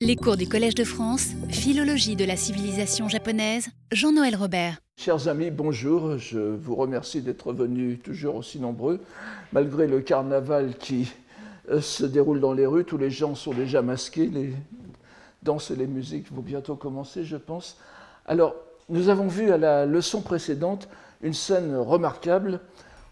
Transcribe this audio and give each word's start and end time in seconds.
Les 0.00 0.14
cours 0.14 0.36
du 0.36 0.48
Collège 0.48 0.76
de 0.76 0.84
France, 0.84 1.30
Philologie 1.48 2.14
de 2.14 2.24
la 2.24 2.36
civilisation 2.36 3.08
japonaise, 3.08 3.66
Jean-Noël 3.90 4.36
Robert. 4.36 4.78
Chers 4.96 5.26
amis, 5.26 5.50
bonjour. 5.50 6.18
Je 6.18 6.38
vous 6.38 6.76
remercie 6.76 7.20
d'être 7.20 7.52
venus 7.52 8.00
toujours 8.00 8.36
aussi 8.36 8.60
nombreux. 8.60 9.00
Malgré 9.52 9.88
le 9.88 10.00
carnaval 10.00 10.76
qui 10.76 11.12
euh, 11.68 11.80
se 11.80 12.04
déroule 12.04 12.38
dans 12.38 12.52
les 12.52 12.64
rues, 12.64 12.84
tous 12.84 12.96
les 12.96 13.10
gens 13.10 13.34
sont 13.34 13.52
déjà 13.52 13.82
masqués. 13.82 14.28
Les 14.28 14.52
danses 15.42 15.72
et 15.72 15.76
les 15.76 15.88
musiques 15.88 16.30
vont 16.30 16.42
bientôt 16.42 16.76
commencer, 16.76 17.24
je 17.24 17.36
pense. 17.36 17.76
Alors, 18.24 18.54
nous 18.88 19.08
avons 19.08 19.26
vu 19.26 19.50
à 19.50 19.58
la 19.58 19.84
leçon 19.84 20.20
précédente 20.20 20.88
une 21.22 21.34
scène 21.34 21.74
remarquable 21.74 22.60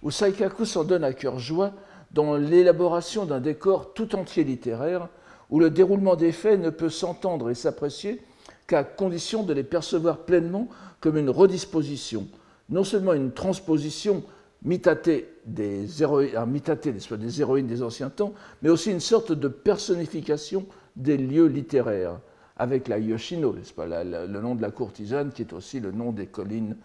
où 0.04 0.12
Saikaku 0.12 0.64
s'en 0.64 0.84
donne 0.84 1.02
à 1.02 1.12
cœur 1.12 1.40
joie 1.40 1.72
dans 2.12 2.36
l'élaboration 2.36 3.26
d'un 3.26 3.40
décor 3.40 3.92
tout 3.92 4.14
entier 4.14 4.44
littéraire 4.44 5.08
où 5.50 5.60
le 5.60 5.70
déroulement 5.70 6.16
des 6.16 6.32
faits 6.32 6.60
ne 6.60 6.70
peut 6.70 6.88
s'entendre 6.88 7.50
et 7.50 7.54
s'apprécier 7.54 8.20
qu'à 8.66 8.84
condition 8.84 9.42
de 9.42 9.52
les 9.52 9.62
percevoir 9.62 10.18
pleinement 10.18 10.68
comme 11.00 11.16
une 11.16 11.30
redisposition, 11.30 12.26
non 12.68 12.84
seulement 12.84 13.12
une 13.12 13.32
transposition 13.32 14.24
mitatée 14.62 15.28
des, 15.44 16.02
héroïnes, 16.02 16.30
ah, 16.36 17.16
des 17.16 17.40
héroïnes 17.40 17.66
des 17.66 17.82
anciens 17.82 18.10
temps, 18.10 18.32
mais 18.62 18.70
aussi 18.70 18.90
une 18.90 19.00
sorte 19.00 19.32
de 19.32 19.48
personnification 19.48 20.66
des 20.96 21.16
lieux 21.16 21.46
littéraires, 21.46 22.18
avec 22.58 22.88
la 22.88 22.98
Yoshino, 22.98 23.54
pas, 23.76 23.86
le 23.86 24.40
nom 24.40 24.54
de 24.54 24.62
la 24.62 24.70
courtisane, 24.70 25.30
qui 25.30 25.42
est 25.42 25.52
aussi 25.52 25.78
le 25.78 25.92
nom 25.92 26.10
des 26.10 26.26
collines 26.26 26.76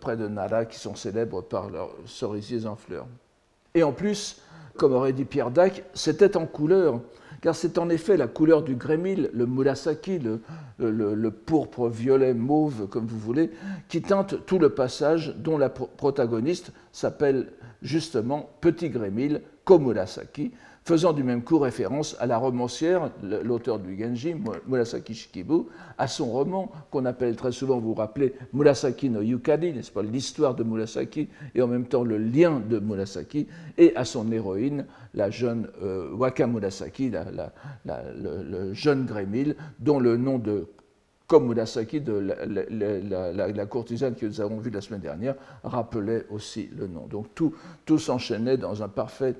près 0.00 0.16
de 0.16 0.26
Nara, 0.26 0.64
qui 0.64 0.78
sont 0.78 0.94
célèbres 0.94 1.42
par 1.42 1.70
leurs 1.70 1.94
cerisiers 2.06 2.66
en 2.66 2.76
fleurs. 2.76 3.06
Et 3.74 3.82
en 3.82 3.92
plus, 3.92 4.40
comme 4.76 4.94
aurait 4.94 5.12
dit 5.12 5.24
Pierre 5.24 5.50
Dac, 5.50 5.84
c'était 5.94 6.36
en 6.36 6.46
couleur, 6.46 7.00
car 7.40 7.54
c'est 7.54 7.78
en 7.78 7.88
effet 7.88 8.16
la 8.16 8.26
couleur 8.26 8.62
du 8.62 8.74
grémil, 8.74 9.30
le 9.32 9.46
murasaki, 9.46 10.20
le, 10.78 11.30
pourpre, 11.30 11.88
violet, 11.88 12.34
mauve, 12.34 12.86
comme 12.88 13.06
vous 13.06 13.18
voulez, 13.18 13.50
qui 13.88 14.02
teinte 14.02 14.44
tout 14.46 14.58
le 14.58 14.70
passage 14.70 15.34
dont 15.36 15.56
la 15.56 15.70
protagoniste 15.70 16.72
s'appelle 16.92 17.48
justement 17.82 18.50
Petit 18.60 18.90
Grémil, 18.90 19.42
Komurasaki, 19.64 20.52
faisant 20.84 21.12
du 21.12 21.22
même 21.22 21.42
coup 21.42 21.58
référence 21.58 22.16
à 22.20 22.26
la 22.26 22.38
romancière, 22.38 23.10
l'auteur 23.22 23.78
du 23.78 23.98
Genji, 23.98 24.34
Murasaki 24.66 25.14
Shikibu, 25.14 25.66
à 25.98 26.08
son 26.08 26.26
roman 26.26 26.70
qu'on 26.90 27.04
appelle 27.04 27.36
très 27.36 27.52
souvent, 27.52 27.78
vous 27.78 27.88
vous 27.88 27.94
rappelez, 27.94 28.34
Murasaki 28.52 29.10
no 29.10 29.20
Yukari, 29.20 29.72
n'est-ce 29.72 29.90
pas, 29.90 30.02
l'histoire 30.02 30.54
de 30.54 30.64
Murasaki 30.64 31.28
et 31.54 31.62
en 31.62 31.68
même 31.68 31.86
temps 31.86 32.02
le 32.02 32.18
lien 32.18 32.60
de 32.60 32.78
Murasaki, 32.78 33.46
et 33.78 33.94
à 33.94 34.04
son 34.04 34.30
héroïne, 34.32 34.86
la 35.14 35.30
jeune 35.30 35.68
euh, 35.82 36.12
Waka 36.14 36.46
Murasaki, 36.46 37.12
le, 37.84 38.72
jeune 38.74 39.06
Grémil, 39.06 39.56
dont 39.78 40.00
le 40.00 40.16
nom 40.16 40.38
de 40.38 40.66
comme 41.26 41.46
Murasaki, 41.46 42.00
de 42.00 42.14
la, 42.14 43.66
courtisane 43.66 44.16
que 44.16 44.26
nous 44.26 44.40
avons 44.40 44.58
vue 44.58 44.70
la 44.70 44.80
semaine 44.80 45.00
dernière, 45.00 45.36
rappelait 45.62 46.26
aussi 46.28 46.68
le 46.76 46.88
nom. 46.88 47.06
Donc 47.06 47.26
tout, 47.36 47.54
tout 47.86 47.98
s'enchaînait 47.98 48.56
dans 48.56 48.82
un 48.82 48.88
parfait 48.88 49.36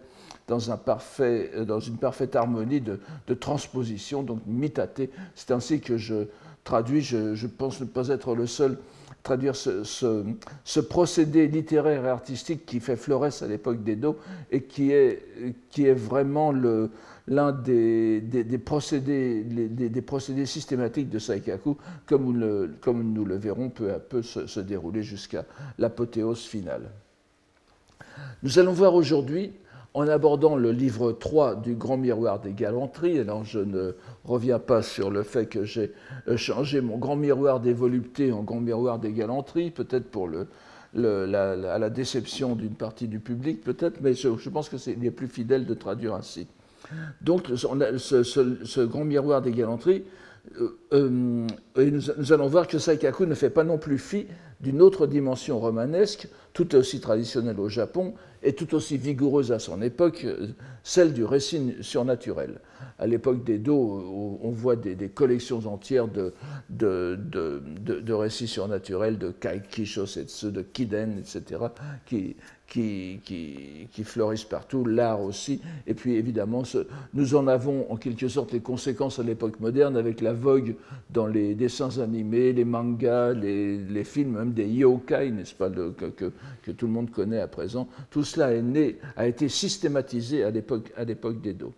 dans, 0.51 0.73
un 0.73 0.77
parfait, 0.77 1.53
euh, 1.55 1.65
dans 1.65 1.79
une 1.79 1.97
parfaite 1.97 2.35
harmonie 2.35 2.81
de, 2.81 2.99
transposition, 3.35 4.25
donc 4.25 4.41
mitaté. 4.47 5.09
C'est 5.37 5.53
ainsi 5.53 5.81
que 5.81 5.97
je 5.97 6.27
traduis, 6.65 7.03
je, 7.03 7.47
pense 7.47 7.81
ne 7.81 7.87
pas 7.87 8.09
être 8.09 8.35
le 8.35 8.49
seul 8.49 8.73
à 8.73 9.15
traduire 9.23 9.55
ce, 9.55 10.81
procédé 10.81 11.47
littéraire 11.47 12.05
et 12.05 12.09
artistique 12.09 12.67
qui 12.67 12.81
fait 12.81 12.97
Flores 12.97 13.43
à 13.43 13.47
l'époque 13.47 13.85
d'Edo 13.85 14.19
et 14.51 14.63
qui 14.63 14.91
est, 14.91 15.23
qui 15.71 15.87
est 15.87 15.95
vraiment 15.95 16.53
l'un 17.29 17.53
des, 17.53 18.21
procédés, 18.65 19.45
des, 19.45 20.03
procédés 20.03 20.47
systématiques 20.47 21.11
de 21.11 21.21
Saikaku, 21.21 21.77
comme, 22.07 22.75
comme 22.81 23.13
nous 23.13 23.25
le 23.25 23.37
verrons 23.37 23.69
peu 23.69 23.93
à 23.93 24.01
peu 24.01 24.23
se 24.23 24.61
dérouler 24.61 25.05
jusqu'à 25.05 25.45
l'apothéose 25.79 26.45
finale. 26.45 26.91
Nous 28.43 28.59
allons 28.59 28.73
voir 28.73 28.95
aujourd'hui 28.95 29.53
en 29.95 30.07
abordant 30.09 30.57
le 30.57 30.71
livre 30.73 31.13
3 31.13 31.57
du 31.57 31.75
Grand 31.75 31.97
Miroir 31.97 32.41
des 32.41 32.53
Galanteries. 32.53 33.19
Alors 33.19 33.45
je 33.45 33.59
ne 33.59 33.95
reviens 34.25 34.59
pas 34.59 34.83
sur 34.83 35.11
le 35.11 35.23
fait 35.23 35.47
que 35.47 35.65
j'ai 35.65 35.93
euh, 36.29 36.37
changé 36.37 36.81
mon 36.81 36.99
Grand 36.99 37.17
Miroir 37.17 37.61
des 37.61 37.73
Voluptés 37.73 38.33
en 38.33 38.43
Grand 38.43 38.61
Miroir 38.61 38.99
des 38.99 39.13
Galanteries, 39.13 39.71
peut-être 39.71 40.11
pour 40.11 40.29
la, 40.95 41.91
déception 41.91 42.55
d'une 42.55 42.75
partie 42.75 43.09
du 43.09 43.19
public, 43.19 43.63
peut-être, 43.63 44.01
mais 44.01 44.15
je, 44.15 44.49
pense 44.49 44.69
que 44.69 44.79
c'est 44.79 44.93
est 44.93 45.11
plus 45.11 45.29
fidèle 45.29 45.67
de 45.67 45.75
traduire 45.75 46.15
ainsi. 46.15 46.47
Donc 47.21 47.49
ce, 47.57 48.85
Grand 48.85 49.05
Miroir 49.05 49.43
des 49.43 49.53
Galanteries, 49.53 50.05
euh, 50.59 50.79
euh, 50.95 51.09
nous, 51.11 52.01
nous, 52.17 52.33
allons 52.33 52.47
voir 52.47 52.67
que 52.67 52.79
Saikaku 52.79 53.27
ne 53.27 53.35
fait 53.35 53.51
pas 53.51 53.63
non 53.63 53.77
plus 53.77 53.99
fi 53.99 54.27
d'une 54.61 54.83
autre 54.83 55.07
dimension 55.07 55.59
romanesque, 55.59 56.29
tout 56.53 56.75
aussi 56.75 57.01
traditionnelle 57.01 57.61
au 57.61 57.69
Japon 57.69 58.15
et 58.43 58.55
tout 58.55 58.75
aussi 58.75 58.97
vigoureuse 58.97 59.53
à 59.53 59.59
son 59.59 59.83
époque, 59.83 60.27
celle 60.83 61.13
du 61.13 61.25
récit 61.25 61.77
surnaturel. 61.81 62.61
À 62.99 63.07
l'époque 63.07 63.45
d'Edo, 63.45 64.39
on 64.43 64.51
voit 64.51 64.77
des, 64.77 65.09
collections 65.09 65.67
entières 65.67 66.09
de, 66.09 66.35
de, 66.69 67.19
de, 67.19 68.13
récits 68.13 68.49
surnaturels, 68.49 69.19
de 69.19 69.31
Kaiki 69.31 69.87
Shosetsu, 69.87 70.51
de 70.53 70.63
Kiden, 70.63 71.19
etc., 71.19 71.61
qui, 72.07 72.37
qui, 72.71 74.05
fleurissent 74.05 74.45
partout, 74.45 74.85
l'art 74.85 75.21
aussi. 75.21 75.61
Et 75.87 75.95
puis 75.95 76.15
évidemment, 76.15 76.63
nous 77.15 77.35
en 77.35 77.47
avons 77.49 77.91
en 77.91 77.97
quelque 77.97 78.29
sorte 78.29 78.53
les 78.53 78.61
conséquences 78.61 79.19
à 79.19 79.23
l'époque 79.23 79.59
moderne 79.61 79.97
avec 79.97 80.21
la 80.21 80.33
vogue 80.33 80.77
dans 81.11 81.27
les 81.27 81.55
dessins 81.55 81.99
animés, 81.99 82.53
les 82.53 82.65
mangas, 82.65 83.33
les, 83.33 84.05
films, 84.05 84.39
même 84.39 84.53
des 84.53 84.67
yokai, 84.67 85.31
n'est-ce 85.31 85.55
pas, 85.55 85.69
que, 85.69 86.11
que, 86.11 86.71
tout 86.71 86.87
le 86.87 86.93
monde 86.93 87.11
connaît 87.11 87.41
à 87.41 87.49
présent. 87.49 87.89
Tout 88.11 88.25
cela 88.25 88.53
est 88.55 88.63
né, 88.63 88.99
a 89.17 89.27
été 89.27 89.49
systématisé 89.49 90.45
à 90.45 90.51
l'époque 90.51 91.41
d'Edo. 91.43 91.73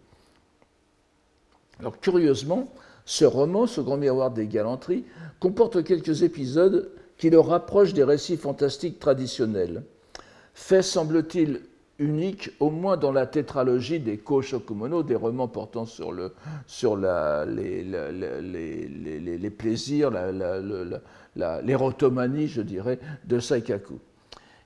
Alors 1.80 1.98
curieusement, 1.98 2.72
ce 3.06 3.24
roman, 3.24 3.66
ce 3.66 3.80
grand 3.80 3.96
miroir 3.96 4.30
des 4.30 4.46
galanteries, 4.46 5.04
comporte 5.40 5.82
quelques 5.82 6.22
épisodes 6.22 6.92
qui 7.16 7.30
le 7.30 7.40
rapprochent 7.40 7.94
des 7.94 8.04
récits 8.04 8.36
fantastiques 8.36 8.98
traditionnels 8.98 9.82
fait, 10.54 10.82
semble-t-il, 10.82 11.60
unique, 11.98 12.50
au 12.60 12.70
moins 12.70 12.96
dans 12.96 13.12
la 13.12 13.26
tétralogie 13.26 14.00
des 14.00 14.18
Koshokumono, 14.18 15.02
des 15.02 15.14
romans 15.14 15.48
portant 15.48 15.86
sur, 15.86 16.12
les, 16.12 16.26
plaisirs, 19.50 20.10
l'érotomanie, 21.36 22.48
je 22.48 22.62
dirais, 22.62 22.98
de 23.24 23.38
Saikaku. 23.38 23.98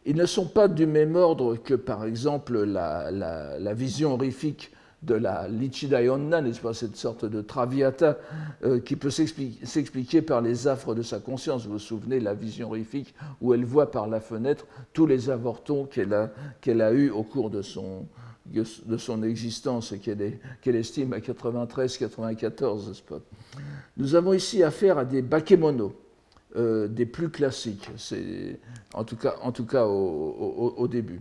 Ils 0.07 0.17
ne 0.17 0.27
sont 0.27 0.47
pas 0.47 0.69
du 0.69 0.87
même 0.87 1.17
ordre 1.17 1.57
que, 1.57 1.75
par 1.75 2.05
exemple, 2.05 2.63
la, 2.63 3.75
vision 3.75 4.15
horrifique 4.15 4.71
de 5.07 5.15
la 5.15 5.49
Lichida 5.49 6.01
n'est-ce 6.03 6.61
pas, 6.61 6.75
cette 6.75 6.97
sorte 6.97 7.25
de 7.25 7.41
traviata 7.41 8.19
euh, 8.65 8.81
qui 8.81 8.97
peut 8.97 9.11
s'expliquer 9.11 10.21
par 10.21 10.41
les 10.41 10.67
affres 10.67 10.95
de 10.95 11.03
sa 11.03 11.21
conscience. 11.21 11.65
Vous 11.67 11.75
vous 11.75 11.79
souvenez, 11.79 12.21
la 12.21 12.35
vision 12.35 12.69
horrifique 12.69 13.15
où 13.41 13.55
elle 13.55 13.65
voit 13.65 13.91
par 13.91 14.09
la 14.09 14.21
fenêtre 14.21 14.67
tous 14.93 15.07
les 15.07 15.31
avortons 15.31 15.85
qu'elle 15.85 16.13
a, 16.13 16.31
a 16.67 16.93
eus 16.93 17.11
au 17.11 17.23
cours 17.23 17.51
de 17.51 17.63
son, 17.63 18.07
de 18.47 18.97
son 18.97 19.23
existence 19.23 19.93
et 19.93 19.99
qu'elle, 19.99 20.77
estime 20.77 21.13
à 21.13 21.19
93-94, 21.19 22.89
n'est-ce 22.89 23.03
pas. 23.03 23.21
Nous 23.97 24.15
avons 24.15 24.33
ici 24.33 24.63
affaire 24.63 24.99
à 24.99 25.05
des 25.05 25.23
bakemono, 25.23 25.95
euh, 26.57 26.89
des 26.89 27.07
plus 27.07 27.31
classiques, 27.31 27.89
en 28.93 29.05
tout 29.05 29.17
cas, 29.17 29.37
en 29.43 29.53
tout 29.53 29.67
cas 29.67 29.87
au 29.87 30.89
début 30.89 31.21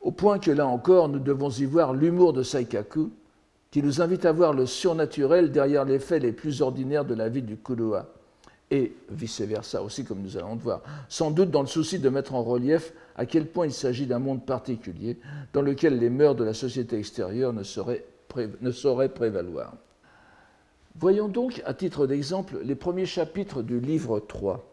au 0.00 0.12
point 0.12 0.38
que 0.38 0.50
là 0.50 0.66
encore, 0.66 1.08
nous 1.08 1.18
devons 1.18 1.50
y 1.50 1.64
voir 1.64 1.92
l'humour 1.92 2.32
de 2.32 2.42
Saikaku, 2.42 3.10
qui 3.70 3.82
nous 3.82 4.00
invite 4.00 4.24
à 4.24 4.32
voir 4.32 4.52
le 4.52 4.66
surnaturel 4.66 5.52
derrière 5.52 5.84
les 5.84 5.98
faits 5.98 6.22
les 6.22 6.32
plus 6.32 6.62
ordinaires 6.62 7.04
de 7.04 7.14
la 7.14 7.28
vie 7.28 7.42
du 7.42 7.56
Kuroa, 7.56 8.06
et 8.70 8.94
vice-versa 9.10 9.82
aussi, 9.82 10.04
comme 10.04 10.20
nous 10.20 10.36
allons 10.36 10.54
le 10.54 10.60
voir, 10.60 10.82
sans 11.08 11.30
doute 11.30 11.50
dans 11.50 11.62
le 11.62 11.66
souci 11.66 11.98
de 11.98 12.08
mettre 12.08 12.34
en 12.34 12.42
relief 12.42 12.92
à 13.16 13.26
quel 13.26 13.46
point 13.46 13.66
il 13.66 13.72
s'agit 13.72 14.06
d'un 14.06 14.18
monde 14.18 14.44
particulier 14.44 15.18
dans 15.52 15.62
lequel 15.62 15.98
les 15.98 16.10
mœurs 16.10 16.36
de 16.36 16.44
la 16.44 16.54
société 16.54 16.98
extérieure 16.98 17.52
ne, 17.52 17.62
ne 18.60 18.70
sauraient 18.70 19.08
prévaloir. 19.08 19.74
Voyons 20.96 21.28
donc, 21.28 21.62
à 21.64 21.74
titre 21.74 22.06
d'exemple, 22.06 22.58
les 22.62 22.74
premiers 22.74 23.06
chapitres 23.06 23.62
du 23.62 23.80
livre 23.80 24.20
3 24.20 24.67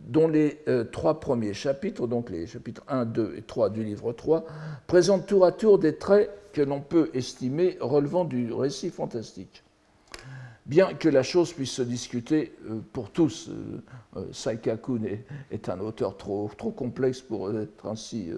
dont 0.00 0.28
les 0.28 0.60
euh, 0.68 0.84
trois 0.84 1.20
premiers 1.20 1.54
chapitres, 1.54 2.06
donc 2.06 2.30
les 2.30 2.46
chapitres 2.46 2.82
1, 2.88 3.04
2 3.04 3.34
et 3.36 3.42
3 3.42 3.70
du 3.70 3.84
livre 3.84 4.12
3, 4.12 4.44
présentent 4.86 5.26
tour 5.26 5.44
à 5.44 5.52
tour 5.52 5.78
des 5.78 5.96
traits 5.96 6.30
que 6.52 6.62
l'on 6.62 6.80
peut 6.80 7.10
estimer 7.14 7.76
relevant 7.80 8.24
du 8.24 8.52
récit 8.52 8.90
fantastique. 8.90 9.62
Bien 10.66 10.94
que 10.94 11.08
la 11.08 11.22
chose 11.22 11.52
puisse 11.52 11.72
se 11.72 11.82
discuter 11.82 12.54
euh, 12.68 12.80
pour 12.92 13.10
tous, 13.10 13.50
euh, 14.16 14.26
Saikaku 14.32 15.00
est, 15.50 15.68
un 15.68 15.80
auteur 15.80 16.16
trop, 16.16 16.48
complexe 16.48 17.20
pour 17.20 17.50
être 17.50 17.86
ainsi 17.86 18.30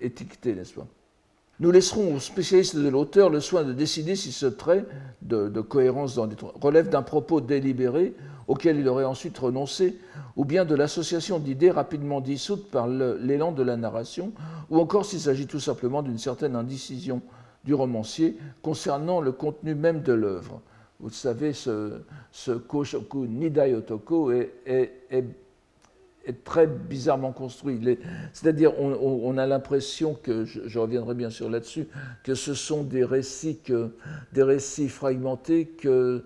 étiqueté, 0.00 0.54
n'est-ce 0.54 0.74
pas? 0.74 0.86
Nous 1.58 1.70
laisserons 1.70 2.14
aux 2.16 2.20
spécialistes 2.20 2.76
de 2.76 2.88
l'auteur 2.88 3.30
le 3.30 3.40
soin 3.40 3.64
de 3.64 3.72
décider 3.72 4.14
si 4.14 4.30
ce 4.30 4.46
trait 4.46 4.84
de, 5.22 5.48
cohérence 5.60 6.18
relève 6.60 6.90
d'un 6.90 7.02
propos 7.02 7.40
délibéré 7.40 8.14
auquel 8.46 8.78
il 8.78 8.88
aurait 8.88 9.04
ensuite 9.04 9.38
renoncé, 9.38 9.98
ou 10.36 10.44
bien 10.44 10.64
de 10.64 10.74
l'association 10.74 11.38
d'idées 11.38 11.70
rapidement 11.70 12.20
dissoutes 12.20 12.70
par 12.70 12.86
l'élan 12.86 13.52
de 13.52 13.62
la 13.62 13.76
narration, 13.76 14.32
ou 14.70 14.78
encore 14.78 15.06
s'il 15.06 15.20
s'agit 15.20 15.46
tout 15.46 15.58
simplement 15.58 16.02
d'une 16.02 16.18
certaine 16.18 16.54
indécision 16.54 17.22
du 17.64 17.74
romancier 17.74 18.36
concernant 18.62 19.20
le 19.20 19.32
contenu 19.32 19.74
même 19.74 20.02
de 20.02 20.12
l'œuvre. 20.12 20.60
Vous 21.00 21.10
savez, 21.10 21.52
ce, 21.52 22.02
ce 22.30 22.52
Koshoku 22.52 23.26
Nidai 23.26 23.74
Otoko 23.74 24.30
est, 24.30 25.24
très 26.32 26.66
bizarrement 26.66 27.32
construit. 27.32 27.80
C'est-à-dire, 28.32 28.72
on, 28.80 29.38
a 29.38 29.46
l'impression 29.46 30.14
que, 30.14 30.44
je, 30.44 30.78
reviendrai 30.78 31.14
bien 31.14 31.30
sûr 31.30 31.50
là-dessus, 31.50 31.88
que 32.24 32.34
ce 32.34 32.54
sont 32.54 32.82
des 32.82 33.04
récits, 33.04 33.60
des 34.32 34.42
récits 34.42 34.88
fragmentés 34.88 35.66
que 35.66 36.24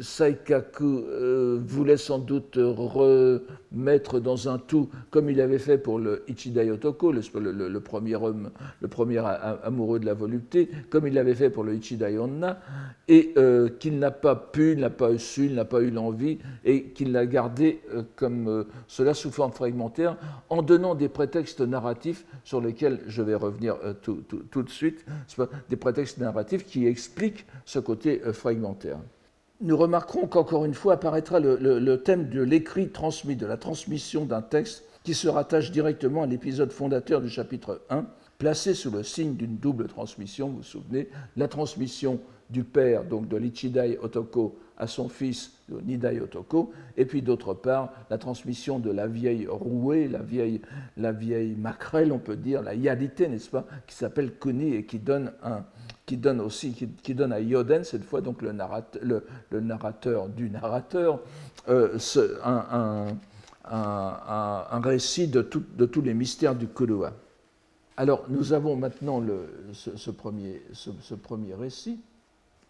Saikaku 0.00 0.84
euh, 0.84 1.58
voulait 1.64 1.96
sans 1.96 2.18
doute 2.18 2.56
remettre 2.56 4.20
dans 4.20 4.48
un 4.48 4.58
tout, 4.58 4.90
comme 5.10 5.30
il 5.30 5.40
avait 5.40 5.58
fait 5.58 5.78
pour 5.78 5.98
le 5.98 6.22
Ichidai 6.28 6.66
le, 6.66 7.78
premier 7.78 8.14
homme, 8.16 8.50
le 8.82 8.88
premier 8.88 9.18
amoureux 9.62 9.98
de 9.98 10.04
la 10.04 10.12
volupté, 10.12 10.68
comme 10.90 11.06
il 11.06 11.14
l'avait 11.14 11.34
fait 11.34 11.48
pour 11.48 11.64
le 11.64 11.74
Ichidai 11.74 12.18
et 13.08 13.32
euh, 13.38 13.70
qu'il 13.78 13.98
n'a 13.98 14.10
pas 14.10 14.36
pu, 14.36 14.72
il 14.72 14.80
n'a 14.80 14.90
pas 14.90 15.16
su, 15.16 15.46
il 15.46 15.54
n'a 15.54 15.64
pas 15.64 15.80
eu 15.80 15.90
l'envie, 15.90 16.38
et 16.64 16.84
qu'il 16.90 17.12
l'a 17.12 17.24
gardé 17.24 17.80
euh, 17.94 18.02
comme 18.16 18.66
cela 18.86 19.14
sous 19.14 19.30
forme 19.30 19.52
fragmentaire, 19.52 20.16
en 20.50 20.60
donnant 20.60 20.94
des 20.94 21.08
prétextes 21.08 21.62
narratifs 21.62 22.26
sur 22.44 22.60
lesquels 22.60 23.00
je 23.06 23.22
vais 23.22 23.34
revenir 23.34 23.76
tout, 24.02 24.22
tout, 24.50 24.62
de 24.62 24.70
suite, 24.70 25.06
des 25.70 25.76
prétextes 25.76 26.18
narratifs 26.18 26.66
qui 26.66 26.86
expliquent 26.86 27.46
ce 27.64 27.78
côté 27.78 28.20
fragmentaire 28.32 28.98
nous 29.60 29.76
remarquerons 29.76 30.26
qu'encore 30.26 30.64
une 30.64 30.74
fois 30.74 30.94
apparaîtra 30.94 31.38
le, 31.40 31.96
thème 31.96 32.28
de 32.28 32.40
l'écrit 32.42 32.88
transmis, 32.88 33.36
de 33.36 33.46
la 33.46 33.56
transmission 33.56 34.24
d'un 34.24 34.42
texte 34.42 34.84
qui 35.04 35.14
se 35.14 35.28
rattache 35.28 35.70
directement 35.70 36.22
à 36.22 36.26
l'épisode 36.26 36.72
fondateur 36.72 37.20
du 37.20 37.28
chapitre 37.28 37.82
1, 37.90 38.06
placé 38.38 38.74
sous 38.74 38.90
le 38.90 39.02
signe 39.02 39.34
d'une 39.34 39.56
double 39.56 39.86
transmission, 39.86 40.48
vous 40.48 40.56
vous 40.58 40.62
souvenez, 40.62 41.08
la 41.36 41.48
transmission 41.48 42.20
du 42.48 42.64
père, 42.64 43.04
donc 43.04 43.28
de 43.28 43.36
l'Ichidai 43.36 43.98
Otoko, 44.02 44.58
à 44.76 44.86
son 44.86 45.08
fils 45.08 45.52
Nidai 45.68 46.20
Otoko, 46.20 46.72
et 46.96 47.04
puis 47.04 47.22
d'autre 47.22 47.54
part 47.54 47.92
la 48.08 48.18
transmission 48.18 48.78
de 48.78 48.90
la 48.90 49.06
vieille 49.06 49.46
rouée, 49.46 50.08
la 50.08 50.20
vieille, 50.20 50.62
la 50.96 51.12
vieille 51.12 51.54
maquerelle, 51.54 52.12
on 52.12 52.18
peut 52.18 52.36
dire, 52.36 52.62
la 52.62 52.74
yadité, 52.74 53.28
n'est-ce 53.28 53.50
pas, 53.50 53.66
qui 53.86 53.94
s'appelle 53.94 54.32
Kuni 54.38 54.74
et 54.74 54.84
qui 54.84 54.98
donne 54.98 55.32
un, 55.42 55.64
qui 56.10 56.16
donne 56.16 56.40
aussi, 56.40 56.72
qui, 57.04 57.14
donne 57.14 57.32
à 57.32 57.38
Yoden, 57.38 57.84
cette 57.84 58.02
fois 58.02 58.20
donc 58.20 58.42
le 58.42 58.50
narrateur, 58.50 59.00
le, 59.00 59.60
narrateur 59.60 60.28
du 60.28 60.50
narrateur, 60.50 61.20
euh, 61.68 61.96
un, 62.42 63.06
un, 63.64 64.80
récit 64.80 65.28
de, 65.28 65.48
de, 65.76 65.86
tous 65.86 66.00
les 66.02 66.12
mystères 66.12 66.56
du 66.56 66.66
Kulua. 66.66 67.12
Alors 67.96 68.24
nous 68.28 68.52
avons 68.52 68.74
maintenant 68.74 69.20
le, 69.20 69.50
ce, 69.72 70.10
premier, 70.10 70.60
ce, 70.72 71.14
premier 71.14 71.54
récit 71.54 72.00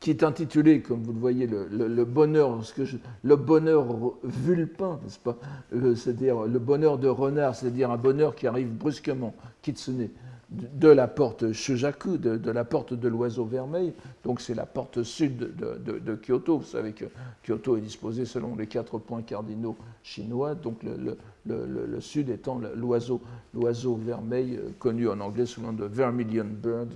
qui 0.00 0.10
est 0.10 0.22
intitulé, 0.22 0.82
comme 0.82 1.02
vous 1.02 1.14
le 1.14 1.18
voyez, 1.18 1.46
le, 1.46 2.04
bonheur, 2.04 2.62
ce 2.62 2.74
que 2.74 2.82
le 3.22 3.36
bonheur 3.36 3.86
vulpin, 4.22 5.00
n'est-ce 5.02 5.18
pas? 5.18 5.38
Euh, 5.72 5.94
C'est-à-dire 5.94 6.42
le 6.42 6.58
bonheur 6.58 6.98
de 6.98 7.08
renard, 7.08 7.54
c'est-à-dire 7.54 7.90
un 7.90 7.96
bonheur 7.96 8.34
qui 8.34 8.46
arrive 8.46 8.68
brusquement, 8.68 9.34
kitsune 9.62 10.10
de 10.50 10.88
la 10.88 11.06
porte 11.06 11.52
Shujaku, 11.52 12.18
de, 12.18 12.50
la 12.50 12.64
porte 12.64 12.92
de 12.94 13.08
l'oiseau 13.08 13.44
vermeil. 13.44 13.92
Donc 14.24 14.40
c'est 14.40 14.54
la 14.54 14.66
porte 14.66 15.02
sud 15.02 15.54
de, 15.56 16.16
Kyoto. 16.16 16.58
Vous 16.58 16.64
savez 16.64 16.92
que 16.92 17.04
Kyoto 17.44 17.76
est 17.76 17.80
disposé 17.80 18.24
selon 18.24 18.56
les 18.56 18.66
quatre 18.66 18.98
points 18.98 19.22
cardinaux 19.22 19.76
chinois, 20.02 20.54
donc 20.54 20.82
le, 20.82 22.00
sud 22.00 22.30
étant 22.30 22.60
l'oiseau, 22.74 23.20
l'oiseau 23.54 23.94
vermeil, 23.94 24.56
euh, 24.56 24.70
connu 24.78 25.08
en 25.08 25.20
anglais 25.20 25.46
sous 25.46 25.60
le 25.60 25.66
nom 25.66 25.72
de 25.72 25.84
Vermilion 25.84 26.46
Bird. 26.46 26.92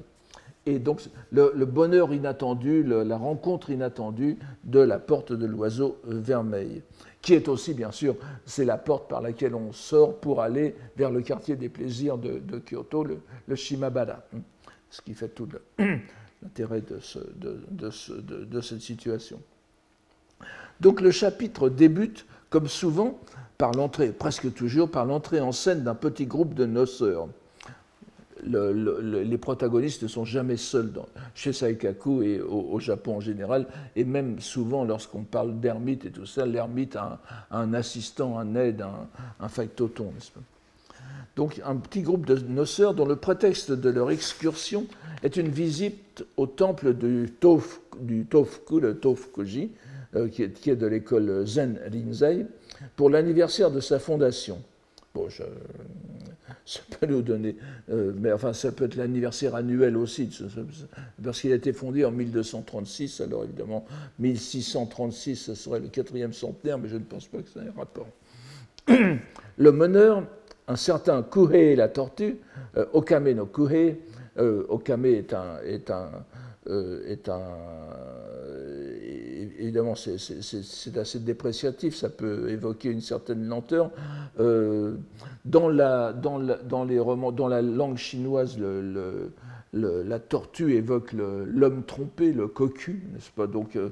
Et 0.67 0.79
donc 0.79 1.03
le, 1.31 1.65
bonheur 1.65 2.13
inattendu, 2.13 2.83
la 2.83 3.17
rencontre 3.19 3.71
inattendue 3.71 4.39
de 4.65 4.81
la 4.81 4.99
porte 4.99 5.33
de 5.33 5.45
l'oiseau 5.45 5.99
vermeil 6.05 6.83
qui 7.25 7.33
est 7.33 7.49
aussi, 7.49 7.73
bien 7.73 7.91
sûr, 7.91 8.17
c'est 8.45 8.67
la 8.67 8.77
porte 8.77 9.09
par 9.09 9.23
laquelle 9.23 9.55
on 9.55 9.73
sort 9.73 10.21
pour 10.21 10.43
aller 10.43 10.77
vers 10.97 11.11
le 11.11 11.23
quartier 11.23 11.57
des 11.57 11.71
plaisirs 11.71 12.19
de, 12.19 12.59
Kyoto, 12.59 13.05
le, 13.05 13.57
Shimabara, 13.57 14.23
hein, 14.35 14.41
ce 14.91 15.01
qui 15.01 15.15
fait 15.15 15.29
tout 15.29 15.49
l'intérêt 16.43 16.83
de, 16.83 18.61
cette 18.61 18.81
situation. 18.83 19.41
Donc 20.81 21.01
le 21.01 21.11
chapitre 21.11 21.71
débute, 21.71 22.27
comme 22.51 22.69
souvent, 22.69 23.19
par 23.57 23.73
l'entrée, 23.73 24.13
presque 24.13 24.53
toujours, 24.53 24.91
par 24.91 25.07
l'entrée 25.07 25.41
en 25.41 25.53
scène 25.53 25.83
d'un 25.83 25.95
petit 25.95 26.27
groupe 26.27 26.53
de 26.53 26.67
noceurs 26.67 27.29
les 28.47 29.39
protagonistes 29.39 30.03
ne 30.03 30.09
sont 30.09 30.25
jamais 30.25 30.57
seuls 30.57 30.93
chez 31.35 31.53
Saikaku 31.53 32.23
et 32.23 32.41
au, 32.41 32.79
Japon 32.79 33.17
en 33.17 33.21
général, 33.21 33.67
et 33.97 34.05
même 34.05 34.41
souvent 34.41 34.85
lorsqu'on 34.85 35.23
parle 35.23 35.61
d'ermite 35.61 36.05
et 36.05 36.11
tout 36.11 36.27
ça, 36.27 36.47
l'ermite 36.47 36.97
a, 36.97 37.21
un, 37.51 37.75
assistant, 37.75 38.39
un 38.39 38.55
aide, 38.55 38.83
un, 38.83 39.09
un 39.41 39.49
factoton, 39.49 40.13
donc 41.37 41.61
un 41.65 41.77
petit 41.77 42.03
groupe 42.03 42.27
de 42.27 42.37
noceurs 42.49 42.95
dont 42.95 43.07
le 43.07 43.17
prétexte 43.17 43.73
de 43.73 43.91
leur 43.91 44.11
excursion 44.11 44.87
est 45.23 45.37
une 45.37 45.49
visite 45.49 46.25
au 46.37 46.47
temple 46.47 46.95
du, 46.95 47.33
Tof, 47.41 47.81
le 48.01 48.95
Tofkuji, 48.95 49.73
euh, 50.15 50.29
qui, 50.29 50.45
est, 50.45 50.51
qui, 50.51 50.71
est, 50.71 50.77
de 50.77 50.87
l'école 50.87 51.45
Zen 51.47 51.81
Rinzai, 51.93 52.47
pour 52.95 53.11
l'anniversaire 53.11 53.71
de 53.71 53.81
sa 53.81 53.99
fondation. 53.99 54.63
Bon, 55.15 55.29
je, 55.29 55.43
ça 56.67 56.81
peut 56.99 57.07
nous 57.07 57.23
donner, 57.23 57.57
euh, 57.91 58.13
mais 58.17 58.33
enfin 58.33 58.53
ça 58.53 58.73
peut 58.73 58.85
être 58.85 58.97
l'anniversaire 58.97 59.55
annuel 59.55 59.97
aussi, 59.97 60.29
parce 61.23 61.41
qu'il 61.41 61.53
a 61.53 61.57
été 61.57 61.73
fondé 61.73 62.05
en 62.05 62.11
1236, 62.11 63.21
alors 63.21 63.45
évidemment 63.45 63.85
1636 64.19 65.37
ce 65.37 65.55
serait 65.55 65.81
le 65.81 65.89
quatrième 65.89 66.33
centenaire, 66.33 66.79
mais 66.79 66.89
je 66.89 66.97
ne 66.97 67.05
pense 67.05 67.27
pas 67.27 67.39
que 67.39 67.49
ça 67.49 67.61
ait 67.61 67.71
rapport. 67.77 68.09
Le 69.57 69.71
meneur, 69.71 70.25
un 70.67 70.77
certain 70.77 71.23
Kuhei 71.23 71.77
la 71.77 71.89
tortue, 71.89 72.39
euh, 72.77 72.87
Okame 72.93 73.31
no 73.31 73.47
Kuhei, 73.47 74.01
euh, 74.39 74.67
Okame 74.69 75.07
est 75.07 75.33
un, 75.33 75.61
est 75.65 75.91
un, 75.91 76.11
est 76.67 77.29
un 77.29 77.49
évidemment, 79.59 79.95
c'est 79.95 80.97
assez 80.97 81.19
dépréciatif, 81.21 81.95
ça 81.95 82.09
peut 82.09 82.51
évoquer 82.51 82.91
une 82.91 83.01
certaine 83.01 83.47
lenteur. 83.47 83.91
Euh, 84.41 84.97
dans, 85.45 85.69
la, 85.69 86.13
dans, 86.13 86.41
dans, 86.41 86.85
les 86.85 86.99
romans, 86.99 87.33
dans 87.33 87.49
la 87.49 87.63
langue 87.63 87.97
chinoise, 87.97 88.59
la 89.73 90.19
tortue 90.19 90.75
évoque 90.75 91.13
l'homme 91.13 91.85
trompé, 91.85 92.33
le 92.33 92.49
cocu, 92.49 93.05
n'est-ce 93.13 93.31
pas? 93.31 93.47
Donc, 93.47 93.77
euh, 93.77 93.91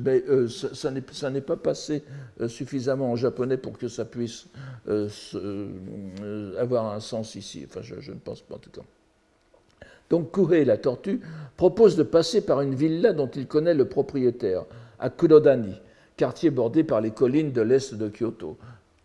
ben, 0.00 0.22
euh, 0.28 0.48
ça, 0.48 0.90
n'est 1.30 1.40
pas 1.40 1.56
passé 1.56 2.04
suffisamment 2.48 3.12
en 3.12 3.16
japonais 3.16 3.56
pour 3.56 3.78
que 3.78 3.88
ça 3.88 4.04
puisse 4.04 4.48
avoir 6.58 6.92
un 6.92 7.00
sens 7.00 7.34
ici. 7.34 7.66
Enfin, 7.68 7.80
je 7.82 8.12
ne 8.12 8.18
pense 8.18 8.40
pas 8.40 8.56
en 8.56 8.58
tout 8.58 8.70
cas. 8.70 8.82
Donc 10.10 10.32
Kurei, 10.32 10.64
la 10.64 10.76
tortue, 10.76 11.20
propose 11.56 11.96
de 11.96 12.02
passer 12.02 12.40
par 12.40 12.60
une 12.60 12.74
villa 12.74 13.12
dont 13.12 13.28
il 13.28 13.46
connaît 13.46 13.74
le 13.74 13.86
propriétaire, 13.86 14.64
à 14.98 15.10
Kurodani, 15.10 15.74
quartier 16.16 16.50
bordé 16.50 16.84
par 16.84 17.00
les 17.00 17.10
collines 17.10 17.52
de 17.52 17.62
l'est 17.62 17.94
de 17.94 18.08
Kyoto. 18.08 18.56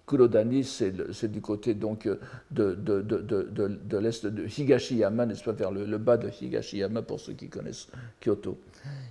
Kurodani, 0.08 0.64
c'est 0.64 1.32
du 1.32 1.42
côté 1.42 1.74
donc 1.74 2.08
de, 2.52 2.74
de, 2.76 3.98
l'est 3.98 4.26
de 4.26 4.46
Higashiyama, 4.46 5.26
n'est-ce 5.26 5.44
pas, 5.44 5.54
vers 5.54 5.72
le, 5.72 5.98
bas 5.98 6.18
de 6.18 6.30
Higashiyama 6.30 7.02
pour 7.02 7.20
ceux 7.20 7.34
qui 7.34 7.48
connaissent 7.48 7.88
Kyoto. 8.20 8.58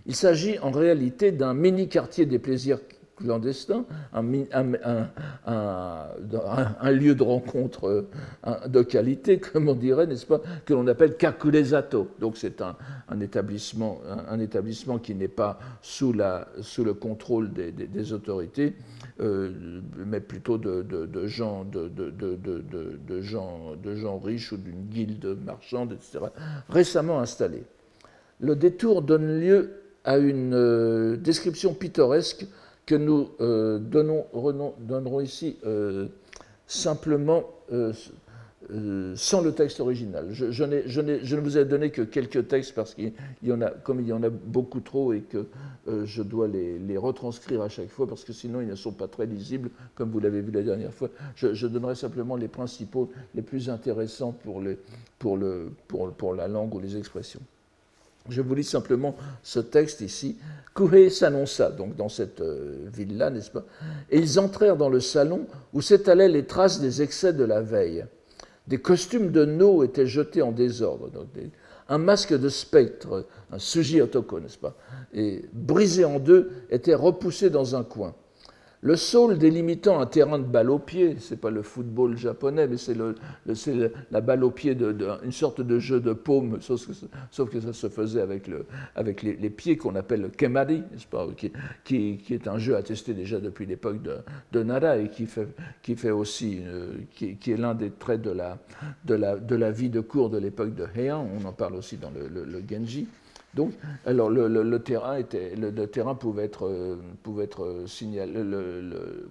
Il 0.07 0.15
s'agit 0.15 0.59
en 0.59 0.71
réalité 0.71 1.33
d'un 1.33 1.55
mini-quartier 1.55 2.27
des 2.27 2.39
plaisirs 2.39 2.81
clandestin, 3.21 3.85
un, 4.13 4.23
lieu 6.91 7.15
de 7.15 7.23
rencontre 7.23 7.87
euh, 7.87 8.09
de 8.67 8.83
qualité, 8.83 9.39
comme 9.53 9.69
on 9.69 9.75
dirait, 9.75 10.07
n'est-ce 10.07 10.27
pas, 10.27 10.41
que 10.65 10.75
l'on 10.75 10.87
appelle 10.87 11.17
Kakuresato. 11.17 12.09
Donc 12.19 12.37
c'est 12.37 12.61
un, 12.63 12.77
établissement, 13.21 14.01
un, 14.29 14.41
établissement 14.41 14.99
qui 14.99 15.15
n'est 15.15 15.29
pas 15.29 15.59
sous, 15.83 16.13
le 16.13 16.93
contrôle 16.95 17.53
des, 17.53 18.13
autorités, 18.13 18.75
euh, 19.21 19.81
mais 20.07 20.21
plutôt 20.21 20.59
de, 20.59 21.27
gens, 21.27 21.65
de, 21.65 21.91
gens, 23.21 23.77
de 23.83 23.95
gens 23.95 24.19
riches 24.19 24.53
ou 24.53 24.57
d'une 24.57 24.87
guilde 24.87 25.39
marchande, 25.45 25.93
etc., 25.93 26.27
récemment 26.69 27.21
installés. 27.21 27.65
Le 28.41 28.57
détour 28.57 29.03
donne 29.03 29.39
lieu 29.39 29.81
à 30.05 30.17
une 30.17 30.55
euh, 30.55 31.17
description 31.17 31.75
pittoresque 31.75 32.47
que 32.91 32.97
nous 32.97 33.29
euh, 33.41 33.79
donnons, 33.79 34.27
donnerons 34.81 35.21
ici 35.21 35.57
euh, 35.65 36.09
simplement 36.67 37.45
euh, 37.71 37.93
sans 39.15 39.43
le 39.43 39.53
texte 39.53 39.79
original. 39.79 40.27
Je, 40.33 40.65
ne 40.65 41.41
vous 41.41 41.57
ai 41.57 41.65
donné 41.65 41.91
que 41.91 42.03
quelques 42.03 42.49
textes 42.49 42.75
parce 42.75 42.97
qu'il 42.97 43.13
y 43.45 43.53
en 43.53 43.63
a, 43.63 43.71
comme 43.71 44.01
il 44.01 44.09
y 44.09 44.13
en 44.13 44.25
a 44.25 44.29
beaucoup 44.29 44.81
trop 44.81 45.13
et 45.13 45.21
que 45.21 45.47
je 45.87 46.23
dois 46.23 46.49
les, 46.49 46.99
retranscrire 46.99 47.63
à 47.63 47.69
chaque 47.69 47.91
fois 47.91 48.09
parce 48.09 48.25
que 48.25 48.33
sinon 48.33 48.61
ils 48.61 48.67
ne 48.69 48.75
sont 48.75 48.93
pas 48.93 49.07
très 49.07 49.27
lisibles, 49.27 49.71
comme 49.95 50.11
vous 50.11 50.19
l'avez 50.19 50.41
vu 50.41 50.51
la 50.51 50.63
dernière 50.63 50.93
fois. 50.93 51.11
Je, 51.37 51.67
donnerai 51.69 51.95
simplement 51.95 52.35
les 52.35 52.49
principaux, 52.49 53.13
les 53.37 53.43
plus 53.43 53.71
intéressants 53.71 54.35
pour 54.43 54.61
la 56.35 56.49
langue 56.49 56.75
ou 56.75 56.81
les 56.81 56.97
expressions. 56.97 57.41
Je 58.29 58.43
vous 58.43 58.55
lis 58.55 58.65
simplement 58.65 59.17
ce 59.43 59.61
texte 59.61 60.01
ici. 60.03 60.39
Kuhé 60.75 61.11
s'annonça, 61.11 61.71
donc 61.71 61.97
dans 61.97 62.09
cette 62.09 62.41
euh, 62.41 62.89
ville-là, 62.93 63.31
n'est-ce 63.31 63.51
pas? 63.51 63.65
Et 64.11 64.19
ils 64.19 64.39
entrèrent 64.39 64.77
dans 64.77 64.89
le 64.89 65.01
salon 65.01 65.47
où 65.73 65.81
s'étalaient 65.81 66.29
les 66.29 66.47
traces 66.47 66.81
des 66.81 67.03
excès 67.03 67.33
de 67.33 67.45
la 67.45 67.61
veille. 67.61 68.05
Des 68.69 68.79
costumes 68.79 69.33
de 69.33 69.45
no 69.45 69.83
étaient 69.83 70.07
jetés 70.07 70.43
en 70.43 70.53
désordre. 70.53 71.11
un 71.89 71.99
masque 71.99 72.39
de 72.39 72.49
spectre, 72.49 73.27
un 73.51 73.59
suji 73.59 74.01
otoko, 74.01 74.39
n'est-ce 74.39 74.59
pas, 74.59 74.77
et 75.13 75.45
brisé 75.53 76.05
en 76.05 76.21
deux, 76.21 76.51
était 76.71 76.95
repoussé 76.95 77.51
dans 77.51 77.75
un 77.75 77.83
coin. 77.83 78.15
Le 78.83 78.97
saule 78.97 79.37
délimitant 79.37 80.01
un 80.01 80.07
terrain 80.07 80.39
de 80.39 80.45
balle 80.45 80.71
au 80.71 80.79
pied, 80.79 81.17
c'est 81.19 81.39
pas 81.39 81.51
le 81.51 81.61
football 81.61 82.17
japonais, 82.17 82.67
mais 82.67 82.79
c'est 82.79 82.95
le, 82.95 83.15
la 84.11 84.21
balle 84.23 84.43
au 84.43 84.51
pied, 84.51 84.75
de, 84.75 84.97
une 85.23 85.33
sorte 85.33 85.61
de 85.61 85.79
jeu 85.79 86.01
de 86.01 86.15
paume, 86.15 86.63
sauf 86.63 86.87
que, 87.51 87.61
ça 87.61 87.73
se 87.75 87.89
faisait 87.91 88.23
avec, 88.23 88.49
le, 88.49 88.65
les, 89.23 89.51
pieds 89.51 89.77
qu'on 89.77 89.97
appelle 89.97 90.23
le 90.23 90.29
kemari, 90.31 90.83
qui, 91.85 92.23
est 92.31 92.49
un 92.49 92.57
jeu 92.57 92.75
attesté 92.75 93.13
déjà 93.13 93.39
depuis 93.39 93.67
l'époque 93.67 94.01
de, 94.01 94.17
de, 94.53 94.63
Nara 94.63 94.97
et 94.97 95.11
qui 95.11 95.27
fait, 95.27 96.11
aussi, 96.11 96.61
euh, 96.65 96.95
qui, 97.15 97.53
est 97.53 97.59
l'un 97.59 97.75
des 97.75 97.91
traits 97.91 98.23
de 98.23 98.31
la, 98.31 98.57
de, 99.05 99.17
de 99.17 99.65
vie 99.67 99.91
de 99.91 100.01
cour 100.01 100.31
de 100.31 100.39
l'époque 100.39 100.75
de 100.75 100.87
Heian, 100.97 101.29
on 101.39 101.45
en 101.47 101.53
parle 101.53 101.75
aussi 101.75 101.99
dans 101.99 102.11
le 102.11 102.63
Genji. 102.67 103.07
Donc, 103.55 103.73
alors 104.07 104.31
le, 104.31 104.79
terrain 104.79 106.15
pouvait 106.15 106.45
être, 106.45 106.67
euh, 106.67 106.97
euh, 107.27 107.87
signalé, 107.87 108.33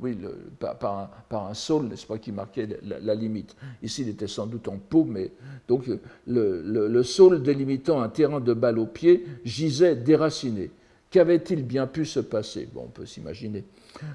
oui, 0.01 0.17
par, 0.59 1.09
un, 1.31 1.53
saule, 1.53 1.85
n'est-ce 1.87 2.05
pas, 2.05 2.17
qui 2.17 2.33
marquait 2.33 2.67
la, 2.83 3.15
limite. 3.15 3.55
Ici, 3.81 4.01
il 4.01 4.09
était 4.09 4.27
sans 4.27 4.45
doute 4.45 4.67
en 4.67 4.77
peau, 4.77 5.05
mais 5.05 5.31
donc 5.69 5.85
le, 6.27 6.61
le, 6.61 7.03
saule 7.03 7.41
délimitant 7.41 8.01
un 8.01 8.09
terrain 8.09 8.41
de 8.41 8.53
balle 8.53 8.79
au 8.79 8.87
pied 8.87 9.25
gisait 9.45 9.95
déraciné. 9.95 10.71
Qu'avait-il 11.11 11.63
bien 11.63 11.87
pu 11.87 12.05
se 12.05 12.19
passer? 12.19 12.67
Bon, 12.73 12.83
on 12.85 12.89
peut 12.89 13.05
s'imaginer. 13.05 13.63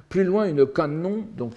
Plus 0.08 0.24
loin, 0.24 0.46
une 0.48 0.66
canon, 0.66 1.26
donc 1.36 1.54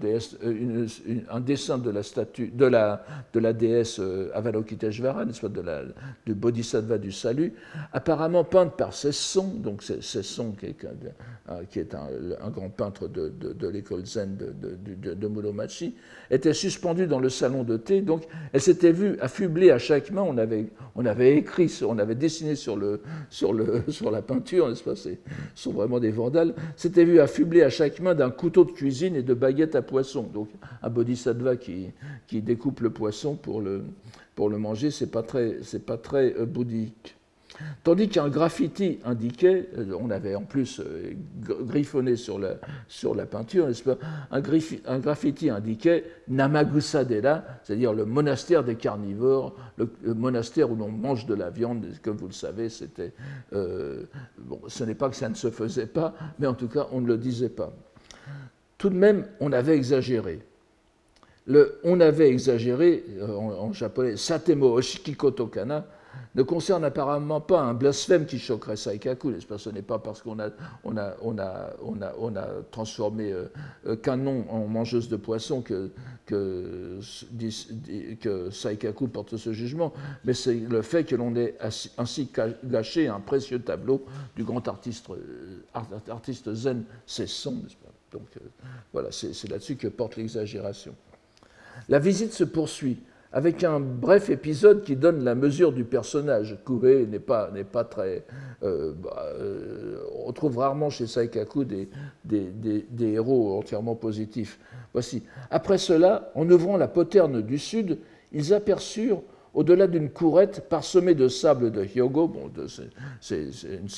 déesse, 0.00 0.36
euh, 0.44 0.86
un 1.30 1.40
dessin 1.40 1.78
de 1.78 1.90
la, 1.90 2.02
statue, 2.02 2.48
de 2.48 2.66
la, 2.66 3.52
déesse 3.52 3.98
euh, 4.00 4.30
Avalokiteshvara, 4.34 5.24
de 5.24 5.60
la, 5.60 5.82
du 6.26 6.34
Bodhisattva 6.34 6.98
du 6.98 7.10
salut, 7.10 7.54
apparemment 7.92 8.44
peinte 8.44 8.76
par 8.76 8.92
Cesson, 8.92 9.48
donc 9.56 9.82
Cesson 9.82 10.52
qui 10.52 10.66
est, 10.66 11.94
un, 11.94 12.50
grand 12.50 12.70
peintre 12.70 13.08
de, 13.08 13.68
l'école 13.68 14.06
zen 14.06 14.36
de, 14.36 15.14
de, 15.14 15.28
Muromachi, 15.28 15.94
était 16.30 16.52
suspendue 16.52 17.06
dans 17.06 17.20
le 17.20 17.28
salon 17.28 17.64
de 17.64 17.76
thé. 17.76 18.02
Donc 18.02 18.24
elle 18.52 18.60
s'était 18.60 18.92
vue 18.92 19.18
affublée 19.20 19.70
à 19.70 19.78
chaque 19.78 20.10
main. 20.10 20.22
On 20.22 20.38
avait, 20.38 20.66
on 20.94 21.06
avait 21.06 21.36
écrit, 21.36 21.72
on 21.86 21.98
avait 21.98 22.14
dessiné 22.14 22.54
sur, 22.54 22.76
le, 22.76 23.00
sur, 23.30 23.52
le, 23.52 23.84
sur 23.88 24.10
la 24.10 24.22
peinture, 24.22 24.68
n'est-ce 24.68 24.84
sont 25.54 25.72
vraiment 25.72 25.98
des 25.98 26.10
vandales. 26.10 26.54
S'était 26.76 27.04
vue 27.04 27.20
affublée 27.20 27.53
à 27.62 27.70
chaque 27.70 28.00
main 28.00 28.14
d'un 28.14 28.30
couteau 28.30 28.64
de 28.64 28.72
cuisine 28.72 29.16
et 29.16 29.22
de 29.22 29.34
baguettes 29.34 29.76
à 29.76 29.82
poisson. 29.82 30.22
Donc 30.22 30.48
un 30.82 30.90
bodhisattva 30.90 31.56
qui, 31.56 31.90
qui 32.26 32.42
découpe 32.42 32.80
le 32.80 32.90
poisson 32.90 33.36
pour 33.36 33.60
le, 33.60 33.84
pour 34.34 34.48
le 34.48 34.58
manger, 34.58 34.90
c'est 34.90 35.10
pas 35.10 35.22
très, 35.22 35.58
pas 35.86 35.96
très 35.96 36.34
euh, 36.34 36.46
bouddhique. 36.46 37.16
Tandis 37.84 38.08
qu'un 38.08 38.28
graffiti 38.28 38.98
indiquait, 39.04 39.68
euh, 39.78 39.96
on 40.00 40.10
avait 40.10 40.34
en 40.34 40.42
plus 40.42 40.80
euh, 40.80 41.12
griffonné 41.40 42.16
sur 42.16 42.38
la, 42.38 43.26
peinture, 43.26 43.68
un, 44.30 44.98
graffiti 44.98 45.50
indiquait 45.50 46.04
Namagusadera, 46.28 47.44
c'est-à-dire 47.62 47.92
le 47.92 48.06
monastère 48.06 48.64
des 48.64 48.74
carnivores, 48.74 49.54
le, 49.76 49.88
monastère 50.14 50.70
où 50.70 50.74
l'on 50.74 50.88
mange 50.88 51.26
de 51.26 51.34
la 51.34 51.50
viande, 51.50 51.86
comme 52.02 52.16
vous 52.16 52.26
le 52.26 52.32
savez, 52.32 52.68
c'était. 52.68 53.12
Euh, 53.52 54.04
ce 54.66 54.82
n'est 54.82 54.96
pas 54.96 55.08
que 55.08 55.16
ça 55.16 55.28
ne 55.28 55.34
se 55.34 55.50
faisait 55.50 55.86
pas, 55.86 56.14
mais 56.40 56.48
en 56.48 56.54
tout 56.54 56.68
cas, 56.68 56.88
on 56.90 57.00
ne 57.00 57.06
le 57.06 57.18
disait 57.18 57.48
pas. 57.48 57.72
Tout 58.78 58.90
de 58.90 58.96
même, 58.96 59.26
on 59.38 59.52
avait 59.52 59.76
exagéré. 59.76 60.40
On 61.84 62.00
avait 62.00 62.30
exagéré, 62.30 63.04
en, 63.22 63.66
en 63.66 63.72
japonais, 63.72 64.16
Satemo 64.16 64.72
Oshikikotokana, 64.76 65.86
ne 66.34 66.42
concerne 66.42 66.84
apparemment 66.84 67.40
pas 67.40 67.60
un 67.60 67.74
blasphème 67.74 68.26
qui 68.26 68.38
choquerait 68.38 68.76
Saikaku. 68.76 69.32
Ce 69.40 69.70
n'est 69.70 69.82
pas 69.82 69.98
parce 69.98 70.22
qu'on 70.22 70.38
a, 70.40 70.50
transformé 72.70 73.32
euh, 73.32 73.44
euh, 73.86 73.96
Canon 73.96 74.44
en 74.50 74.66
mangeuse 74.66 75.08
de 75.08 75.16
poissons 75.16 75.62
que, 75.62 75.90
Saikaku 78.50 79.08
porte 79.08 79.36
ce 79.36 79.52
jugement, 79.52 79.92
mais 80.24 80.34
c'est 80.34 80.54
le 80.54 80.82
fait 80.82 81.04
que 81.04 81.14
l'on 81.14 81.36
ait 81.36 81.56
ainsi 81.98 82.30
gâché 82.64 83.08
un 83.08 83.20
précieux 83.20 83.60
tableau 83.60 84.04
du 84.34 84.44
grand 84.44 84.66
artiste, 84.66 85.10
euh, 85.10 86.54
zen 86.54 86.84
Cesson. 87.06 87.62
Donc 88.12 88.28
voilà, 88.92 89.10
c'est 89.10 89.48
là-dessus 89.48 89.76
que 89.76 89.88
porte 89.88 90.16
l'exagération. 90.16 90.94
La 91.88 91.98
visite 91.98 92.32
se 92.32 92.44
poursuit 92.44 92.98
avec 93.34 93.64
un 93.64 93.80
bref 93.80 94.30
épisode 94.30 94.84
qui 94.84 94.94
donne 94.94 95.24
la 95.24 95.34
mesure 95.34 95.72
du 95.72 95.84
personnage. 95.84 96.56
Kuhei 96.64 97.04
n'est 97.04 97.18
pas, 97.18 97.50
pas 97.72 97.82
très. 97.82 98.24
Euh, 98.62 98.92
bah, 98.92 99.24
euh, 99.34 99.98
on 100.24 100.32
trouve 100.32 100.58
rarement 100.58 100.88
chez 100.88 101.08
Saikaku 101.08 101.64
des, 101.64 101.88
des, 102.24 102.86
héros 103.08 103.58
entièrement 103.58 103.96
positifs. 103.96 104.60
Voici. 104.92 105.24
Après 105.50 105.78
cela, 105.78 106.30
en 106.36 106.48
ouvrant 106.48 106.76
la 106.76 106.86
poterne 106.86 107.42
du 107.42 107.58
sud, 107.58 107.98
ils 108.30 108.54
aperçurent, 108.54 109.22
au-delà 109.52 109.88
d'une 109.88 110.10
courette 110.10 110.68
parsemée 110.68 111.16
de 111.16 111.26
sable 111.26 111.72
de 111.72 111.84
Hyogo, 111.84 112.28
bon, 112.28 112.52
c'est 113.20 113.48
une, 113.64 113.88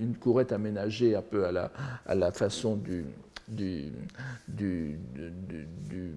une, 0.00 0.16
courette 0.16 0.52
aménagée 0.52 1.16
un 1.16 1.22
peu 1.22 1.44
à 1.44 1.50
la, 1.50 1.72
à 2.06 2.14
la 2.14 2.30
façon 2.30 2.76
du, 2.76 3.04
du, 3.48 3.92
du, 4.46 4.96
du 5.88 6.14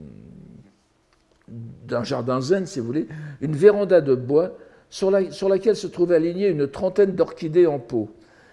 d'un 1.87 2.03
jardin 2.03 2.41
zen, 2.41 2.65
si 2.65 2.79
vous 2.79 2.85
voulez, 2.85 3.07
une 3.41 3.55
véranda 3.55 4.01
de 4.01 4.15
bois 4.15 4.57
sur, 4.89 5.09
laquelle 5.11 5.75
se 5.75 5.87
trouvait 5.87 6.15
alignée 6.15 6.47
une 6.47 6.67
trentaine 6.67 7.15
d'orchidées 7.15 7.67
en 7.67 7.79
pot. 7.79 8.09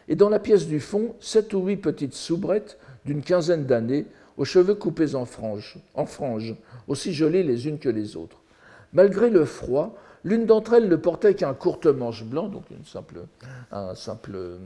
Et 0.08 0.16
dans 0.16 0.28
la 0.28 0.38
pièce 0.38 0.66
du 0.66 0.80
fond, 0.80 1.14
sept 1.20 1.52
ou 1.52 1.66
huit 1.66 1.76
petites 1.76 2.14
soubrettes 2.14 2.78
d'une 3.04 3.22
quinzaine 3.22 3.66
d'années, 3.66 4.06
aux 4.36 4.44
cheveux 4.44 4.74
coupés 4.74 5.14
en 5.14 5.26
franges, 5.26 5.78
en 5.94 6.06
franges, 6.06 6.56
aussi 6.88 7.12
jolies 7.12 7.42
les 7.42 7.68
unes 7.68 7.78
que 7.78 7.90
les 7.90 8.16
autres. 8.16 8.40
Malgré 8.92 9.28
le 9.28 9.44
froid, 9.44 9.94
l'une 10.24 10.46
d'entre 10.46 10.74
elles 10.74 10.88
ne 10.88 10.96
portait 10.96 11.34
qu'un 11.34 11.54
court 11.54 11.78
manche 11.94 12.24
blanc, 12.24 12.48
donc 12.48 12.64
une 12.70 12.84
simple, 12.84 13.20
un 13.70 13.94
simple 13.94 14.32
euh, 14.34 14.56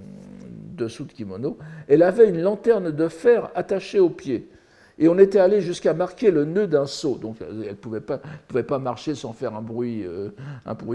dessous 0.77 1.05
de 1.05 1.13
kimono. 1.13 1.59
Elle 1.89 2.03
avait 2.03 2.29
une 2.29 2.41
lanterne 2.41 2.91
de 2.91 3.09
fer 3.09 3.51
attachée 3.55 3.99
au 3.99 4.11
pied. 4.11 4.49
Et 4.99 5.09
on 5.09 5.19
était 5.19 5.41
allé 5.41 5.61
jusqu'à 5.61 5.93
marquer 5.93 6.31
le 6.31 6.45
nœud 6.45 6.69
d'un 6.69 6.87
seau. 6.87 7.17
Donc 7.17 7.37
elle 7.41 7.59
ne 7.59 7.73
pouvait 7.73 8.01
pas, 8.01 8.79
marcher 8.79 9.15
sans 9.15 9.33
faire 9.33 9.55
un 9.55 9.63
bruit, 9.63 10.05
euh, 10.05 10.31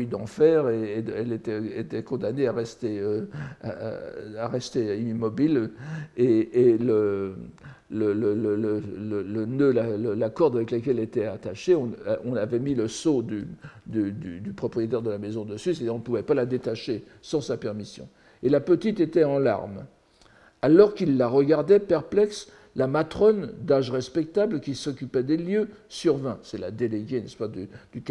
d'enfer 0.09 0.69
et, 0.69 1.03
elle 1.15 1.33
était, 1.33 2.03
condamnée 2.03 2.47
à 2.47 2.53
rester, 2.53 2.99
euh, 2.99 3.25
immobile. 4.95 5.71
Et, 6.15 6.77
le, 6.79 7.35
nœud, 7.91 9.71
la, 9.71 10.29
corde 10.29 10.55
avec 10.55 10.71
laquelle 10.71 10.97
elle 10.97 11.03
était 11.03 11.25
attachée, 11.25 11.75
on, 11.75 12.35
avait 12.35 12.59
mis 12.59 12.75
le 12.75 12.87
seau 12.87 13.21
du, 13.21 13.47
du, 13.85 14.53
propriétaire 14.55 15.01
de 15.01 15.09
la 15.09 15.17
maison 15.17 15.43
dessus, 15.43 15.73
c'est-à-dire 15.73 15.95
on 15.95 15.99
ne 15.99 16.03
pouvait 16.03 16.23
pas 16.23 16.35
la 16.35 16.45
détacher 16.45 17.03
sans 17.21 17.41
sa 17.41 17.57
permission. 17.57 18.07
Et 18.43 18.49
la 18.49 18.61
petite 18.61 19.01
était 19.01 19.25
en 19.25 19.39
larmes. 19.39 19.85
Alors 20.61 20.93
qu'il 20.93 21.17
la 21.17 21.27
regardait 21.27 21.79
perplexe, 21.79 22.49
la 22.75 22.87
matrone 22.87 23.51
d'âge 23.61 23.91
respectable 23.91 24.59
qui 24.59 24.75
s'occupait 24.75 25.23
des 25.23 25.37
lieux 25.37 25.69
survint. 25.87 26.39
C'est 26.43 26.57
la 26.57 26.71
déléguée, 26.71 27.21
n'est-ce 27.21 27.37
pas, 27.37 27.47
du, 27.47 27.67
du 27.91 28.01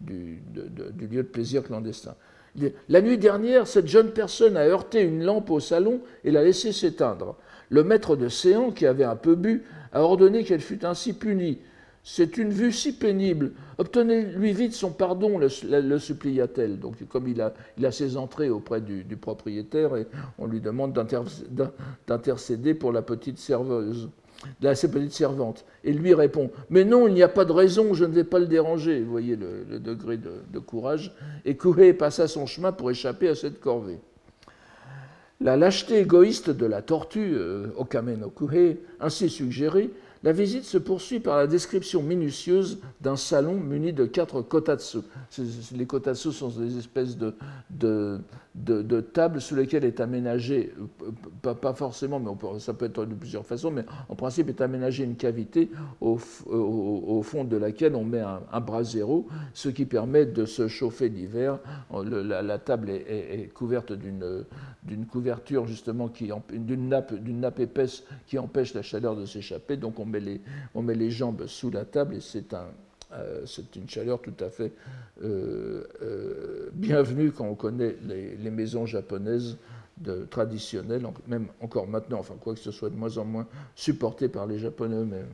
du, 0.00 0.42
du, 0.50 1.06
lieu 1.06 1.22
de 1.22 1.28
plaisir 1.28 1.62
clandestin. 1.62 2.14
La 2.88 3.00
nuit 3.00 3.18
dernière, 3.18 3.66
cette 3.66 3.86
jeune 3.86 4.10
personne 4.10 4.56
a 4.56 4.66
heurté 4.66 5.02
une 5.02 5.24
lampe 5.24 5.50
au 5.50 5.60
salon 5.60 6.00
et 6.24 6.30
l'a 6.30 6.42
laissée 6.42 6.72
s'éteindre. 6.72 7.36
Le 7.68 7.82
maître 7.82 8.16
de 8.16 8.28
séance, 8.28 8.74
qui 8.74 8.86
avait 8.86 9.04
un 9.04 9.16
peu 9.16 9.34
bu, 9.34 9.64
a 9.92 10.02
ordonné 10.02 10.44
qu'elle 10.44 10.60
fût 10.60 10.84
ainsi 10.84 11.12
punie. 11.12 11.58
C'est 12.08 12.38
une 12.38 12.50
vue 12.50 12.70
si 12.70 12.92
pénible. 12.92 13.50
Obtenez-lui 13.78 14.52
vite 14.52 14.74
son 14.74 14.92
pardon, 14.92 15.38
le, 15.38 15.98
supplia-t-elle. 15.98 16.78
Donc, 16.78 16.94
comme 17.08 17.26
il 17.26 17.42
a, 17.42 17.90
ses 17.90 18.16
entrées 18.16 18.48
auprès 18.48 18.80
du, 18.80 19.16
propriétaire, 19.16 19.96
et 19.96 20.06
on 20.38 20.46
lui 20.46 20.60
demande 20.60 20.92
d'intercéder 22.06 22.74
pour 22.74 22.92
la 22.92 23.02
petite 23.02 23.38
serveuse. 23.38 24.08
servantes. 25.10 25.64
Et 25.82 25.92
lui 25.92 26.14
répond 26.14 26.52
Mais 26.70 26.84
non, 26.84 27.08
il 27.08 27.14
n'y 27.14 27.24
a 27.24 27.28
pas 27.28 27.44
de 27.44 27.50
raison, 27.50 27.92
je 27.92 28.04
ne 28.04 28.12
vais 28.12 28.22
pas 28.22 28.38
le 28.38 28.46
déranger. 28.46 29.00
Vous 29.00 29.10
voyez 29.10 29.34
le, 29.34 29.80
degré 29.80 30.16
de, 30.16 30.58
courage. 30.60 31.12
Et 31.44 31.56
Kuhei 31.56 31.92
passa 31.92 32.28
son 32.28 32.46
chemin 32.46 32.70
pour 32.70 32.88
échapper 32.88 33.28
à 33.30 33.34
cette 33.34 33.58
corvée. 33.58 33.98
La 35.40 35.56
lâcheté 35.56 35.98
égoïste 35.98 36.50
de 36.50 36.66
la 36.66 36.82
tortue, 36.82 37.34
euh, 37.34 37.66
ainsi 39.00 39.28
suggérée, 39.28 39.90
la 40.26 40.32
visite 40.32 40.64
se 40.64 40.76
poursuit 40.76 41.20
par 41.20 41.36
la 41.36 41.46
description 41.46 42.02
minutieuse 42.02 42.80
d'un 43.00 43.14
salon 43.14 43.54
muni 43.54 43.92
de 43.92 44.06
quatre 44.06 44.42
kotatsu. 44.42 44.98
Les 45.76 45.86
kotatsu 45.86 46.32
sont 46.32 46.48
des 46.48 46.76
espèces 46.78 47.16
de, 47.16 47.32
de, 48.56 49.00
tables 49.00 49.40
sous 49.40 49.54
lesquelles 49.54 49.84
est 49.84 50.00
aménagé, 50.00 50.74
pas, 51.42 51.54
pas 51.54 51.74
forcément, 51.74 52.18
mais 52.18 52.58
ça 52.58 52.74
peut 52.74 52.86
être 52.86 53.04
de 53.04 53.14
plusieurs 53.14 53.46
façons, 53.46 53.70
mais 53.70 53.84
en 54.08 54.16
principe 54.16 54.48
est 54.48 54.60
aménagée 54.60 55.04
une 55.04 55.14
cavité 55.14 55.70
au, 56.00 56.18
au, 56.46 57.22
fond 57.22 57.44
de 57.44 57.56
laquelle 57.56 57.94
on 57.94 58.04
met 58.04 58.18
un, 58.18 58.40
un, 58.52 58.60
brasero, 58.60 59.28
ce 59.54 59.68
qui 59.68 59.84
permet 59.84 60.26
de 60.26 60.44
se 60.44 60.66
chauffer 60.66 61.08
l'hiver. 61.08 61.60
La, 61.92 62.58
table 62.58 62.90
est, 62.90 63.48
couverte 63.54 63.92
d'une 63.92 65.06
couverture 65.08 65.66
justement 65.66 66.10
d'une 66.50 66.88
nappe, 66.88 67.12
nappe 67.24 67.60
épaisse 67.60 68.02
qui 68.26 68.38
empêche 68.40 68.74
la 68.74 68.82
chaleur 68.82 69.14
de 69.14 69.24
s'échapper. 69.24 69.76
Donc 69.76 70.00
les, 70.20 70.40
on 70.74 70.82
met 70.82 70.94
les 70.94 71.10
jambes 71.10 71.46
sous 71.46 71.70
la 71.70 71.84
table 71.84 72.14
et 72.14 72.20
c'est 72.20 72.54
euh, 73.12 73.46
une 73.76 73.88
chaleur 73.88 74.20
tout 74.20 74.34
à 74.40 74.50
fait 74.50 74.72
euh, 75.22 75.84
euh, 76.02 76.68
bienvenue 76.72 77.30
quand 77.30 77.46
on 77.46 77.54
connaît 77.54 77.96
les, 78.02 78.50
maisons 78.50 78.84
japonaises 78.84 79.56
traditionnelles, 80.28 81.06
même 81.26 81.46
encore 81.60 81.86
maintenant, 81.86 82.18
enfin 82.18 82.34
quoi 82.38 82.54
que 82.54 82.60
ce 82.60 82.70
soit 82.70 82.90
de 82.90 82.96
moins 82.96 83.16
en 83.16 83.24
moins 83.24 83.46
supporté 83.74 84.28
par 84.28 84.46
les 84.46 84.58
Japonais 84.58 84.96
eux-mêmes. 84.96 85.30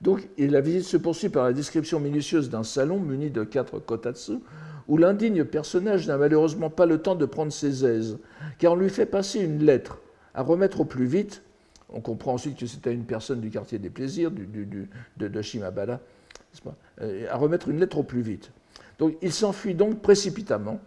Donc, 0.00 0.26
la 0.38 0.60
visite 0.60 0.84
se 0.84 0.96
poursuit 0.96 1.28
par 1.28 1.44
la 1.44 1.52
description 1.52 2.00
minutieuse 2.00 2.48
d'un 2.48 2.64
salon 2.64 2.98
muni 2.98 3.30
de 3.30 3.44
quatre 3.44 3.78
kotatsu, 3.78 4.38
où 4.88 4.96
l'indigne 4.96 5.44
personnage 5.44 6.08
n'a 6.08 6.16
malheureusement 6.16 6.70
pas 6.70 6.86
le 6.86 6.98
temps 6.98 7.14
de 7.14 7.26
prendre 7.26 7.52
ses 7.52 7.84
aises, 7.84 8.18
car 8.58 8.72
on 8.72 8.76
lui 8.76 8.90
fait 8.90 9.06
passer 9.06 9.40
une 9.40 9.62
lettre 9.64 9.98
à 10.34 10.42
remettre 10.42 10.80
au 10.80 10.84
plus 10.84 11.06
vite 11.06 11.42
on 11.92 12.00
comprend 12.00 12.34
ensuite 12.34 12.58
que 12.58 12.66
c'était 12.66 12.92
une 12.92 13.04
personne 13.04 13.40
du 13.40 13.50
quartier 13.50 13.78
des 13.78 13.90
plaisirs, 13.90 14.30
de, 14.30 15.42
Shimabara, 15.42 16.00
euh, 17.00 17.26
à 17.30 17.36
remettre 17.36 17.68
une 17.68 17.80
lettre 17.80 17.98
au 17.98 18.02
plus 18.02 18.22
vite. 18.22 18.50
Donc 18.98 19.16
il 19.22 19.32
s'enfuit 19.32 19.74
donc 19.74 20.00
précipitamment 20.00 20.80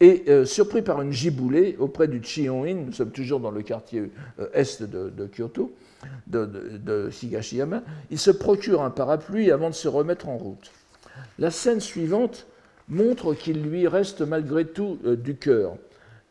et 0.00 0.24
euh, 0.28 0.44
surpris 0.46 0.82
par 0.82 1.02
une 1.02 1.12
giboulée 1.12 1.76
auprès 1.78 2.08
du 2.08 2.22
Chion-in, 2.22 2.74
nous 2.74 2.92
sommes 2.92 3.10
toujours 3.10 3.40
dans 3.40 3.50
le 3.50 3.62
quartier 3.62 4.10
euh, 4.38 4.48
est 4.54 4.82
de, 4.82 5.26
Kyoto, 5.26 5.72
de, 6.26 7.10
Higashiyama, 7.22 7.82
il 8.10 8.18
se 8.18 8.30
procure 8.30 8.82
un 8.82 8.90
parapluie 8.90 9.50
avant 9.50 9.68
de 9.68 9.74
se 9.74 9.88
remettre 9.88 10.28
en 10.28 10.38
route. 10.38 10.70
La 11.38 11.50
scène 11.50 11.80
suivante 11.80 12.46
montre 12.88 13.34
qu'il 13.34 13.62
lui 13.62 13.86
reste 13.86 14.22
malgré 14.22 14.64
tout 14.64 14.98
du 15.04 15.36
cœur 15.36 15.76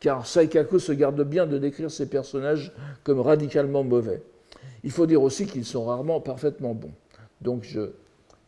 car 0.00 0.26
Saikaku 0.26 0.78
se 0.78 0.92
garde 0.92 1.22
bien 1.22 1.46
de 1.46 1.58
décrire 1.58 1.90
ses 1.90 2.06
personnages 2.06 2.72
comme 3.04 3.20
radicalement 3.20 3.84
mauvais. 3.84 4.22
Il 4.82 4.90
faut 4.90 5.06
dire 5.06 5.22
aussi 5.22 5.46
qu'ils 5.46 5.66
sont 5.66 5.84
rarement 5.84 6.20
parfaitement 6.20 6.74
bons. 6.74 6.92
Donc 7.40 7.66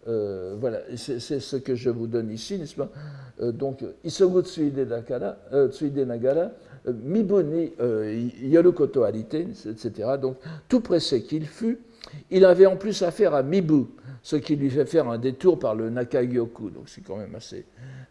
euh, 0.09 0.57
voilà, 0.59 0.81
c'est 0.97 1.21
ce 1.21 1.57
que 1.57 1.75
je 1.75 1.91
vous 1.91 2.07
donne 2.07 2.31
ici, 2.31 2.59
n'est-ce 2.59 2.75
pas? 2.75 2.91
Euh, 3.41 3.53
Donc, 3.53 3.85
Isogu 4.05 4.43
Tsuide, 4.43 4.79
Nagara, 4.89 5.37
euh, 5.53 5.69
Nagara 6.05 6.51
Mibuni 6.87 7.73
Yorokoto 8.43 9.05
Arite, 9.05 9.35
etc. 9.35 9.93
Donc, 10.21 10.37
tout 10.69 10.81
pressé 10.81 11.23
qu'il 11.23 11.47
fut, 11.47 11.79
il 12.31 12.45
avait 12.45 12.67
en 12.67 12.77
plus 12.77 13.03
affaire 13.03 13.35
à 13.35 13.45
Mibu, 13.45 13.85
ce 14.23 14.35
qui 14.35 14.57
lui 14.57 14.71
fait 14.71 14.87
faire 14.87 15.09
un 15.09 15.19
détour 15.19 15.61
par 15.61 15.77
le 15.77 15.91
Nakagyoku. 15.91 16.71
Donc, 16.71 16.89
c'est 16.89 17.03
quand 17.03 17.17
même 17.17 17.35
assez. 17.37 17.65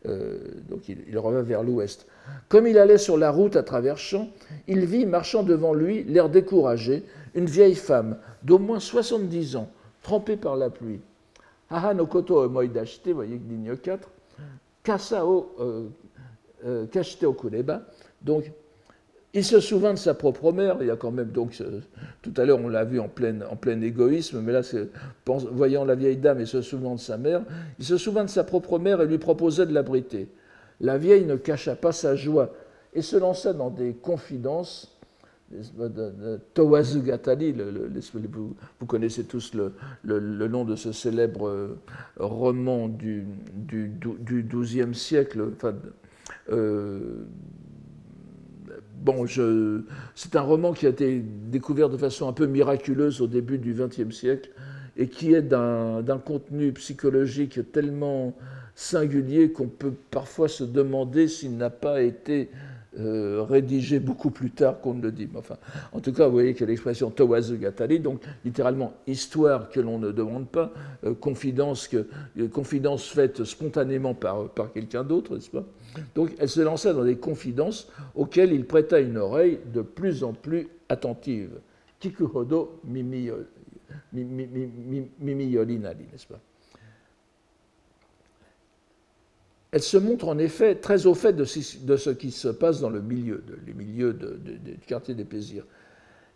Donc, 0.05 0.89
il, 0.89 1.17
revint 1.17 1.43
vers 1.43 1.63
l'ouest. 1.63 2.07
Comme 2.49 2.67
il 2.67 2.77
allait 2.77 2.97
sur 2.97 3.17
la 3.17 3.29
route 3.29 3.55
à 3.55 3.63
travers 3.63 3.97
champs, 3.97 4.29
il 4.67 4.85
vit 4.85 5.05
marchant 5.05 5.43
devant 5.43 5.73
lui, 5.73 6.03
l'air 6.03 6.29
découragé, 6.29 7.03
une 7.35 7.45
vieille 7.45 7.75
femme 7.75 8.17
d'au 8.43 8.57
moins 8.57 8.79
70 8.79 9.55
ans, 9.57 9.69
trempée 10.01 10.37
par 10.37 10.55
la 10.55 10.69
pluie. 10.69 11.01
Haha 11.69 11.93
no 11.93 12.05
koto 12.05 12.47
vous 12.47 12.53
voyez, 12.53 12.71
ligne 13.49 13.75
4, 13.77 14.09
kasao 14.83 15.55
euh, 15.59 15.87
euh, 16.65 16.85
il 19.33 19.45
se 19.45 19.59
souvint 19.59 19.93
de 19.93 19.99
sa 19.99 20.13
propre 20.13 20.51
mère, 20.51 20.77
il 20.81 20.87
y 20.87 20.91
a 20.91 20.97
quand 20.97 21.11
même, 21.11 21.29
donc, 21.29 21.57
tout 22.21 22.33
à 22.35 22.43
l'heure 22.43 22.59
on 22.59 22.67
l'a 22.67 22.83
vu 22.83 22.99
en 22.99 23.07
plein, 23.07 23.81
égoïsme, 23.81 24.41
mais 24.41 24.51
là, 24.51 24.61
voyant 25.25 25.85
la 25.85 25.95
vieille 25.95 26.17
dame 26.17 26.41
et 26.41 26.45
se 26.45 26.61
souvenant 26.61 26.95
de 26.95 26.99
sa 26.99 27.17
mère, 27.17 27.41
il 27.79 27.85
se 27.85 27.97
souvint 27.97 28.25
de 28.25 28.29
sa 28.29 28.43
propre 28.43 28.77
mère 28.77 29.01
et 29.01 29.07
lui 29.07 29.17
proposait 29.17 29.65
de 29.65 29.73
l'abriter. 29.73 30.27
La 30.81 30.97
vieille 30.97 31.25
ne 31.25 31.35
cacha 31.37 31.75
pas 31.75 31.93
sa 31.93 32.15
joie 32.15 32.51
et 32.93 33.01
se 33.01 33.15
lança 33.15 33.53
dans 33.53 33.69
des 33.69 33.93
confidences. 33.93 34.97
Gatali, 36.55 37.53
vous, 37.53 38.85
connaissez 38.85 39.25
tous 39.25 39.53
le, 39.53 40.47
nom 40.47 40.65
de 40.65 40.75
ce 40.75 40.91
célèbre 40.91 41.47
euh, 41.47 41.77
roman 42.17 42.87
du, 42.87 43.25
XIIe 44.49 44.95
siècle. 44.95 45.51
Euh, 46.49 47.25
bon, 49.01 49.25
c'est 50.15 50.35
un 50.35 50.41
roman 50.41 50.73
qui 50.73 50.85
a 50.85 50.89
été 50.89 51.19
découvert 51.19 51.89
de 51.89 51.97
façon 51.97 52.27
un 52.27 52.33
peu 52.33 52.45
miraculeuse 52.45 53.21
au 53.21 53.27
début 53.27 53.57
du 53.57 53.73
XXe 53.73 54.15
siècle 54.15 54.51
et 54.97 55.07
qui 55.07 55.33
est 55.33 55.41
d'un 55.41 56.21
contenu 56.23 56.71
psychologique 56.73 57.71
tellement 57.71 58.35
singulier 58.75 59.51
qu'on 59.51 59.67
peut 59.67 59.93
parfois 60.11 60.47
se 60.47 60.63
demander 60.63 61.27
s'il 61.27 61.57
n'a 61.57 61.69
pas 61.69 62.01
été 62.01 62.49
euh, 62.99 63.45
rédigé 63.47 64.01
beaucoup 64.01 64.31
plus 64.31 64.51
tard 64.51 64.81
qu'on 64.81 64.93
ne 64.95 65.01
le 65.01 65.13
dit. 65.13 65.29
Enfin, 65.35 65.55
en 65.93 66.01
tout 66.01 66.11
cas, 66.11 66.25
vous 66.25 66.33
voyez 66.33 66.53
que 66.53 66.65
l'expression 66.65 67.09
Tawazu 67.09 67.57
Gatali, 67.57 68.01
donc 68.01 68.21
littéralement 68.43 68.93
histoire 69.07 69.69
que 69.69 69.79
l'on 69.79 69.97
ne 69.97 70.11
demande 70.11 70.49
pas, 70.49 70.73
euh, 71.05 71.13
confidence, 71.13 71.89
euh, 71.93 72.97
faite 72.97 73.45
spontanément 73.45 74.13
par, 74.13 74.49
par 74.49 74.73
quelqu'un 74.73 75.05
d'autre, 75.05 75.35
n'est-ce 75.35 75.49
pas? 75.49 75.63
Donc 76.15 76.31
elle 76.39 76.49
se 76.49 76.61
lança 76.61 76.93
dans 76.93 77.03
des 77.03 77.17
confidences 77.17 77.89
auxquelles 78.15 78.53
il 78.53 78.65
prêta 78.65 78.99
une 78.99 79.17
oreille 79.17 79.59
de 79.73 79.81
plus 79.81 80.23
en 80.23 80.33
plus 80.33 80.67
attentive. 80.89 81.59
Kikuhodo 81.99 82.79
mimi, 82.83 83.29
mimi, 84.13 84.47
mimi, 84.47 85.11
mimi 85.19 85.45
yolinali, 85.45 86.05
n'est-ce 86.11 86.27
pas? 86.27 86.39
Elle 89.71 89.81
se 89.81 89.97
montre 89.97 90.27
en 90.27 90.37
effet 90.37 90.75
très 90.75 91.05
au 91.05 91.13
fait 91.13 91.33
de 91.33 91.45
ce 91.45 92.09
qui 92.09 92.31
se 92.31 92.49
passe 92.49 92.81
dans 92.81 92.89
le 92.89 93.01
milieu, 93.01 93.41
le 93.65 93.73
milieu 93.73 94.13
du 94.13 94.77
quartier 94.85 95.15
des 95.15 95.23
plaisirs. 95.23 95.65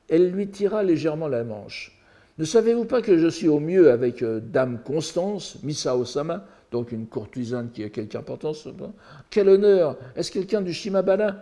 Elle 0.08 0.32
lui 0.32 0.48
tira 0.48 0.84
légèrement 0.84 1.28
la 1.28 1.44
manche. 1.44 2.00
Ne 2.38 2.46
savez-vous 2.46 2.86
pas 2.86 3.02
que 3.02 3.18
je 3.18 3.28
suis 3.28 3.48
au 3.48 3.60
mieux 3.60 3.92
avec 3.92 4.22
euh, 4.22 4.42
Dame 4.42 4.80
Constance, 4.84 5.58
Misa 5.64 5.96
Osama, 5.96 6.46
donc 6.72 6.92
une 6.92 7.08
courtisane 7.08 7.70
qui 7.72 7.84
a 7.84 7.90
quelque 7.90 8.16
importance 8.16 8.68
Quel 9.30 9.50
honneur 9.50 9.98
Est-ce 10.16 10.32
quelqu'un 10.32 10.62
du 10.62 10.74
Shimabara 10.74 11.36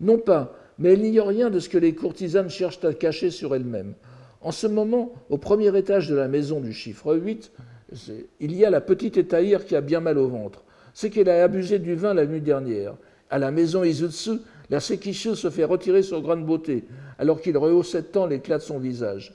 Non 0.00 0.18
pas, 0.18 0.54
mais 0.78 0.92
elle 0.92 1.00
n'ignore 1.00 1.28
rien 1.28 1.50
de 1.50 1.58
ce 1.58 1.68
que 1.68 1.78
les 1.78 1.94
courtisanes 1.94 2.50
cherchent 2.50 2.84
à 2.84 2.94
cacher 2.94 3.30
sur 3.30 3.54
elles-mêmes. 3.54 3.94
En 4.40 4.52
ce 4.52 4.66
moment, 4.66 5.12
au 5.30 5.38
premier 5.38 5.76
étage 5.76 6.08
de 6.08 6.14
la 6.14 6.28
maison 6.28 6.60
du 6.60 6.72
chiffre 6.72 7.14
8, 7.14 7.52
il 8.40 8.54
y 8.54 8.64
a 8.64 8.70
la 8.70 8.80
petite 8.80 9.16
étaïre 9.16 9.64
qui 9.64 9.74
a 9.74 9.80
bien 9.80 10.00
mal 10.00 10.18
au 10.18 10.28
ventre 10.28 10.62
c'est 10.98 11.10
qu'elle 11.10 11.28
a 11.28 11.44
abusé 11.44 11.78
du 11.78 11.94
vin 11.94 12.12
la 12.12 12.26
nuit 12.26 12.40
dernière. 12.40 12.96
À 13.30 13.38
la 13.38 13.52
maison 13.52 13.84
Izutsu, 13.84 14.40
la 14.68 14.80
Sekishu 14.80 15.36
se 15.36 15.48
fait 15.48 15.62
retirer 15.62 16.02
sur 16.02 16.20
grande 16.20 16.44
beauté, 16.44 16.82
alors 17.20 17.40
qu'il 17.40 17.56
rehaussait 17.56 18.02
tant 18.02 18.26
l'éclat 18.26 18.58
de 18.58 18.64
son 18.64 18.80
visage. 18.80 19.32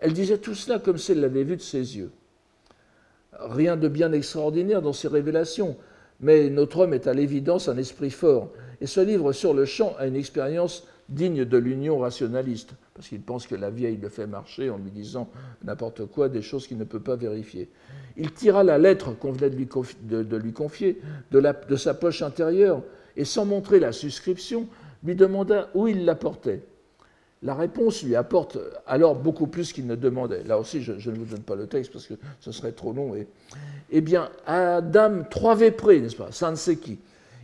Elle 0.00 0.14
disait 0.14 0.38
tout 0.38 0.54
cela 0.54 0.78
comme 0.78 0.96
si 0.96 1.12
elle 1.12 1.20
l'avait 1.20 1.44
vu 1.44 1.56
de 1.56 1.60
ses 1.60 1.98
yeux. 1.98 2.10
Rien 3.38 3.76
de 3.76 3.88
bien 3.88 4.12
extraordinaire 4.12 4.82
dans 4.82 4.92
ces 4.92 5.08
révélations, 5.08 5.76
mais 6.20 6.50
notre 6.50 6.80
homme 6.80 6.94
est 6.94 7.06
à 7.06 7.14
l'évidence 7.14 7.68
un 7.68 7.76
esprit 7.76 8.10
fort, 8.10 8.50
et 8.80 8.86
se 8.86 9.00
livre 9.00 9.32
sur 9.32 9.54
le 9.54 9.64
champ 9.64 9.94
à 9.98 10.06
une 10.06 10.16
expérience 10.16 10.86
digne 11.08 11.44
de 11.44 11.58
l'union 11.58 11.98
rationaliste, 11.98 12.70
parce 12.94 13.08
qu'il 13.08 13.20
pense 13.20 13.46
que 13.46 13.54
la 13.54 13.70
vieille 13.70 13.96
le 13.96 14.08
fait 14.08 14.26
marcher 14.26 14.70
en 14.70 14.78
lui 14.78 14.90
disant 14.90 15.28
n'importe 15.64 16.06
quoi, 16.06 16.28
des 16.28 16.42
choses 16.42 16.66
qu'il 16.66 16.78
ne 16.78 16.84
peut 16.84 17.00
pas 17.00 17.16
vérifier. 17.16 17.68
Il 18.16 18.32
tira 18.32 18.62
la 18.62 18.78
lettre 18.78 19.12
qu'on 19.18 19.32
venait 19.32 19.50
de 19.50 20.36
lui, 20.36 20.52
confier 20.52 21.00
de, 21.30 21.76
sa 21.76 21.94
poche 21.94 22.22
intérieure 22.22 22.82
et 23.16 23.24
sans 23.24 23.44
montrer 23.44 23.80
la 23.80 23.92
suscription, 23.92 24.68
lui 25.04 25.14
demanda 25.16 25.70
où 25.74 25.88
il 25.88 26.04
la 26.04 26.14
portait. 26.14 26.62
La 27.42 27.54
réponse 27.54 28.04
lui 28.04 28.14
apporte 28.14 28.58
alors 28.86 29.16
beaucoup 29.16 29.48
plus 29.48 29.72
qu'il 29.72 29.86
ne 29.86 29.96
demandait. 29.96 30.44
Là 30.44 30.58
aussi, 30.58 30.80
je, 30.80 30.92
ne 30.92 31.16
vous 31.16 31.24
donne 31.24 31.42
pas 31.42 31.56
le 31.56 31.66
texte 31.66 31.92
parce 31.92 32.06
que 32.06 32.14
ce 32.40 32.52
serait 32.52 32.72
trop 32.72 32.92
long. 32.92 33.14
eh 33.90 34.00
bien, 34.00 34.28
à 34.46 34.80
Dame 34.80 35.26
trois 35.28 35.56
près, 35.56 35.98
n'est-ce 35.98 36.16
pas, 36.16 36.30
Sanseki, 36.30 36.98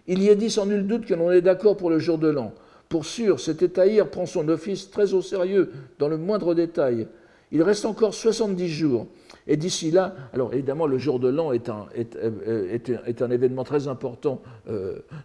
il 0.07 0.23
y 0.23 0.29
est 0.29 0.37
dit 0.37 0.51
sans 0.51 0.67
nul 0.67 0.87
doute 0.87 1.05
que 1.05 1.15
l'on 1.15 1.33
est 1.33 1.43
d'accord 1.43 1.77
pour 1.77 1.91
le 1.91 1.99
jour 1.99 2.17
de 2.17 2.29
l'an. 2.29 2.53
Pour 2.89 3.05
sûr, 3.05 3.41
cet 3.41 3.63
étaïr 3.63 4.09
prend 4.09 4.25
son 4.25 4.49
office 4.49 4.91
très 4.91 5.13
au 5.15 5.21
sérieux, 5.21 5.73
dans 5.99 6.09
le 6.09 6.17
moindre 6.17 6.55
détail. 6.55 7.07
Il 7.51 7.63
reste 7.63 7.85
encore 7.85 8.15
70 8.15 8.69
jours. 8.69 9.07
Et 9.49 9.57
d'ici 9.57 9.91
là, 9.91 10.15
alors 10.33 10.53
évidemment, 10.53 10.87
le 10.87 10.99
jour 10.99 11.19
de 11.19 11.29
l'an 11.29 11.53
est 11.53 11.69
un, 11.69 11.87
est, 11.95 12.17
est, 12.17 13.23
un, 13.23 13.31
événement 13.31 13.65
très 13.65 13.89
important 13.89 14.43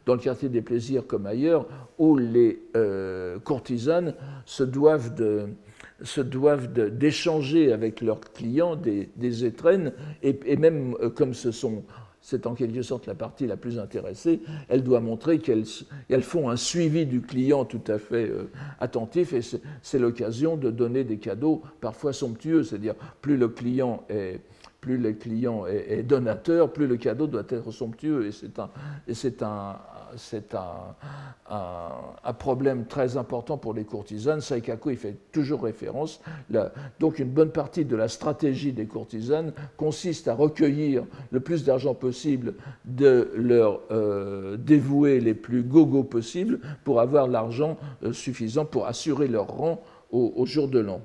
dans 0.05 0.13
le 0.13 0.19
quartier 0.19 0.47
des 0.49 0.61
plaisirs 0.61 1.05
comme 1.05 1.25
ailleurs, 1.25 1.67
où 1.97 2.17
les 2.17 2.61
courtisanes 3.43 4.15
se 4.45 4.63
doivent 4.63 5.13
de, 5.13 5.49
se 6.01 6.21
doivent 6.21 6.71
d'échanger 6.71 7.73
avec 7.73 8.01
leurs 8.01 8.21
clients 8.21 8.75
des, 8.75 9.09
des 9.17 9.45
étrennes, 9.45 9.91
et, 10.21 10.55
même 10.55 10.95
comme 11.15 11.33
ce 11.33 11.51
sont 11.51 11.83
c'est 12.23 12.47
en 12.47 12.55
quelque 12.55 12.81
sorte 12.81 13.05
la 13.05 13.15
partie 13.15 13.45
la 13.45 13.57
plus 13.57 13.77
intéressée, 13.77 14.41
elle 14.69 14.81
doit 14.81 15.01
montrer 15.01 15.39
qu'elles 15.39 15.65
font 16.21 16.49
un 16.49 16.55
suivi 16.55 17.05
du 17.05 17.21
client 17.21 17.65
tout 17.65 17.81
à 17.87 17.99
fait 17.99 18.29
euh, 18.29 18.49
attentif 18.79 19.33
et 19.33 19.41
c'est 19.81 19.99
l'occasion 19.99 20.55
de 20.55 20.71
donner 20.71 21.03
des 21.03 21.17
cadeaux 21.17 21.61
parfois 21.81 22.13
somptueux, 22.13 22.63
c'est-à-dire 22.63 22.95
plus 23.21 23.35
le 23.35 23.49
client 23.49 24.03
est 24.09 24.39
plus 24.79 24.97
le 24.97 25.13
client 25.13 25.65
est, 25.65 26.03
donateur, 26.03 26.73
plus 26.73 26.87
le 26.87 26.97
cadeau 26.97 27.25
doit 27.25 27.45
être 27.47 27.71
somptueux. 27.71 28.27
Et 28.27 28.31
c'est 28.33 28.59
un, 28.59 28.69
un, 29.43 29.77
c'est 30.17 30.55
un, 30.55 30.95
un, 31.49 32.33
problème 32.33 32.85
très 32.85 33.17
important 33.17 33.57
pour 33.57 33.73
les 33.73 33.83
courtisanes. 33.83 34.41
Saikaku 34.41 34.91
y 34.91 34.95
fait 34.95 35.17
toujours 35.31 35.63
référence. 35.63 36.21
donc 36.99 37.19
une 37.19 37.29
bonne 37.29 37.51
partie 37.51 37.85
de 37.85 37.95
la 37.95 38.07
stratégie 38.07 38.73
des 38.73 38.85
courtisanes 38.85 39.53
consiste 39.77 40.27
à 40.27 40.33
recueillir 40.33 41.05
le 41.31 41.39
plus 41.39 41.63
d'argent 41.63 41.93
possible 41.93 42.55
de 42.85 43.31
leurs 43.35 43.81
euh, 43.91 44.57
dévoués 44.57 45.19
les 45.19 45.33
plus 45.33 45.63
gogo 45.63 46.03
possibles 46.03 46.59
pour 46.83 46.99
avoir 46.99 47.27
l'argent 47.27 47.77
euh, 48.03 48.13
suffisant 48.13 48.65
pour 48.65 48.87
assurer 48.87 49.27
leur 49.27 49.47
rang 49.47 49.81
au, 50.11 50.33
au 50.35 50.45
jour 50.45 50.67
de 50.67 50.79
l'an. 50.79 51.01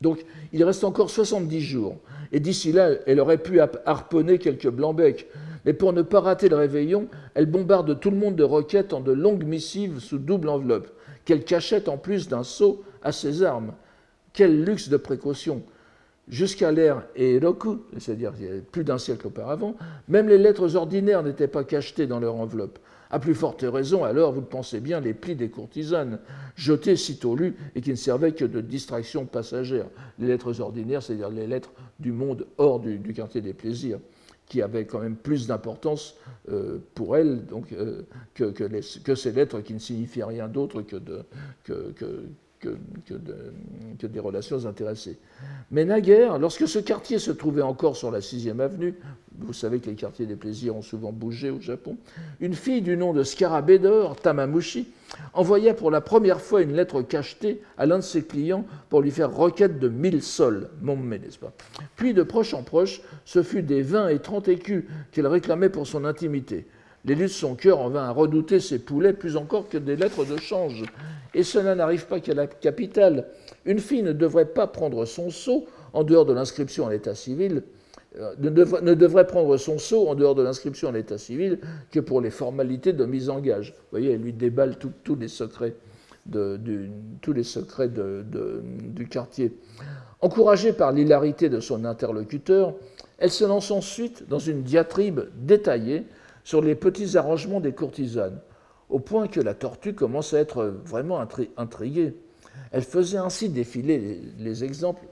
Donc 0.00 0.24
il 0.52 0.62
reste 0.64 0.84
encore 0.84 1.10
70 1.10 1.60
jours. 1.60 1.96
Et 2.32 2.40
d'ici 2.40 2.72
là, 2.72 2.90
elle 3.06 3.20
aurait 3.20 3.38
pu 3.38 3.60
harponner 3.60 4.38
quelques 4.38 4.68
blancs-becs. 4.68 5.26
Mais 5.64 5.72
pour 5.72 5.92
ne 5.92 6.02
pas 6.02 6.20
rater 6.20 6.48
le 6.48 6.56
réveillon, 6.56 7.08
elle 7.34 7.46
bombarde 7.46 8.00
tout 8.00 8.10
le 8.10 8.16
monde 8.16 8.36
de 8.36 8.44
roquettes 8.44 8.92
en 8.92 9.00
de 9.00 9.12
longues 9.12 9.44
missives 9.44 10.00
sous 10.00 10.18
double 10.18 10.48
enveloppe, 10.48 10.88
qu'elle 11.24 11.44
cachette 11.44 11.88
en 11.88 11.98
plus 11.98 12.28
d'un 12.28 12.42
seau 12.42 12.82
à 13.02 13.12
ses 13.12 13.42
armes. 13.42 13.72
Quel 14.32 14.64
luxe 14.64 14.88
de 14.88 14.96
précaution 14.96 15.62
Jusqu'à 16.28 16.70
l'ère 16.70 17.02
Eiroku, 17.16 17.82
c'est-à-dire 17.98 18.32
plus 18.70 18.84
d'un 18.84 18.98
siècle 18.98 19.26
auparavant, 19.26 19.76
même 20.08 20.28
les 20.28 20.38
lettres 20.38 20.76
ordinaires 20.76 21.22
n'étaient 21.22 21.48
pas 21.48 21.64
cachetées 21.64 22.06
dans 22.06 22.20
leur 22.20 22.36
enveloppe. 22.36 22.78
À 23.10 23.18
plus 23.18 23.34
forte 23.34 23.62
raison, 23.68 24.04
alors, 24.04 24.32
vous 24.32 24.40
le 24.40 24.46
pensez 24.46 24.80
bien, 24.80 24.98
les 25.00 25.12
plis 25.12 25.34
des 25.34 25.50
courtisanes, 25.50 26.18
jetées 26.56 26.96
sitôt 26.96 27.36
lues 27.36 27.56
et 27.74 27.82
qui 27.82 27.90
ne 27.90 27.96
servaient 27.96 28.32
que 28.32 28.46
de 28.46 28.62
distraction 28.62 29.26
passagère. 29.26 29.84
Les 30.18 30.28
lettres 30.28 30.62
ordinaires, 30.62 31.02
c'est-à-dire 31.02 31.28
les 31.28 31.46
lettres 31.46 31.72
du 32.00 32.10
monde 32.10 32.46
hors 32.56 32.80
du, 32.80 32.98
quartier 33.12 33.42
des 33.42 33.52
plaisirs, 33.52 33.98
qui 34.52 34.60
avaient 34.60 34.84
quand 34.84 34.98
même 34.98 35.16
plus 35.16 35.46
d'importance 35.46 36.14
euh, 36.50 36.76
pour 36.94 37.16
elles 37.16 37.46
donc, 37.46 37.72
euh, 37.72 38.02
que, 38.34 39.14
ces 39.14 39.32
lettres 39.32 39.62
qui 39.62 39.72
ne 39.72 39.78
signifiaient 39.78 40.24
rien 40.24 40.46
d'autre 40.46 40.82
que, 40.82 41.00
que, 42.62 44.06
des 44.06 44.20
relations 44.20 44.66
intéressées. 44.66 45.18
Mais 45.70 45.84
naguère, 45.84 46.38
lorsque 46.38 46.68
ce 46.68 46.78
quartier 46.78 47.18
se 47.18 47.30
trouvait 47.30 47.62
encore 47.62 47.96
sur 47.96 48.10
la 48.10 48.20
6e 48.20 48.60
avenue, 48.60 48.94
vous 49.38 49.52
savez 49.52 49.80
que 49.80 49.90
les 49.90 49.96
quartiers 49.96 50.26
des 50.26 50.36
plaisirs 50.36 50.76
ont 50.76 50.82
souvent 50.82 51.12
bougé 51.12 51.50
au 51.50 51.60
Japon, 51.60 51.96
une 52.40 52.54
fille 52.54 52.82
du 52.82 52.96
nom 52.96 53.12
de 53.12 53.22
Scarabée 53.22 53.78
d'or, 53.78 54.16
Tamamushi, 54.16 54.88
envoya 55.34 55.74
pour 55.74 55.90
la 55.90 56.00
première 56.00 56.40
fois 56.40 56.62
une 56.62 56.74
lettre 56.74 57.02
cachetée 57.02 57.62
à 57.76 57.86
l'un 57.86 57.98
de 57.98 58.02
ses 58.02 58.24
clients 58.24 58.64
pour 58.88 59.02
lui 59.02 59.10
faire 59.10 59.34
requête 59.34 59.78
de 59.78 59.88
1000 59.88 60.22
sols, 60.22 60.68
n'est-ce 60.82 61.38
pas? 61.38 61.52
Puis 61.96 62.14
de 62.14 62.22
proche 62.22 62.54
en 62.54 62.62
proche, 62.62 63.02
ce 63.24 63.42
fut 63.42 63.62
des 63.62 63.82
20 63.82 64.08
et 64.08 64.18
30 64.18 64.48
écus 64.48 64.84
qu'elle 65.10 65.26
réclamait 65.26 65.68
pour 65.68 65.86
son 65.86 66.04
intimité. 66.04 66.66
L'élu 67.04 67.24
de 67.24 67.28
son 67.28 67.56
cœur 67.56 67.80
en 67.80 67.88
vint 67.88 68.04
à 68.04 68.10
redouter 68.10 68.60
ses 68.60 68.78
poulets 68.78 69.12
plus 69.12 69.36
encore 69.36 69.68
que 69.68 69.78
des 69.78 69.96
lettres 69.96 70.24
de 70.24 70.36
change. 70.36 70.84
Et 71.34 71.42
cela 71.42 71.74
n'arrive 71.74 72.06
pas 72.06 72.20
qu'à 72.20 72.34
la 72.34 72.46
capitale. 72.46 73.26
Une 73.64 73.80
fille 73.80 74.02
ne 74.02 74.12
devrait 74.12 74.46
pas 74.46 74.66
prendre 74.66 75.04
son 75.04 75.30
sceau 75.30 75.66
en 75.92 76.04
dehors 76.04 76.26
de 76.26 76.32
l'inscription 76.32 76.86
à 76.86 76.90
l'état 76.90 77.14
civil, 77.14 77.62
euh, 78.18 78.34
ne, 78.38 78.94
devrait 78.94 79.26
prendre 79.26 79.56
son 79.56 79.78
sceau 79.78 80.08
en 80.08 80.14
dehors 80.14 80.34
de 80.34 80.42
l'inscription 80.42 80.90
à 80.90 80.92
l'état 80.92 81.18
civil 81.18 81.58
que 81.90 81.98
pour 81.98 82.20
les 82.20 82.30
formalités 82.30 82.92
de 82.92 83.04
mise 83.04 83.30
en 83.30 83.40
gage. 83.40 83.70
Vous 83.70 83.98
voyez, 83.98 84.12
elle 84.12 84.20
lui 84.20 84.32
déballe 84.32 84.76
tous 84.76 85.16
les 85.16 85.28
secrets 85.28 85.74
du 86.26 86.90
quartier. 89.08 89.56
Encouragée 90.20 90.72
par 90.72 90.92
l'hilarité 90.92 91.48
de 91.48 91.58
son 91.58 91.84
interlocuteur, 91.84 92.74
elle 93.18 93.30
se 93.30 93.44
lance 93.44 93.70
ensuite 93.70 94.28
dans 94.28 94.38
une 94.38 94.62
diatribe 94.62 95.22
détaillée 95.36 96.04
sur 96.44 96.62
les 96.62 96.74
petits 96.74 97.16
arrangements 97.16 97.60
des 97.60 97.72
courtisanes, 97.72 98.38
au 98.88 98.98
point 98.98 99.28
que 99.28 99.40
la 99.40 99.54
tortue 99.54 99.94
commence 99.94 100.34
à 100.34 100.38
être 100.38 100.64
vraiment 100.84 101.24
intriguée. 101.56 102.14
Elle 102.70 102.82
faisait 102.82 103.18
ainsi 103.18 103.48
défiler 103.48 104.20
les, 104.38 104.64
exemples. 104.64 105.06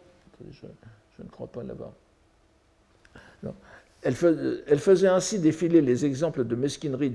De 6.44 6.56
mesquinerie 6.56 7.10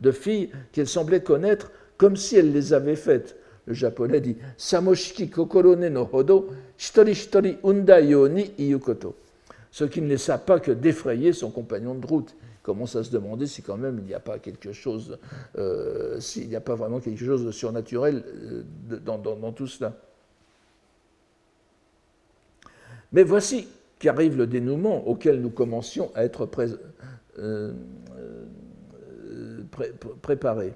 de, 0.00 0.12
filles 0.12 0.50
qu'elle 0.72 0.88
semblait 0.88 1.22
connaître 1.22 1.70
comme 1.96 2.16
si 2.16 2.36
elle 2.36 2.52
les 2.52 2.72
avait 2.72 2.96
faites. 2.96 3.36
Le 3.66 3.74
japonais 3.74 4.20
dit 4.20 4.36
Samoshiki 4.56 5.30
kokoro 5.30 5.76
no 5.76 6.08
hodo, 6.12 6.48
shitori 6.76 7.14
shitori 7.14 7.58
unda 7.62 8.00
iyukoto. 8.00 9.14
Ce 9.70 9.84
qui 9.84 10.00
ne 10.02 10.08
laissa 10.08 10.36
pas 10.38 10.58
que 10.58 10.72
d'effrayer 10.72 11.32
son 11.32 11.50
compagnon 11.50 11.94
de 11.94 12.04
route 12.06 12.34
commence 12.62 12.96
à 12.96 13.04
se 13.04 13.10
demander 13.10 13.46
si 13.46 13.62
quand 13.62 13.76
même 13.76 13.98
il 13.98 14.04
n'y 14.04 14.14
a 14.14 14.20
pas 14.20 14.38
quelque 14.38 14.72
chose, 14.72 15.18
euh, 15.58 16.20
s'il 16.20 16.48
n'y 16.48 16.56
a 16.56 16.60
pas 16.60 16.74
vraiment 16.74 17.00
quelque 17.00 17.24
chose 17.24 17.44
de 17.44 17.50
surnaturel 17.50 18.22
euh, 18.26 18.62
dans, 19.04 19.52
tout 19.52 19.66
cela. 19.66 19.94
Mais 23.12 23.24
voici 23.24 23.68
qu'arrive 23.98 24.36
le 24.36 24.46
dénouement 24.46 25.06
auquel 25.06 25.40
nous 25.40 25.50
commencions 25.50 26.10
à 26.14 26.24
être 26.24 26.48
euh, 27.38 27.72
préparés. 30.22 30.74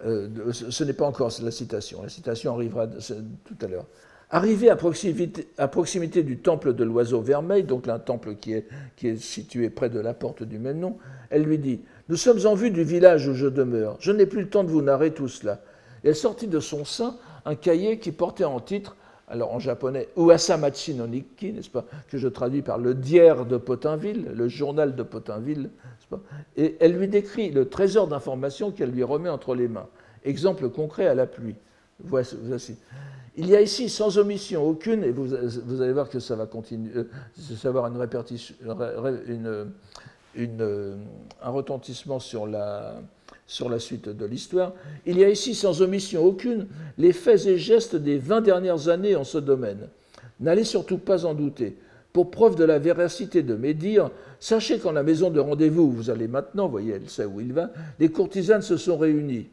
ce 0.00 0.84
n'est 0.84 0.92
pas 0.92 1.06
encore 1.06 1.32
la 1.42 1.50
citation, 1.50 2.02
la 2.02 2.08
citation 2.08 2.54
arrivera 2.54 2.86
tout 2.86 3.56
à 3.60 3.66
l'heure. 3.66 3.86
Arrivée 4.30 4.70
à 4.70 4.76
proximité, 4.76 6.22
du 6.22 6.38
temple 6.38 6.72
de 6.72 6.82
l'oiseau 6.82 7.20
vermeil, 7.20 7.62
donc 7.62 7.88
un 7.88 7.98
temple 7.98 8.34
qui 8.36 8.54
est, 8.54 9.16
situé 9.16 9.70
près 9.70 9.90
de 9.90 10.00
la 10.00 10.14
porte 10.14 10.42
du 10.42 10.58
même 10.58 10.78
nom, 10.78 10.96
elle 11.30 11.42
lui 11.42 11.58
dit 11.58 11.80
Nous 12.08 12.16
sommes 12.16 12.44
en 12.46 12.54
vue 12.54 12.70
du 12.70 12.82
village 12.82 13.28
où 13.28 13.34
je 13.34 13.46
demeure. 13.46 13.96
Je 14.00 14.12
n'ai 14.12 14.26
plus 14.26 14.42
le 14.42 14.48
temps 14.48 14.64
de 14.64 14.70
vous 14.70 14.82
narrer 14.82 15.12
tout 15.12 15.28
cela. 15.28 15.60
Elle 16.02 16.16
sortit 16.16 16.48
de 16.48 16.60
son 16.60 16.84
sein 16.84 17.16
un 17.44 17.54
cahier 17.54 17.98
qui 17.98 18.12
portait 18.12 18.44
en 18.44 18.60
titre, 18.60 18.96
alors 19.28 19.54
en 19.54 19.58
japonais, 19.58 20.08
Uasamachi 20.16 20.94
no 20.94 21.06
Nikki, 21.06 21.52
n'est-ce 21.52 21.70
pas, 21.70 21.84
que 22.08 22.18
je 22.18 22.28
traduis 22.28 22.62
par 22.62 22.78
le 22.78 22.94
dière 22.94 23.46
de 23.46 23.56
Potinville, 23.56 24.30
le 24.34 24.48
journal 24.48 24.96
de 24.96 25.02
Potinville, 25.02 25.70
pas, 26.10 26.20
et 26.56 26.76
elle 26.80 26.96
lui 26.96 27.08
décrit 27.08 27.50
le 27.50 27.68
trésor 27.68 28.08
d'informations 28.08 28.70
qu'elle 28.70 28.90
lui 28.90 29.02
remet 29.02 29.28
entre 29.28 29.54
les 29.54 29.68
mains. 29.68 29.88
Exemple 30.24 30.68
concret 30.70 31.06
à 31.06 31.14
la 31.14 31.26
pluie. 31.26 31.56
Voici. 32.00 32.76
Il 33.36 33.48
y 33.48 33.56
a 33.56 33.60
ici, 33.60 33.88
sans 33.88 34.16
omission 34.18 34.64
aucune, 34.66 35.02
et 35.02 35.10
vous, 35.10 35.34
allez 35.34 35.92
voir 35.92 36.08
que 36.08 36.20
ça 36.20 36.36
va 36.36 36.46
continuer, 36.46 36.92
euh, 36.94 37.04
ça 37.56 37.68
avoir 37.70 37.86
une, 40.36 40.96
un 41.42 41.50
retentissement 41.50 42.20
sur 42.20 42.46
la, 42.46 43.00
suite 43.78 44.08
de 44.08 44.24
l'histoire. 44.24 44.72
Il 45.04 45.18
y 45.18 45.24
a 45.24 45.28
ici, 45.28 45.56
sans 45.56 45.82
omission 45.82 46.24
aucune, 46.24 46.68
les 46.96 47.12
faits 47.12 47.46
et 47.46 47.58
gestes 47.58 47.96
des 47.96 48.18
20 48.18 48.40
dernières 48.40 48.88
années 48.88 49.16
en 49.16 49.24
ce 49.24 49.38
domaine. 49.38 49.88
N'allez 50.38 50.64
surtout 50.64 50.98
pas 50.98 51.26
en 51.26 51.34
douter. 51.34 51.76
Pour 52.12 52.30
preuve 52.30 52.54
de 52.54 52.62
la 52.62 52.78
véracité 52.78 53.42
de 53.42 53.56
mes 53.56 53.74
dires, 53.74 54.12
sachez 54.38 54.78
qu'en 54.78 54.92
la 54.92 55.02
maison 55.02 55.30
de 55.30 55.40
rendez-vous 55.40 55.90
vous 55.90 56.10
allez 56.10 56.28
maintenant, 56.28 56.68
voyez, 56.68 56.92
elle 56.92 57.10
sait 57.10 57.24
où 57.24 57.40
il 57.40 57.52
va, 57.52 57.70
les 57.98 58.10
courtisanes 58.10 58.62
se 58.62 58.76
sont 58.76 58.96
réunies 58.96 59.48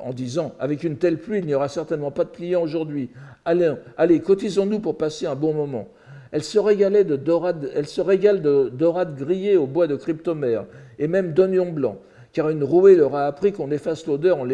en 0.00 0.12
disant 0.12 0.54
Avec 0.58 0.84
une 0.84 0.96
telle 0.96 1.18
pluie, 1.18 1.38
il 1.38 1.46
n'y 1.46 1.54
aura 1.54 1.68
certainement 1.68 2.10
pas 2.10 2.24
de 2.24 2.30
clients 2.30 2.62
aujourd'hui. 2.62 3.10
Allez, 3.44 3.72
allez 3.96 4.20
cotisons-nous 4.20 4.80
pour 4.80 4.96
passer 4.96 5.26
un 5.26 5.34
bon 5.34 5.54
moment. 5.54 5.88
Elle 6.32 6.42
se, 6.42 6.58
régalait 6.58 7.04
de 7.04 7.16
dorade, 7.16 7.70
elle 7.74 7.86
se 7.86 8.00
régale 8.00 8.40
de 8.40 8.70
dorades 8.72 9.16
grillées 9.16 9.56
au 9.56 9.66
bois 9.66 9.86
de 9.86 9.96
cryptomère 9.96 10.64
et 10.98 11.06
même 11.06 11.32
d'oignons 11.34 11.70
blancs, 11.70 11.98
car 12.32 12.48
une 12.48 12.64
rouée 12.64 12.96
leur 12.96 13.14
a 13.14 13.26
appris 13.26 13.52
qu'on 13.52 13.70
efface 13.70 14.06
l'odeur 14.06 14.38
en, 14.38 14.46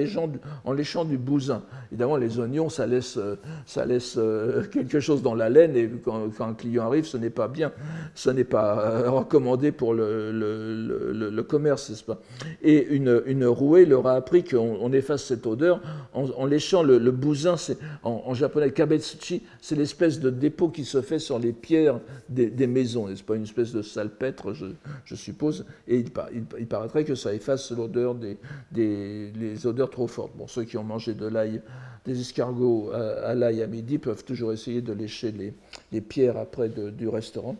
en, 0.64 0.72
léchant 0.72 1.04
du 1.04 1.16
bousin. 1.16 1.62
Évidemment, 1.90 2.16
les 2.16 2.38
oignons, 2.38 2.68
ça 2.68 2.86
laisse, 2.86 3.18
ça 3.66 3.86
laisse 3.86 4.16
euh, 4.18 4.64
quelque 4.72 5.00
chose 5.00 5.22
dans 5.22 5.34
la 5.34 5.48
laine, 5.48 5.76
et 5.76 5.88
quand, 6.04 6.28
un 6.40 6.54
client 6.54 6.86
arrive, 6.86 7.04
ce 7.04 7.16
n'est 7.16 7.30
pas 7.30 7.48
bien, 7.48 7.72
ce 8.14 8.30
n'est 8.30 8.44
pas 8.44 8.80
euh, 8.80 9.10
recommandé 9.10 9.72
pour 9.72 9.94
le, 9.94 10.32
le, 10.32 11.42
commerce, 11.42 11.88
n'est-ce 11.88 12.04
pas? 12.04 12.20
Et 12.62 12.86
une, 12.88 13.22
une, 13.26 13.46
rouée 13.46 13.86
leur 13.86 14.06
a 14.06 14.14
appris 14.14 14.44
qu'on 14.44 14.92
efface 14.92 15.24
cette 15.24 15.46
odeur 15.46 15.80
en, 16.12 16.46
léchant 16.46 16.82
le, 16.82 16.98
bousin, 17.10 17.54
en, 18.02 18.22
en, 18.26 18.34
japonais, 18.34 18.70
kabetsuchi, 18.72 19.42
c'est 19.60 19.76
l'espèce 19.76 20.20
de 20.20 20.30
dépôt 20.30 20.68
qui 20.68 20.84
se 20.84 21.00
fait 21.00 21.18
sur 21.18 21.38
les 21.38 21.52
pierres 21.52 22.00
des, 22.28 22.66
maisons, 22.66 23.08
n'est-ce 23.08 23.22
pas? 23.22 23.36
Une 23.36 23.44
espèce 23.44 23.72
de 23.72 23.82
salpêtre, 23.82 24.52
je, 24.52 24.66
je 25.04 25.14
suppose, 25.14 25.64
et 25.86 25.98
il, 26.00 26.10
il, 26.58 26.66
paraîtrait 26.66 27.04
que 27.04 27.14
ça 27.14 27.32
efface 27.32 27.67
l'odeur 27.72 28.14
des, 28.14 28.36
des 28.72 29.30
les 29.32 29.66
odeurs 29.66 29.90
trop 29.90 30.06
fortes. 30.06 30.32
Bon, 30.36 30.46
ceux 30.46 30.64
qui 30.64 30.76
ont 30.76 30.84
mangé 30.84 31.14
de 31.14 31.26
l'ail, 31.26 31.60
des 32.04 32.20
escargots 32.20 32.90
à, 32.92 33.34
l'ail 33.34 33.62
à 33.62 33.66
midi 33.66 33.98
peuvent 33.98 34.24
toujours 34.24 34.52
essayer 34.52 34.80
de 34.82 34.92
lécher 34.92 35.32
les, 35.32 35.52
les 35.92 36.00
pierres 36.00 36.36
après 36.36 36.68
du 36.68 37.08
restaurant. 37.08 37.56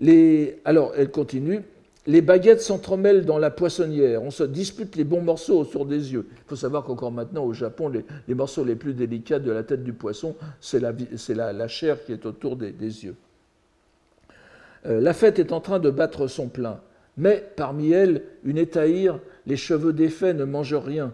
Les, 0.00 0.60
alors, 0.64 0.92
elle 0.96 1.10
continue. 1.10 1.62
Les 2.06 2.22
baguettes 2.22 2.62
s'entremêlent 2.62 3.26
dans 3.26 3.38
la 3.38 3.50
poissonnière. 3.50 4.22
On 4.22 4.30
se 4.30 4.42
dispute 4.42 4.96
les 4.96 5.04
bons 5.04 5.20
morceaux 5.20 5.60
autour 5.60 5.84
des 5.84 6.12
yeux. 6.12 6.26
Il 6.32 6.48
faut 6.48 6.56
savoir 6.56 6.82
qu'encore 6.84 7.12
maintenant, 7.12 7.44
au 7.44 7.52
Japon, 7.52 7.90
les, 7.90 8.34
morceaux 8.34 8.64
les 8.64 8.74
plus 8.74 8.94
délicats 8.94 9.38
de 9.38 9.52
la 9.52 9.62
tête 9.62 9.84
du 9.84 9.92
poisson, 9.92 10.34
c'est 10.60 10.80
la, 10.80 10.92
la, 11.28 11.52
la, 11.52 11.68
chair 11.68 12.02
qui 12.04 12.12
est 12.12 12.24
autour 12.24 12.56
des, 12.56 12.72
yeux. 12.72 13.16
Euh, 14.86 15.00
la 15.00 15.12
fête 15.12 15.38
est 15.38 15.52
en 15.52 15.60
train 15.60 15.78
de 15.78 15.90
battre 15.90 16.26
son 16.26 16.48
plein. 16.48 16.80
Mais 17.20 17.44
parmi 17.54 17.90
elles, 17.90 18.24
une 18.44 18.56
étaïre, 18.56 19.20
les 19.46 19.58
cheveux 19.58 19.92
défaits, 19.92 20.34
ne 20.34 20.44
mange 20.44 20.74
rien. 20.74 21.12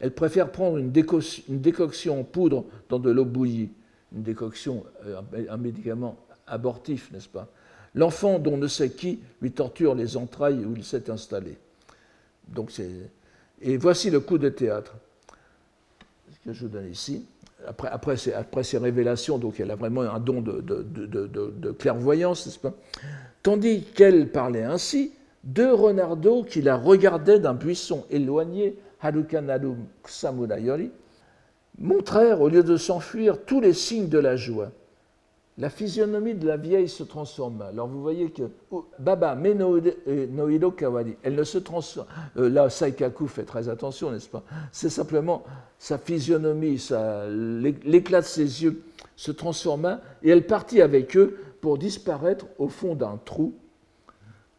Elle 0.00 0.10
préfère 0.10 0.50
prendre 0.50 0.78
une, 0.78 0.90
décoction 0.90 2.20
en 2.20 2.24
poudre 2.24 2.64
dans 2.88 2.98
de 2.98 3.08
l'eau 3.08 3.24
bouillie. 3.24 3.70
Une 4.12 4.24
décoction, 4.24 4.84
euh, 5.06 5.20
un 5.48 5.56
médicament 5.56 6.18
abortif, 6.48 7.12
n'est-ce 7.12 7.28
pas? 7.28 7.48
L'enfant 7.94 8.40
dont 8.40 8.56
ne 8.56 8.66
sait 8.66 8.90
qui 8.90 9.20
lui 9.40 9.52
torture 9.52 9.94
les 9.94 10.16
entrailles 10.16 10.64
où 10.64 10.74
il 10.76 10.82
s'est 10.82 11.08
installé. 11.08 11.56
Donc 12.48 12.72
Et 13.62 13.76
voici 13.76 14.10
le 14.10 14.18
coup 14.18 14.38
de 14.38 14.48
théâtre 14.48 14.96
que 16.44 16.52
je 16.52 16.62
vous 16.62 16.68
donne 16.68 16.90
ici. 16.90 17.24
Après, 17.64 17.88
après, 17.88 18.16
ces, 18.16 18.32
après 18.32 18.64
ces 18.64 18.78
révélations, 18.78 19.38
donc 19.38 19.60
elle 19.60 19.70
a 19.70 19.76
vraiment 19.76 20.02
un 20.02 20.18
don 20.18 20.40
de, 20.40 20.60
de 20.60 21.70
clairvoyance, 21.70 22.44
n'est-ce 22.44 22.58
pas? 22.58 22.74
Tandis 23.44 23.84
qu'elle 23.84 24.32
parlait 24.32 24.64
ainsi, 24.64 25.12
deux 25.44 25.72
renardeaux 25.72 26.42
qui 26.42 26.62
la 26.62 26.76
regardaient 26.76 27.38
d'un 27.38 27.54
buisson 27.54 28.04
éloigné, 28.10 28.76
montrèrent, 31.78 32.40
au 32.40 32.48
lieu 32.48 32.62
de 32.62 32.76
s'enfuir, 32.76 33.44
tous 33.44 33.60
les 33.60 33.72
signes 33.72 34.08
de 34.08 34.18
la 34.18 34.36
joie. 34.36 34.70
La 35.56 35.70
physionomie 35.70 36.34
de 36.34 36.48
la 36.48 36.56
vieille 36.56 36.88
se 36.88 37.04
transforma. 37.04 37.66
Alors 37.66 37.86
vous 37.86 38.02
voyez 38.02 38.30
que 38.30 38.42
oh, 38.72 38.86
Baba 38.98 39.36
me 39.36 39.52
no 39.54 40.70
kawari, 40.72 41.16
elle 41.22 41.36
ne 41.36 41.44
se 41.44 41.58
transforme. 41.58 42.08
Euh, 42.36 42.48
là, 42.48 42.68
Saikaku 42.68 43.28
fait 43.28 43.44
très 43.44 43.68
attention, 43.68 44.10
n'est-ce 44.10 44.28
pas? 44.28 44.42
C'est 44.72 44.88
simplement 44.88 45.44
sa 45.78 45.96
physionomie, 45.96 46.84
l'éclat 47.84 48.20
de 48.22 48.26
ses 48.26 48.64
yeux 48.64 48.82
se 49.14 49.30
transforma 49.30 50.00
et 50.24 50.30
elle 50.30 50.44
partit 50.44 50.82
avec 50.82 51.16
eux 51.16 51.38
pour 51.60 51.78
disparaître 51.78 52.46
au 52.58 52.68
fond 52.68 52.96
d'un 52.96 53.20
trou 53.24 53.54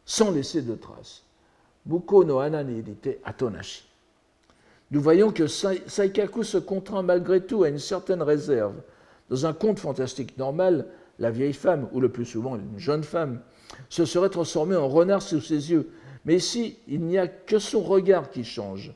sans 0.05 0.31
laisser 0.31 0.61
de 0.61 0.75
traces. 0.75 1.23
Buko 1.85 2.23
no 2.23 2.39
atonashi. 2.39 3.85
Nous 4.91 5.01
voyons 5.01 5.31
que 5.31 5.47
Saikaku 5.47 6.43
se 6.43 6.57
contraint 6.57 7.01
malgré 7.01 7.41
tout 7.41 7.63
à 7.63 7.69
une 7.69 7.79
certaine 7.79 8.21
réserve. 8.21 8.75
Dans 9.29 9.45
un 9.45 9.53
conte 9.53 9.79
fantastique 9.79 10.37
normal, 10.37 10.85
la 11.17 11.31
vieille 11.31 11.53
femme, 11.53 11.87
ou 11.91 11.99
le 11.99 12.09
plus 12.09 12.25
souvent 12.25 12.55
une 12.55 12.77
jeune 12.77 13.03
femme, 13.03 13.39
se 13.89 14.05
serait 14.05 14.29
transformée 14.29 14.75
en 14.75 14.87
renard 14.87 15.21
sous 15.21 15.41
ses 15.41 15.71
yeux. 15.71 15.89
Mais 16.25 16.35
ici, 16.35 16.77
il 16.87 17.01
n'y 17.01 17.17
a 17.17 17.27
que 17.27 17.59
son 17.59 17.81
regard 17.81 18.29
qui 18.29 18.43
change. 18.43 18.93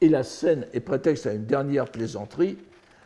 Et 0.00 0.08
la 0.08 0.22
scène 0.22 0.66
est 0.72 0.80
prétexte 0.80 1.26
à 1.26 1.32
une 1.32 1.46
dernière 1.46 1.90
plaisanterie. 1.90 2.56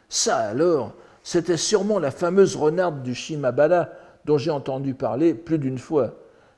Ça 0.08 0.36
alors, 0.36 0.94
c'était 1.22 1.56
sûrement 1.56 1.98
la 1.98 2.10
fameuse 2.10 2.54
renarde 2.54 3.02
du 3.02 3.14
Shimabara 3.14 3.88
dont 4.24 4.38
j'ai 4.38 4.50
entendu 4.50 4.94
parler 4.94 5.34
plus 5.34 5.58
d'une 5.58 5.78
fois. 5.78 6.14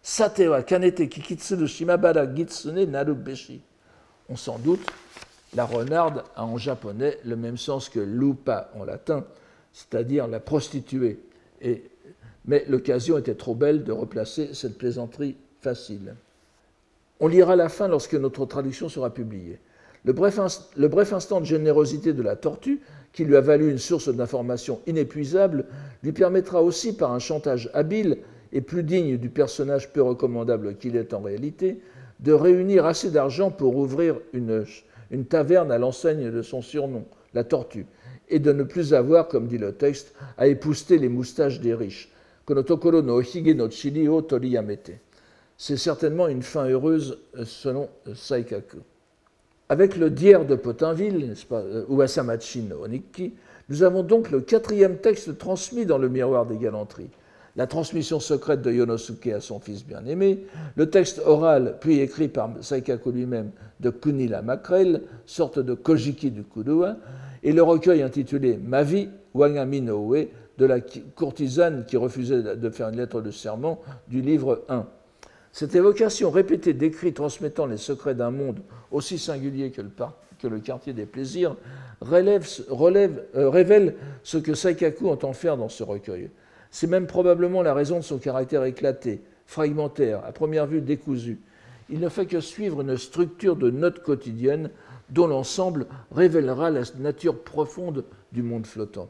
Satewa 0.09 0.63
kanete 0.63 1.09
kikitsuru 1.09 1.67
shimabara 1.67 2.27
gitsune 2.27 2.87
narubeshi. 2.87 3.61
On 4.29 4.37
s'en 4.37 4.57
doute, 4.57 4.87
la 5.57 5.65
renarde 5.65 6.23
a 6.37 6.45
en 6.45 6.59
japonais 6.59 7.19
le 7.25 7.35
même 7.35 7.57
sens 7.57 7.89
que 7.89 7.99
lupa 7.99 8.71
en 8.77 8.85
latin, 8.85 9.25
c'est-à-dire 9.73 10.29
la 10.29 10.39
prostituée. 10.39 11.19
mais 12.45 12.65
l'occasion 12.69 13.19
était 13.19 13.35
trop 13.35 13.57
belle 13.57 13.83
de 13.83 13.91
replacer 13.91 14.55
cette 14.55 14.79
plaisanterie 14.79 15.37
facile. 15.61 16.15
On 17.19 17.27
lira 17.27 17.57
la 17.57 17.69
fin 17.69 17.89
lorsque 17.89 18.15
notre 18.15 18.47
traduction 18.47 18.89
sera 18.89 19.13
publiée. 19.13 19.59
Le 20.05 20.13
bref, 20.13 20.39
le 20.77 20.87
bref, 20.87 21.15
instant 21.15 21.41
de 21.41 21.47
générosité 21.47 22.13
de 22.13 22.23
la 22.23 22.37
tortue, 22.37 22.81
qui 23.13 23.25
lui 23.25 23.35
a 23.35 23.41
valu 23.41 23.73
une 23.73 23.79
source 23.79 24.09
d'informations 24.09 24.81
inépuisable, 24.87 25.67
lui 26.05 26.13
permettra 26.13 26.63
aussi, 26.63 26.93
par 26.97 27.11
un 27.11 27.19
chantage 27.19 27.71
habile, 27.75 28.19
et 28.53 28.61
plus 28.61 28.83
digne 28.83 29.17
du 29.17 29.29
personnage 29.29 29.93
peu 29.93 30.03
recommandable 30.03 30.77
qu'il 30.77 30.97
est 30.97 31.15
en 31.15 31.21
réalité, 31.21 31.81
de 32.21 32.33
réunir 32.33 32.87
assez 32.87 33.11
d'argent 33.11 33.51
pour 33.51 33.77
ouvrir 33.77 34.19
une, 34.33 34.65
taverne 35.29 35.71
à 35.71 35.79
l'enseigne 35.79 36.31
de 36.31 36.43
son 36.43 36.63
surnom, 36.63 37.05
la 37.35 37.45
tortue, 37.45 37.87
et 38.29 38.39
de 38.39 38.53
ne 38.53 38.63
plus 38.63 38.95
avoir, 38.95 39.29
comme 39.29 39.47
dit 39.47 39.59
le 39.59 39.73
texte, 39.73 40.15
à 40.39 40.47
épouster 40.47 40.99
les 40.99 41.09
moustaches 41.09 41.61
des 41.61 41.75
riches. 41.75 42.11
C'est 45.59 45.77
certainement 45.77 46.29
une 46.29 46.43
fin 46.43 46.69
heureuse 46.69 47.19
selon 47.45 47.89
Saikaku. 48.15 48.79
Avec 49.69 49.97
le 49.97 50.11
dière 50.11 50.45
de 50.45 50.55
Potinville, 50.55 51.35
pas, 51.49 51.61
euh, 51.61 51.85
Uasamachi 51.89 52.63
no 52.63 52.85
Onikki, 52.85 53.35
nous 53.69 53.83
avons 53.83 54.05
donc 54.05 54.31
le 54.31 54.41
quatrième 54.41 54.99
texte 54.99 55.39
transmis 55.39 55.87
dans 55.87 55.99
le 55.99 56.09
miroir 56.09 56.47
des 56.47 56.57
galanteries 56.57 57.11
la 57.57 57.67
transmission 57.67 58.21
secrète 58.21 58.63
de 58.63 58.71
Yonosuke 58.71 59.29
à 59.29 59.41
son 59.41 59.59
fils 59.59 59.85
bien-aimé, 59.85 60.45
le 60.77 60.91
texte 60.91 61.23
oral 61.25 61.77
puis 61.81 62.01
écrit 62.01 62.29
par 62.29 62.51
Saikaku 62.61 63.11
lui-même 63.11 63.51
de 63.81 63.91
Kunila 63.91 64.43
Makrel, 64.43 65.03
sorte 65.25 65.59
de 65.59 65.75
Kojiki 65.75 66.31
du 66.31 66.45
Kudua, 66.45 66.97
et 67.43 67.53
le 67.53 67.63
recueil 67.63 68.03
intitulé 68.03 68.59
Ma 68.63 68.83
vie, 68.83 69.09
Wangami 69.35 69.81
no 69.81 70.15
Ue, 70.15 70.29
de 70.59 70.67
la 70.67 70.81
courtisane 71.15 71.85
qui 71.87 71.97
refusait 71.97 72.57
de 72.57 72.71
faire 72.71 72.89
une 72.89 72.97
lettre 72.97 73.21
de 73.21 73.31
serment 73.31 73.81
du 74.09 74.23
livre 74.23 74.65
1. 74.69 74.87
Cette 75.53 75.75
évocation 75.75 76.31
répétée 76.31 76.75
d'écrits 76.75 77.13
transmettant 77.13 77.67
les 77.67 77.77
secrets 77.77 78.15
d'un 78.15 78.31
monde 78.31 78.61
aussi 78.91 79.19
singulier 79.19 79.71
que 79.71 79.83
le, 80.49 80.59
quartier 80.61 80.93
des 80.93 81.07
plaisirs 81.07 81.57
euh, 82.13 83.49
révèle 83.51 83.95
ce 84.23 84.39
que 84.39 84.55
Saikaku 84.55 85.09
entend 85.09 85.33
faire 85.33 85.57
dans 85.57 85.69
ce 85.69 85.83
recueil. 85.83 86.31
C'est 86.79 86.89
même 86.89 87.07
probablement 87.07 87.63
la 87.63 87.73
raison 87.73 88.01
de 88.01 88.05
son 88.05 88.19
caractère 88.19 88.63
éclaté, 88.65 89.23
fragmentaire, 89.47 90.23
à 90.27 90.33
première 90.33 90.67
vue 90.67 90.83
décousu. 90.83 91.41
Il 91.89 92.01
ne 92.01 92.11
fait 92.11 92.27
que 92.27 92.41
suivre 92.41 92.83
une 92.83 92.99
structure 92.99 93.57
de 93.57 93.71
notes 93.71 94.03
quotidiennes 94.03 94.69
dont 95.09 95.27
l'ensemble 95.27 95.87
révélera 96.13 96.69
la 96.69 96.83
nature 96.99 97.39
profonde 97.39 98.05
du 98.31 98.43
monde 98.43 98.67
flottant. 98.67 99.09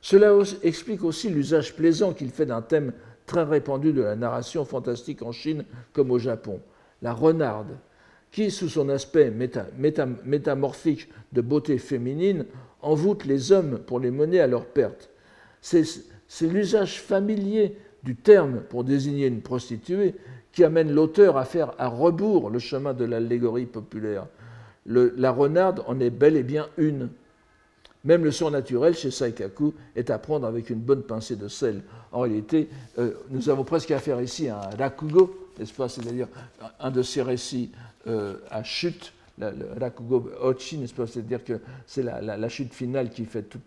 Cela 0.00 0.38
explique 0.62 1.02
aussi 1.02 1.30
l'usage 1.30 1.74
plaisant 1.74 2.12
qu'il 2.12 2.30
fait 2.30 2.46
d'un 2.46 2.62
thème 2.62 2.92
très 3.26 3.42
répandu 3.42 3.92
de 3.92 4.02
la 4.02 4.14
narration 4.14 4.64
fantastique 4.64 5.22
en 5.22 5.32
Chine 5.32 5.64
comme 5.92 6.12
au 6.12 6.20
Japon, 6.20 6.60
la 7.02 7.12
renarde, 7.12 7.76
qui, 8.30 8.52
sous 8.52 8.68
son 8.68 8.88
aspect 8.88 9.32
métamorphique 10.24 11.08
de 11.32 11.40
beauté 11.40 11.78
féminine, 11.78 12.46
envoûte 12.82 13.24
les 13.24 13.50
hommes 13.50 13.80
pour 13.80 13.98
les 13.98 14.12
mener 14.12 14.38
à 14.38 14.46
leur 14.46 14.66
perte. 14.66 15.08
C'est 16.32 16.46
l'usage 16.46 16.98
familier 16.98 17.76
du 18.04 18.16
terme 18.16 18.62
pour 18.70 18.84
désigner 18.84 19.26
une 19.26 19.42
prostituée 19.42 20.14
qui 20.50 20.64
amène 20.64 20.90
l'auteur 20.90 21.36
à 21.36 21.44
faire 21.44 21.74
à 21.76 21.88
rebours 21.88 22.48
le 22.48 22.58
chemin 22.58 22.94
de 22.94 23.04
l'allégorie 23.04 23.66
populaire. 23.66 24.26
la 24.86 25.30
renarde 25.30 25.84
en 25.86 26.00
est 26.00 26.08
bel 26.08 26.38
et 26.38 26.42
bien 26.42 26.68
une. 26.78 27.10
Même 28.04 28.24
le 28.24 28.30
surnaturel 28.30 28.94
chez 28.94 29.10
Saikaku 29.10 29.74
est 29.94 30.08
à 30.08 30.18
prendre 30.18 30.46
avec 30.46 30.70
une 30.70 30.80
bonne 30.80 31.02
pincée 31.02 31.36
de 31.36 31.48
sel. 31.48 31.82
En 32.12 32.20
réalité, 32.20 32.70
euh, 32.98 33.12
nous 33.28 33.50
avons 33.50 33.64
presque 33.64 33.90
affaire 33.90 34.22
ici 34.22 34.48
à 34.48 34.56
un 34.56 34.76
rakugo, 34.76 35.50
n'est-ce 35.58 35.74
pas? 35.74 35.90
C'est-à-dire 35.90 36.28
un 36.80 36.90
de 36.90 37.02
ces 37.02 37.20
récits 37.20 37.72
euh, 38.06 38.36
à 38.50 38.64
chute 38.64 39.12
Rakugo 39.80 40.30
Ochi, 40.42 40.78
nest 40.78 40.94
pas 40.94 41.06
C'est-à-dire 41.06 41.44
que 41.44 41.60
c'est 41.86 42.02
la, 42.02 42.48
chute 42.48 42.74
finale 42.74 43.10
qui 43.10 43.24
fait 43.24 43.42
tout, 43.42 43.60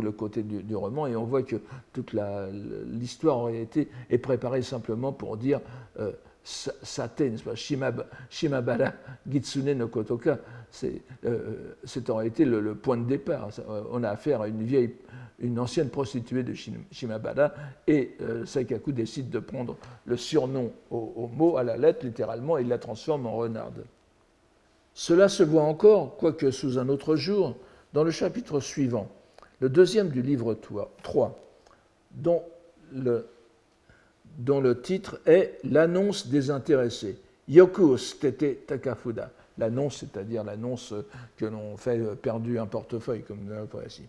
le 0.00 0.10
côté 0.10 0.42
du, 0.42 0.74
roman, 0.76 1.06
et 1.06 1.16
on 1.16 1.24
voit 1.24 1.42
que 1.42 1.56
toute 1.92 2.14
l'histoire 2.86 3.38
en 3.38 3.44
réalité 3.44 3.88
est 4.10 4.18
préparée 4.18 4.62
simplement 4.62 5.12
pour 5.12 5.36
dire 5.36 5.60
euh, 5.98 6.12
Sate, 6.44 7.22
Shimabara 8.30 8.92
Gitsune 9.28 9.74
no 9.74 9.88
Kotoka, 9.88 10.38
euh, 11.24 11.74
c'est 11.84 12.10
en 12.10 12.16
réalité 12.16 12.44
le, 12.44 12.74
point 12.74 12.96
de 12.96 13.04
départ. 13.04 13.50
Euh, 13.68 13.84
on 13.90 14.02
a 14.02 14.10
affaire 14.10 14.40
à 14.40 14.48
une 14.48 14.62
vieille, 14.62 14.94
une 15.38 15.58
ancienne 15.58 15.88
prostituée 15.88 16.42
de 16.42 16.54
Shimabara, 16.90 17.52
et 17.86 18.16
euh, 18.20 18.44
Saikaku 18.44 18.92
décide 18.92 19.30
de 19.30 19.38
prendre 19.38 19.76
le 20.04 20.16
surnom 20.16 20.72
au, 20.90 21.28
mot, 21.28 21.56
à 21.56 21.62
la 21.62 21.76
lettre, 21.76 22.04
littéralement, 22.04 22.58
et 22.58 22.62
il 22.62 22.68
la 22.68 22.78
transforme 22.78 23.26
en 23.26 23.36
renarde. 23.36 23.84
Cela 24.94 25.28
se 25.28 25.42
voit 25.42 25.62
encore, 25.62 26.16
quoique 26.16 26.50
sous 26.50 26.78
un 26.78 26.88
autre 26.88 27.16
jour, 27.16 27.56
dans 27.92 28.04
le 28.04 28.10
chapitre 28.10 28.60
suivant, 28.60 29.08
le 29.60 29.68
deuxième 29.68 30.08
du 30.08 30.22
livre 30.22 30.58
3, 31.02 31.38
dont 32.12 32.42
le 32.92 33.22
titre 34.82 35.20
est 35.26 35.58
L'annonce 35.64 36.26
désintéressée. 36.28 37.18
Yoku 37.48 37.96
Tete 38.20 38.66
Takafuda. 38.66 39.30
L'annonce, 39.58 39.98
c'est-à-dire 39.98 40.44
l'annonce 40.44 40.94
que 41.36 41.44
l'on 41.44 41.76
fait 41.76 41.98
perdu 42.16 42.58
un 42.58 42.66
portefeuille, 42.66 43.22
comme 43.22 43.40
nous 43.44 43.50
l'avons 43.50 43.68
ici. 43.86 44.02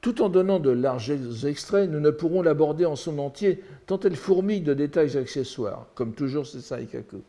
Tout 0.00 0.22
en 0.22 0.28
donnant 0.28 0.58
de 0.58 0.70
larges 0.70 1.12
extraits, 1.44 1.88
nous 1.88 2.00
ne 2.00 2.10
pourrons 2.10 2.42
l'aborder 2.42 2.84
en 2.84 2.96
son 2.96 3.18
entier, 3.18 3.62
tant 3.86 3.98
elle 4.00 4.16
fourmille 4.16 4.60
de 4.62 4.74
détails 4.74 5.16
accessoires, 5.16 5.86
comme 5.94 6.12
toujours 6.12 6.46
c'est 6.46 6.60
Saikaku, 6.60 7.22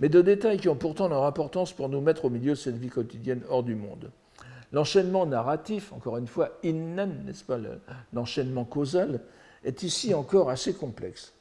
mais 0.00 0.08
de 0.08 0.22
détails 0.22 0.58
qui 0.58 0.68
ont 0.68 0.76
pourtant 0.76 1.08
leur 1.08 1.24
importance 1.24 1.72
pour 1.72 1.88
nous 1.88 2.00
mettre 2.00 2.24
au 2.24 2.30
milieu 2.30 2.52
de 2.52 2.58
cette 2.58 2.76
vie 2.76 2.88
quotidienne 2.88 3.42
hors 3.48 3.62
du 3.62 3.74
monde. 3.74 4.10
L'enchaînement 4.72 5.24
narratif, 5.26 5.92
encore 5.92 6.16
une 6.16 6.26
fois, 6.26 6.58
innan, 6.62 7.08
n'est-ce 7.24 7.44
pas, 7.44 7.58
l'enchaînement 8.12 8.64
causal, 8.64 9.20
est 9.62 9.82
ici 9.82 10.14
encore 10.14 10.50
assez 10.50 10.74
complexe. 10.74 11.32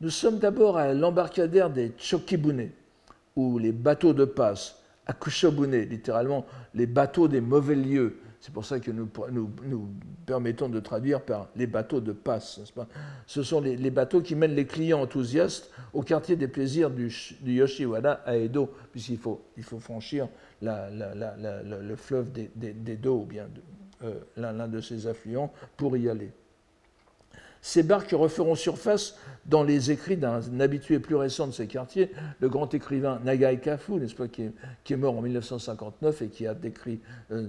Nous 0.00 0.10
sommes 0.10 0.38
d'abord 0.38 0.76
à 0.76 0.92
l'embarcadère 0.92 1.70
des 1.70 1.92
Chokibune, 1.98 2.70
ou 3.34 3.58
les 3.58 3.72
bateaux 3.72 4.12
de 4.12 4.24
passe, 4.24 4.76
à 5.06 5.14
littéralement 5.70 6.44
les 6.74 6.86
bateaux 6.86 7.28
des 7.28 7.40
mauvais 7.40 7.74
lieux. 7.74 8.18
C'est 8.40 8.52
pour 8.52 8.64
ça 8.64 8.78
que 8.78 8.90
nous, 8.92 9.08
nous, 9.32 9.88
permettons 10.24 10.68
de 10.68 10.78
traduire 10.78 11.22
par 11.22 11.48
les 11.56 11.66
bateaux 11.66 12.00
de 12.00 12.12
passe. 12.12 12.60
Pas? 12.74 12.86
Ce 13.26 13.42
sont 13.42 13.60
les, 13.60 13.90
bateaux 13.90 14.20
qui 14.20 14.36
mènent 14.36 14.54
les 14.54 14.66
clients 14.66 15.00
enthousiastes 15.02 15.72
au 15.92 16.02
quartier 16.02 16.36
des 16.36 16.46
plaisirs 16.46 16.90
du, 16.90 17.12
Yoshiwara 17.44 18.12
à 18.24 18.36
Edo, 18.36 18.70
puisqu'il 18.92 19.18
faut, 19.18 19.42
il 19.56 19.64
faut 19.64 19.80
franchir 19.80 20.28
le 20.62 21.94
fleuve 21.96 22.30
d'Edo, 22.32 23.22
ou 23.22 23.24
bien 23.24 23.48
euh, 24.04 24.20
l'un 24.36 24.68
de 24.68 24.80
ses 24.80 25.08
affluents, 25.08 25.52
pour 25.76 25.96
y 25.96 26.08
aller. 26.08 26.30
Ces 27.62 27.82
barques 27.82 28.12
referont 28.12 28.54
surface 28.54 29.16
dans 29.46 29.62
les 29.62 29.90
écrits 29.90 30.16
d'un 30.16 30.40
habitué 30.60 30.98
plus 30.98 31.16
récent 31.16 31.46
de 31.46 31.52
ces 31.52 31.66
quartiers, 31.66 32.12
le 32.40 32.48
grand 32.48 32.72
écrivain 32.74 33.20
Nagai 33.24 33.58
Kafu, 33.60 33.92
n'est-ce 33.92 34.14
pas, 34.14 34.28
qui 34.28 34.42
est, 34.42 34.96
mort 34.96 35.16
en 35.16 35.22
1959 35.22 36.22
et 36.22 36.28
qui 36.28 36.46
a 36.46 36.54
décrit 36.54 37.00
euh, 37.32 37.46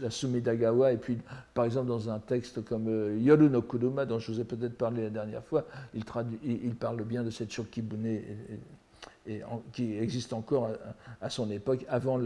la 0.00 0.10
Sumidagawa, 0.10 0.92
et 0.92 0.96
puis 0.96 1.18
par 1.52 1.64
exemple 1.64 1.88
dans 1.88 2.08
un 2.10 2.20
texte 2.20 2.64
comme 2.64 2.88
euh, 2.88 3.18
Yoru 3.18 3.50
no 3.50 3.60
Kuruma, 3.62 4.06
dont 4.06 4.18
je 4.18 4.32
vous 4.32 4.40
ai 4.40 4.44
peut-être 4.44 4.78
parlé 4.78 5.02
la 5.02 5.10
dernière 5.10 5.44
fois, 5.44 5.66
il, 5.94 6.04
parle 6.74 7.02
bien 7.02 7.24
de 7.24 7.30
cette 7.30 7.52
Shokibune 7.52 8.22
qui 9.72 9.96
existe 9.96 10.32
encore 10.32 10.70
à, 11.20 11.30
son 11.30 11.50
époque, 11.50 11.84
avant, 11.88 12.18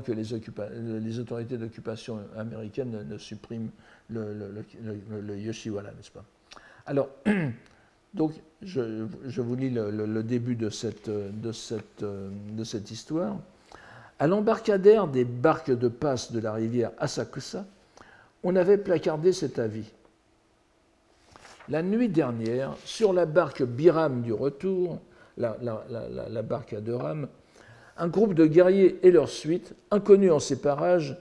que 0.00 0.12
les 0.12 1.18
autorités 1.20 1.56
d'occupation 1.56 2.18
américaines 2.36 3.06
ne, 3.08 3.18
suppriment 3.18 3.70
le, 4.10 4.64
n'est-ce 5.34 6.10
pas? 6.10 6.24
Alors, 6.86 7.08
donc, 8.14 8.32
je, 8.62 9.40
vous 9.40 9.56
lis 9.56 9.70
le, 9.70 10.22
début 10.22 10.56
de 10.56 10.70
cette, 10.70 11.10
histoire. 12.90 13.36
À 14.18 14.26
l'embarcadère 14.26 15.08
des 15.08 15.24
barques 15.24 15.72
de 15.72 15.88
passe 15.88 16.32
de 16.32 16.40
la 16.40 16.52
rivière 16.52 16.92
Asakusa, 16.98 17.66
on 18.42 18.56
avait 18.56 18.78
placardé 18.78 19.32
cet 19.32 19.58
avis. 19.58 19.90
La 21.68 21.82
nuit 21.82 22.10
dernière, 22.10 22.76
sur 22.84 23.12
la 23.12 23.24
barque 23.24 23.62
Biram 23.62 24.20
du 24.20 24.32
retour, 24.32 25.00
la, 25.38 25.56
la, 25.60 26.42
barque 26.42 26.74
à 26.74 26.80
deux 26.80 26.94
rames, 26.94 27.26
un 27.96 28.08
groupe 28.08 28.34
de 28.34 28.46
guerriers 28.46 29.00
et 29.02 29.10
leur 29.10 29.28
suite, 29.28 29.74
inconnus 29.90 30.30
en 30.30 30.38
ces 30.38 30.60
parages, 30.60 31.16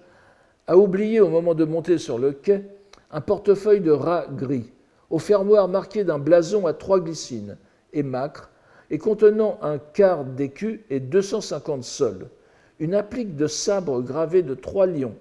a 0.68 0.78
oublié 0.78 1.20
au 1.20 1.30
moment 1.30 1.54
de 1.54 1.66
monter 1.66 1.98
sur 1.98 2.18
le 2.18 2.32
quai 2.32 2.64
un 3.12 3.22
portefeuille 3.22 3.82
de 3.82 3.92
rats 3.92 4.28
gris 4.30 4.72
au 5.14 5.20
fermoir 5.20 5.68
marqué 5.68 6.04
d'un 6.04 6.18
blason 6.18 6.66
à 6.66 6.74
trois 6.74 7.00
glycines 7.00 7.58
et 7.94 8.02
macre, 8.02 8.50
et 8.90 8.98
contenant 8.98 9.60
un 9.62 9.78
quart 9.78 10.26
d'écu 10.26 10.84
et 10.90 11.00
250 11.00 11.84
sols, 11.84 12.30
une 12.80 12.96
applique 12.96 13.36
de 13.36 13.46
sabre 13.46 14.02
gravée 14.02 14.42
de 14.42 14.56
trois 14.56 14.88
lions, 14.88 15.14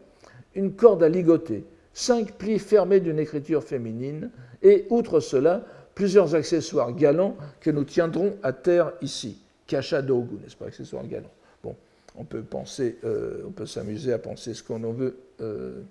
une 0.55 0.72
corde 0.72 1.02
à 1.02 1.11
ligoter, 1.11 1.66
cinq 1.92 2.33
plis 2.38 2.59
fermés 2.59 3.00
d'une 3.00 3.18
écriture 3.18 3.62
féminine, 3.62 4.31
et, 4.62 4.87
outre 4.88 5.20
cela, 5.20 5.62
plusieurs 5.94 6.35
accessoires 6.35 6.92
galants 6.92 7.37
que 7.61 7.70
nous 7.70 7.85
tiendrons 7.85 8.37
à 8.42 8.55
terre 8.55 8.92
ici. 9.02 9.42
Kachadogu, 9.66 10.37
n'est-ce 10.42 10.57
pas, 10.57 10.66
accessoires 10.66 11.07
galants? 11.07 11.35
Bon, 11.62 11.76
on 12.16 12.24
peut 12.24 12.42
penser, 12.42 12.96
euh, 13.05 13.42
on 13.46 13.50
peut 13.50 13.66
s'amuser 13.66 14.14
à 14.14 14.18
penser 14.18 14.55
ce 14.55 14.62
qu'on 14.62 14.83
en 14.85 14.92
veut 14.92 15.16
euh, 15.42 15.83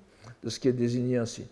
de 0.44 0.50
ce 0.50 0.60
qui 0.60 0.68
est 0.68 0.74
désigné 0.74 1.18
ainsi 1.18 1.46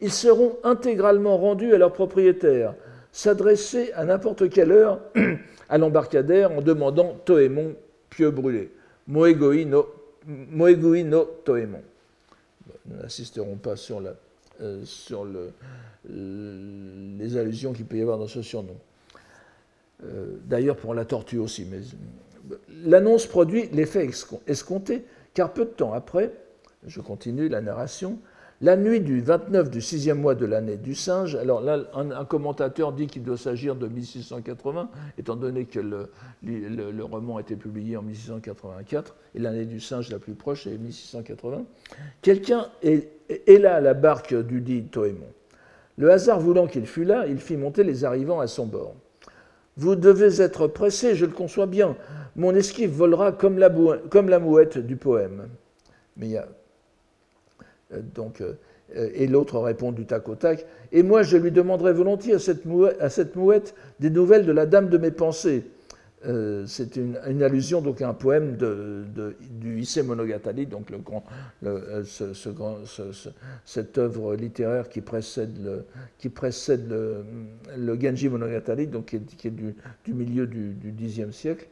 ils 0.00 0.12
seront 0.12 0.56
intégralement 0.64 1.36
rendus 1.36 1.74
à 1.74 1.78
leur 1.78 1.92
propriétaire, 1.92 2.74
s'adresser 3.12 3.92
à 3.92 4.04
n'importe 4.04 4.48
quelle 4.50 4.72
heure 4.72 5.00
à 5.68 5.78
l'embarcadère 5.78 6.52
en 6.52 6.62
demandant 6.62 7.16
Toémon 7.24 7.74
pieux 8.08 8.30
brûlé. 8.30 8.70
Moegoi 9.06 9.64
no, 9.64 9.86
no 10.26 11.24
Toémon. 11.44 11.82
Nous 12.86 12.96
n'insisterons 12.96 13.56
pas 13.56 13.76
sur, 13.76 14.02
euh, 14.60 15.50
les 16.08 17.36
allusions 17.36 17.72
qu'il 17.72 17.86
peut 17.86 17.96
y 17.96 18.02
avoir 18.02 18.18
dans 18.18 18.26
ce 18.26 18.42
surnom. 18.42 18.76
Euh, 20.04 20.36
d'ailleurs, 20.46 20.76
pour 20.76 20.94
la 20.94 21.04
tortue 21.04 21.38
aussi. 21.38 21.66
L'annonce 22.84 23.26
produit 23.26 23.68
l'effet 23.72 24.08
escompté, 24.46 25.04
car 25.34 25.52
peu 25.52 25.64
de 25.64 25.70
temps 25.70 25.92
après, 25.92 26.32
je 26.86 27.00
continue 27.00 27.48
la 27.48 27.60
narration, 27.60 28.18
la 28.62 28.76
nuit 28.76 29.00
du 29.00 29.22
29 29.22 29.70
du 29.70 29.80
sixième 29.80 30.20
mois 30.20 30.34
de 30.34 30.44
l'année 30.44 30.76
du 30.76 30.94
singe, 30.94 31.34
alors 31.34 31.62
là, 31.62 31.78
un, 31.94 32.24
commentateur 32.26 32.92
dit 32.92 33.06
qu'il 33.06 33.22
doit 33.22 33.38
s'agir 33.38 33.74
de 33.74 33.88
1680, 33.88 34.90
étant 35.16 35.36
donné 35.36 35.64
que 35.64 35.80
le, 35.80 37.02
roman 37.02 37.38
a 37.38 37.40
été 37.40 37.56
publié 37.56 37.96
en 37.96 38.02
1684, 38.02 39.16
et 39.34 39.38
l'année 39.38 39.64
du 39.64 39.80
singe 39.80 40.10
la 40.10 40.18
plus 40.18 40.34
proche 40.34 40.66
est 40.66 40.76
1680. 40.76 41.64
Quelqu'un 42.20 42.66
est, 42.82 43.08
là 43.48 43.76
à 43.76 43.80
la 43.80 43.94
barque 43.94 44.34
du 44.34 44.60
dit 44.60 44.82
Toémon. 44.82 45.28
Le 45.96 46.10
hasard 46.10 46.38
voulant 46.38 46.66
qu'il 46.66 46.86
fût 46.86 47.04
là, 47.04 47.26
il 47.26 47.38
fit 47.38 47.56
monter 47.56 47.82
les 47.82 48.04
arrivants 48.04 48.40
à 48.40 48.46
son 48.46 48.66
bord. 48.66 48.94
Vous 49.78 49.96
devez 49.96 50.42
être 50.42 50.66
pressé, 50.66 51.14
je 51.14 51.24
le 51.24 51.32
conçois 51.32 51.66
bien. 51.66 51.96
Mon 52.36 52.54
esquive 52.54 52.90
volera 52.90 53.32
comme 53.32 53.58
la, 53.58 53.70
mouette 54.38 54.76
du 54.76 54.96
poème. 54.96 55.48
Mais 56.18 56.26
il 56.26 56.32
y 56.32 56.36
a 56.36 56.46
donc, 58.14 58.42
euh, 58.96 59.10
et 59.14 59.26
l'autre 59.26 59.58
répond 59.58 59.92
du 59.92 60.06
tac 60.06 60.28
au 60.28 60.34
tac. 60.34 60.66
Et 60.92 61.02
moi, 61.02 61.22
je 61.22 61.36
lui 61.36 61.50
demanderai 61.50 61.92
volontiers 61.92 62.34
à 62.34 62.38
cette, 62.38 62.64
mouette, 63.36 63.74
des 64.00 64.10
nouvelles 64.10 64.46
de 64.46 64.52
la 64.52 64.66
dame 64.66 64.88
de 64.88 64.98
mes 64.98 65.10
pensées. 65.10 65.64
Euh, 66.26 66.66
c'est 66.66 66.96
une, 66.96 67.16
allusion 67.42 67.80
donc 67.80 68.02
à 68.02 68.08
un 68.08 68.12
poème 68.12 68.56
de, 68.58 69.04
du 69.52 69.80
Issei 69.80 70.02
Monogatari, 70.02 70.66
donc 70.66 70.90
le 70.90 70.98
grand, 70.98 71.24
ce, 71.62 72.48
grand, 72.50 72.76
cette 73.64 73.96
œuvre 73.96 74.34
littéraire 74.34 74.90
qui 74.90 75.00
précède 75.00 75.56
le, 75.64 75.84
qui 76.18 76.28
précède 76.28 76.90
le, 76.90 77.98
Genji 77.98 78.28
Monogatari, 78.28 78.86
donc 78.86 79.06
qui 79.06 79.16
est, 79.16 79.50
du, 79.50 79.74
du, 80.04 80.12
milieu 80.12 80.46
du, 80.46 80.74
Xe 81.08 81.30
siècle. 81.30 81.66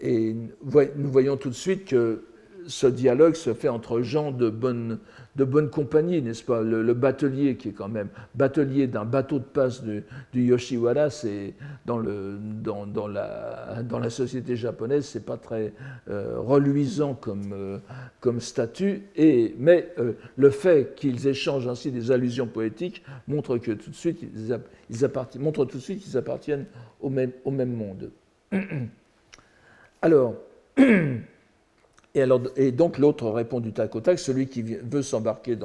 Et 0.00 0.32
nous 0.32 1.10
voyons 1.10 1.36
tout 1.36 1.50
de 1.50 1.54
suite 1.54 1.86
que 1.86 2.22
ce 2.66 2.86
dialogue 2.86 3.34
se 3.34 3.54
fait 3.54 3.68
entre 3.68 4.00
gens 4.00 4.32
de 4.32 4.50
bonne, 4.50 4.98
de 5.36 5.44
bonne 5.44 5.70
compagnie, 5.70 6.22
n'est-ce 6.22 6.42
pas? 6.42 6.62
Le, 6.62 6.94
batelier, 6.94 7.56
qui 7.56 7.68
est 7.68 7.72
quand 7.72 7.88
même 7.88 8.08
batelier 8.34 8.86
d'un 8.86 9.04
bateau 9.04 9.38
de 9.38 9.44
passe 9.44 9.82
du, 9.82 10.04
Yoshiwara, 10.34 11.10
c'est 11.10 11.54
dans, 11.86 11.98
le, 11.98 12.38
dans, 12.40 12.86
dans, 12.86 13.08
la, 13.08 13.82
dans 13.82 13.98
la 13.98 14.10
société 14.10 14.56
japonaise, 14.56 15.04
c'est 15.06 15.24
pas 15.24 15.36
très 15.36 15.72
euh, 16.08 16.38
reluisant 16.38 17.14
comme, 17.14 17.52
euh, 17.52 17.78
comme 18.20 18.40
statut, 18.40 19.02
et, 19.16 19.54
mais 19.58 19.92
euh, 19.98 20.12
le 20.36 20.50
fait 20.50 20.94
qu'ils 20.96 21.26
échangent 21.26 21.68
ainsi 21.68 21.90
des 21.90 22.10
allusions 22.10 22.46
poétiques 22.46 23.02
montre 23.28 23.58
que 23.58 23.72
tout 23.72 23.90
de 23.90 23.94
suite 23.94 24.22
ils 24.22 25.40
montre 25.40 25.64
tout 25.64 25.78
de 25.78 25.82
suite 25.82 26.02
qu'ils 26.02 26.16
appartiennent 26.16 26.66
au 27.00 27.10
même, 27.10 27.32
au 27.44 27.50
même 27.50 27.74
monde. 27.74 28.10
Alors, 30.02 30.34
Et, 32.14 32.72
donc 32.72 32.98
l'autre 32.98 33.30
répond 33.30 33.60
du 33.60 33.72
tac 33.72 33.94
au 33.94 34.00
tac, 34.00 34.18
celui 34.18 34.48
qui 34.48 34.62
veut 34.62 35.02
s'embarquer 35.02 35.56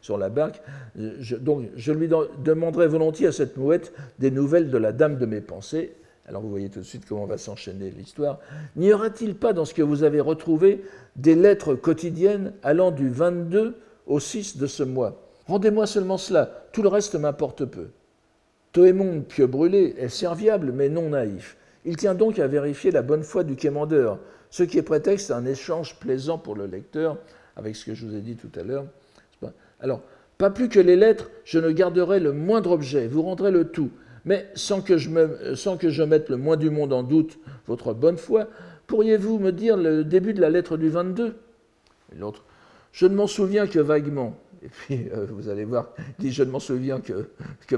sur 0.00 0.18
la 0.18 0.28
barque. 0.28 0.60
Je, 0.96 1.36
donc 1.36 1.66
je 1.76 1.92
lui 1.92 2.08
demanderai 2.44 2.88
volontiers 2.88 3.28
à 3.28 3.32
cette 3.32 3.56
mouette 3.56 3.92
des 4.18 4.32
nouvelles 4.32 4.70
de 4.70 4.78
la 4.78 4.92
dame 4.92 5.16
de 5.18 5.26
mes 5.26 5.40
pensées. 5.40 5.92
Alors 6.26 6.42
vous 6.42 6.50
voyez 6.50 6.70
tout 6.70 6.80
de 6.80 6.84
suite 6.84 7.04
comment 7.08 7.26
va 7.26 7.38
s'enchaîner 7.38 7.90
l'histoire. 7.90 8.40
N'y 8.74 8.92
aura-t-il 8.92 9.34
pas 9.36 9.52
dans 9.52 9.64
ce 9.64 9.74
que 9.74 9.82
vous 9.82 10.02
avez 10.02 10.20
retrouvé 10.20 10.84
des 11.16 11.34
lettres 11.34 11.74
quotidiennes 11.74 12.52
allant 12.62 12.90
du 12.90 13.08
22 13.08 13.76
au 14.06 14.18
6 14.18 14.56
de 14.56 14.66
ce 14.66 14.82
mois? 14.82 15.20
Rendez-moi 15.46 15.86
seulement 15.86 16.18
cela, 16.18 16.64
tout 16.72 16.82
le 16.82 16.88
reste 16.88 17.14
m'importe 17.14 17.64
peu. 17.64 17.88
Toémon 18.72 19.20
pieux 19.20 19.46
brûlé 19.46 19.94
est 19.98 20.08
serviable 20.08 20.72
mais 20.72 20.88
non 20.88 21.10
naïf. 21.10 21.56
Il 21.84 21.96
tient 21.96 22.14
donc 22.14 22.38
à 22.38 22.46
vérifier 22.46 22.90
la 22.90 23.02
bonne 23.02 23.24
foi 23.24 23.44
du 23.44 23.56
quémandeur, 23.56 24.18
ce 24.52 24.62
qui 24.62 24.78
est 24.78 24.82
prétexte 24.82 25.32
à 25.32 25.36
un 25.38 25.46
échange 25.46 25.96
plaisant 25.96 26.38
pour 26.38 26.54
le 26.54 26.66
lecteur 26.66 27.16
avec 27.56 27.74
ce 27.74 27.86
que 27.86 27.94
je 27.94 28.06
vous 28.06 28.14
ai 28.14 28.20
dit 28.20 28.36
tout 28.36 28.50
à 28.60 28.62
l'heure. 28.62 28.84
Alors, 29.80 30.02
pas 30.38 30.50
plus 30.50 30.68
que 30.68 30.78
les 30.78 30.94
lettres, 30.94 31.30
je 31.44 31.58
ne 31.58 31.72
garderai 31.72 32.20
le 32.20 32.32
moindre 32.32 32.70
objet, 32.70 33.08
vous 33.08 33.22
rendrez 33.22 33.50
le 33.50 33.64
tout, 33.64 33.90
mais 34.24 34.46
sans 34.54 34.80
que, 34.80 34.96
je 34.96 35.08
me, 35.08 35.56
sans 35.56 35.76
que 35.76 35.88
je 35.88 36.02
mette 36.02 36.28
le 36.28 36.36
moins 36.36 36.56
du 36.56 36.70
monde 36.70 36.92
en 36.92 37.02
doute 37.02 37.38
votre 37.66 37.94
bonne 37.94 38.18
foi, 38.18 38.46
pourriez-vous 38.86 39.38
me 39.38 39.50
dire 39.50 39.76
le 39.76 40.04
début 40.04 40.34
de 40.34 40.40
la 40.40 40.50
lettre 40.50 40.76
du 40.76 40.88
22 40.88 41.34
L'autre, 42.18 42.44
je 42.92 43.06
ne 43.06 43.14
m'en 43.14 43.26
souviens 43.26 43.66
que 43.66 43.78
vaguement. 43.78 44.38
Et 44.62 44.68
puis, 44.68 45.08
euh, 45.12 45.26
vous 45.30 45.48
allez 45.48 45.64
voir, 45.64 45.88
dit 46.18 46.30
Je 46.30 46.42
ne 46.44 46.50
m'en 46.50 46.60
souviens 46.60 47.00
que, 47.00 47.28
que 47.66 47.76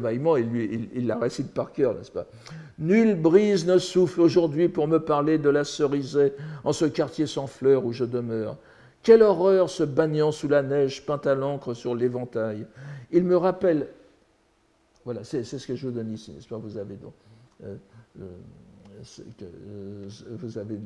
il, 0.95 1.07
la 1.07 1.19
récite 1.19 1.53
par 1.55 1.73
cœur, 1.73 1.95
n'est-ce 1.95 2.11
pas? 2.11 2.27
Nulle 2.79 3.15
brise 3.15 3.67
ne 3.67 3.79
souffle 3.79 4.21
aujourd'hui 4.21 4.69
pour 4.69 4.87
me 4.87 4.99
parler 4.99 5.39
de 5.39 5.49
la 5.49 5.65
cerisée 5.65 6.35
en 6.63 6.73
ce 6.73 6.85
quartier 6.85 7.27
sans 7.27 7.47
fleurs 7.47 7.87
où 7.87 7.93
je 7.93 8.05
demeure. 8.05 8.59
Quelle 9.03 9.23
horreur 9.23 9.71
ce 9.71 9.83
bagnant 9.83 10.33
sous 10.33 10.49
la 10.49 10.63
neige 10.63 11.05
peint 11.07 11.21
à 11.25 11.35
l'encre 11.35 11.75
sur 11.75 11.95
l'éventail. 11.95 12.67
Il 13.13 13.25
me 13.25 13.37
rappelle. 13.37 13.89
Voilà, 15.05 15.25
c'est 15.25 15.45
ce 15.45 15.67
que 15.67 15.77
je 15.77 15.87
vous 15.87 15.93
donne 15.93 16.13
ici, 16.13 16.33
n'est-ce 16.33 16.49
pas? 16.49 16.57
Vous 16.59 16.77
avez 16.77 16.97
donc. 16.97 17.15
Euh, 17.65 17.77
euh, 18.21 20.09
vous 20.31 20.59
avez 20.59 20.79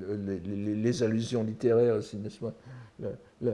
les, 0.45 1.03
allusions 1.03 1.43
littéraires 1.45 1.97
aussi, 1.97 2.17
n'est-ce 2.17 2.41
pas? 2.41 2.55
Le, 3.41 3.53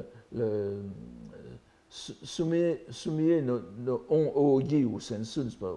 Sumie 1.95 3.41
no, 3.43 3.61
no 3.79 4.05
on 4.11 4.33
ogi 4.35 4.85
ou 4.85 4.99
sensu, 4.99 5.41
n'est-ce 5.41 5.57
pas 5.57 5.73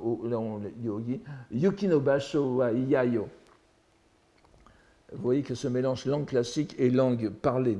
yogi, 0.83 1.21
yuki 1.51 1.87
no 1.87 1.99
basho 1.99 2.55
wa 2.55 2.71
iyayo. 2.71 3.27
Vous 5.13 5.21
voyez 5.21 5.43
que 5.43 5.53
ce 5.53 5.67
mélange 5.67 6.05
langue 6.05 6.25
classique 6.25 6.75
et 6.79 6.89
langue 6.89 7.29
parlée. 7.29 7.77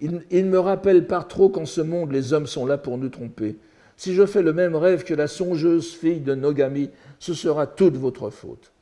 Il, 0.00 0.22
il 0.30 0.44
me 0.44 0.58
rappelle 0.58 1.06
par 1.06 1.26
trop 1.26 1.48
qu'en 1.48 1.64
ce 1.64 1.80
monde, 1.80 2.12
les 2.12 2.32
hommes 2.32 2.46
sont 2.46 2.66
là 2.66 2.76
pour 2.76 2.98
nous 2.98 3.08
tromper. 3.08 3.56
Si 3.96 4.14
je 4.14 4.26
fais 4.26 4.42
le 4.42 4.52
même 4.52 4.76
rêve 4.76 5.04
que 5.04 5.14
la 5.14 5.26
songeuse 5.26 5.92
fille 5.94 6.20
de 6.20 6.34
Nogami, 6.34 6.90
ce 7.18 7.34
sera 7.34 7.66
toute 7.66 7.96
votre 7.96 8.30
faute. 8.30 8.72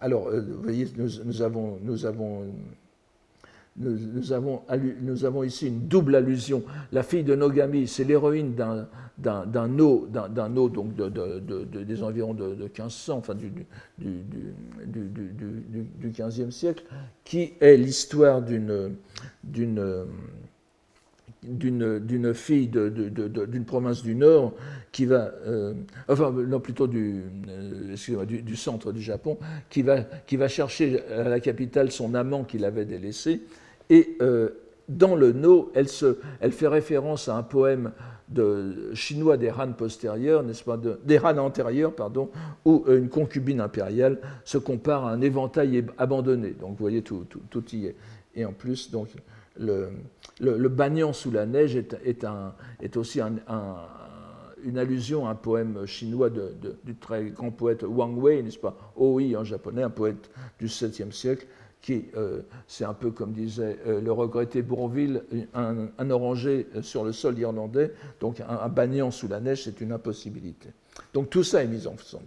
Alors, 0.00 0.28
euh, 0.28 0.40
vous 0.40 0.62
voyez, 0.62 0.88
nous, 0.96 1.42
avons, 1.42 1.78
nous, 1.82 2.06
avons, 2.06 2.46
nous, 3.76 3.96
nous, 3.98 4.32
avons, 4.32 4.62
nous, 5.00 5.24
avons, 5.24 5.42
ici 5.42 5.68
une 5.68 5.88
double 5.88 6.16
allusion. 6.16 6.62
La 6.92 7.02
fille 7.02 7.24
de 7.24 7.34
Nogami, 7.34 7.88
c'est 7.88 8.04
l'héroïne 8.04 8.54
d'un 8.54 9.78
eau, 9.78 10.06
d'un 10.10 10.56
eau 10.56 10.68
donc 10.68 10.94
de, 10.94 11.08
de, 11.08 11.38
de, 11.40 11.82
des 11.82 12.02
environs 12.02 12.34
de, 12.34 12.54
1500, 12.54 13.16
enfin 13.16 13.34
du, 13.34 13.50
du, 13.98 14.22
du, 14.86 15.08
du, 15.98 16.10
15e 16.10 16.50
siècle, 16.50 16.84
qui 17.24 17.54
est 17.60 17.76
l'histoire 17.76 18.42
d'une 18.42 18.96
d'une 21.42 22.34
fille 22.34 22.68
d'une 22.68 23.64
province 23.64 24.02
du 24.02 24.14
Nord 24.14 24.54
qui 24.92 25.06
va, 25.06 25.32
euh, 25.46 25.72
enfin 26.08 26.30
non 26.30 26.60
plutôt 26.60 26.86
du, 26.86 27.22
euh, 27.48 28.24
du, 28.26 28.42
du, 28.42 28.56
centre 28.56 28.92
du 28.92 29.00
Japon, 29.00 29.38
qui 29.70 29.82
va, 29.82 30.02
qui 30.02 30.36
va 30.36 30.48
chercher 30.48 31.02
à 31.10 31.24
la 31.24 31.40
capitale 31.40 31.90
son 31.90 32.14
amant 32.14 32.44
qu'il 32.44 32.64
avait 32.64 32.84
délaissé. 32.84 33.40
Et 33.92 34.16
euh, 34.22 34.48
dans 34.88 35.14
le 35.14 35.32
No, 35.32 35.70
elle, 35.74 35.88
se, 35.88 36.16
elle 36.40 36.52
fait 36.52 36.66
référence 36.66 37.28
à 37.28 37.36
un 37.36 37.42
poème 37.42 37.92
de, 38.30 38.94
chinois 38.94 39.36
des 39.36 39.50
Han 39.50 39.74
postérieurs, 39.74 40.42
n'est-ce 40.42 40.64
pas, 40.64 40.78
des 40.78 41.18
Han 41.18 41.36
antérieurs, 41.36 41.94
pardon, 41.94 42.30
où 42.64 42.84
une 42.88 43.10
concubine 43.10 43.60
impériale 43.60 44.18
se 44.44 44.56
compare 44.56 45.04
à 45.04 45.12
un 45.12 45.20
éventail 45.20 45.84
abandonné. 45.98 46.52
Donc 46.58 46.70
vous 46.70 46.76
voyez, 46.76 47.02
tout, 47.02 47.26
tout, 47.28 47.42
tout 47.50 47.64
y 47.74 47.84
est. 47.84 47.96
Et 48.34 48.46
en 48.46 48.54
plus, 48.54 48.90
donc, 48.90 49.08
le, 49.60 49.90
le, 50.40 50.68
Banyan 50.70 51.12
sous 51.12 51.30
la 51.30 51.44
neige 51.44 51.76
est, 51.76 52.24
un, 52.24 52.54
est 52.80 52.96
aussi 52.96 53.20
une 53.20 54.78
allusion 54.78 55.26
à 55.26 55.32
un 55.32 55.34
poème 55.34 55.84
chinois 55.84 56.30
du 56.30 56.94
très 56.94 57.24
grand 57.26 57.50
poète 57.50 57.84
Wang 57.86 58.16
Wei, 58.16 58.42
n'est-ce 58.42 58.58
pas 58.58 58.74
Oi 58.96 59.36
en 59.36 59.44
japonais, 59.44 59.82
un 59.82 59.90
poète 59.90 60.30
du 60.58 60.68
7e 60.68 61.12
siècle, 61.12 61.46
qui, 61.82 62.06
euh, 62.16 62.42
c'est 62.68 62.84
un 62.84 62.94
peu 62.94 63.10
comme 63.10 63.32
disait 63.32 63.78
euh, 63.86 64.00
le 64.00 64.12
regretté 64.12 64.62
Bourville, 64.62 65.24
un, 65.52 66.10
oranger 66.10 66.68
sur 66.80 67.04
le 67.04 67.12
sol 67.12 67.38
irlandais, 67.38 67.92
donc 68.20 68.40
un, 68.40 68.48
un 68.48 68.68
banyan 68.68 69.10
sous 69.10 69.28
la 69.28 69.40
neige, 69.40 69.64
c'est 69.64 69.80
une 69.80 69.92
impossibilité. 69.92 70.68
Donc 71.12 71.28
tout 71.28 71.44
ça 71.44 71.62
est 71.62 71.66
mis 71.66 71.86
ensemble. 71.86 72.24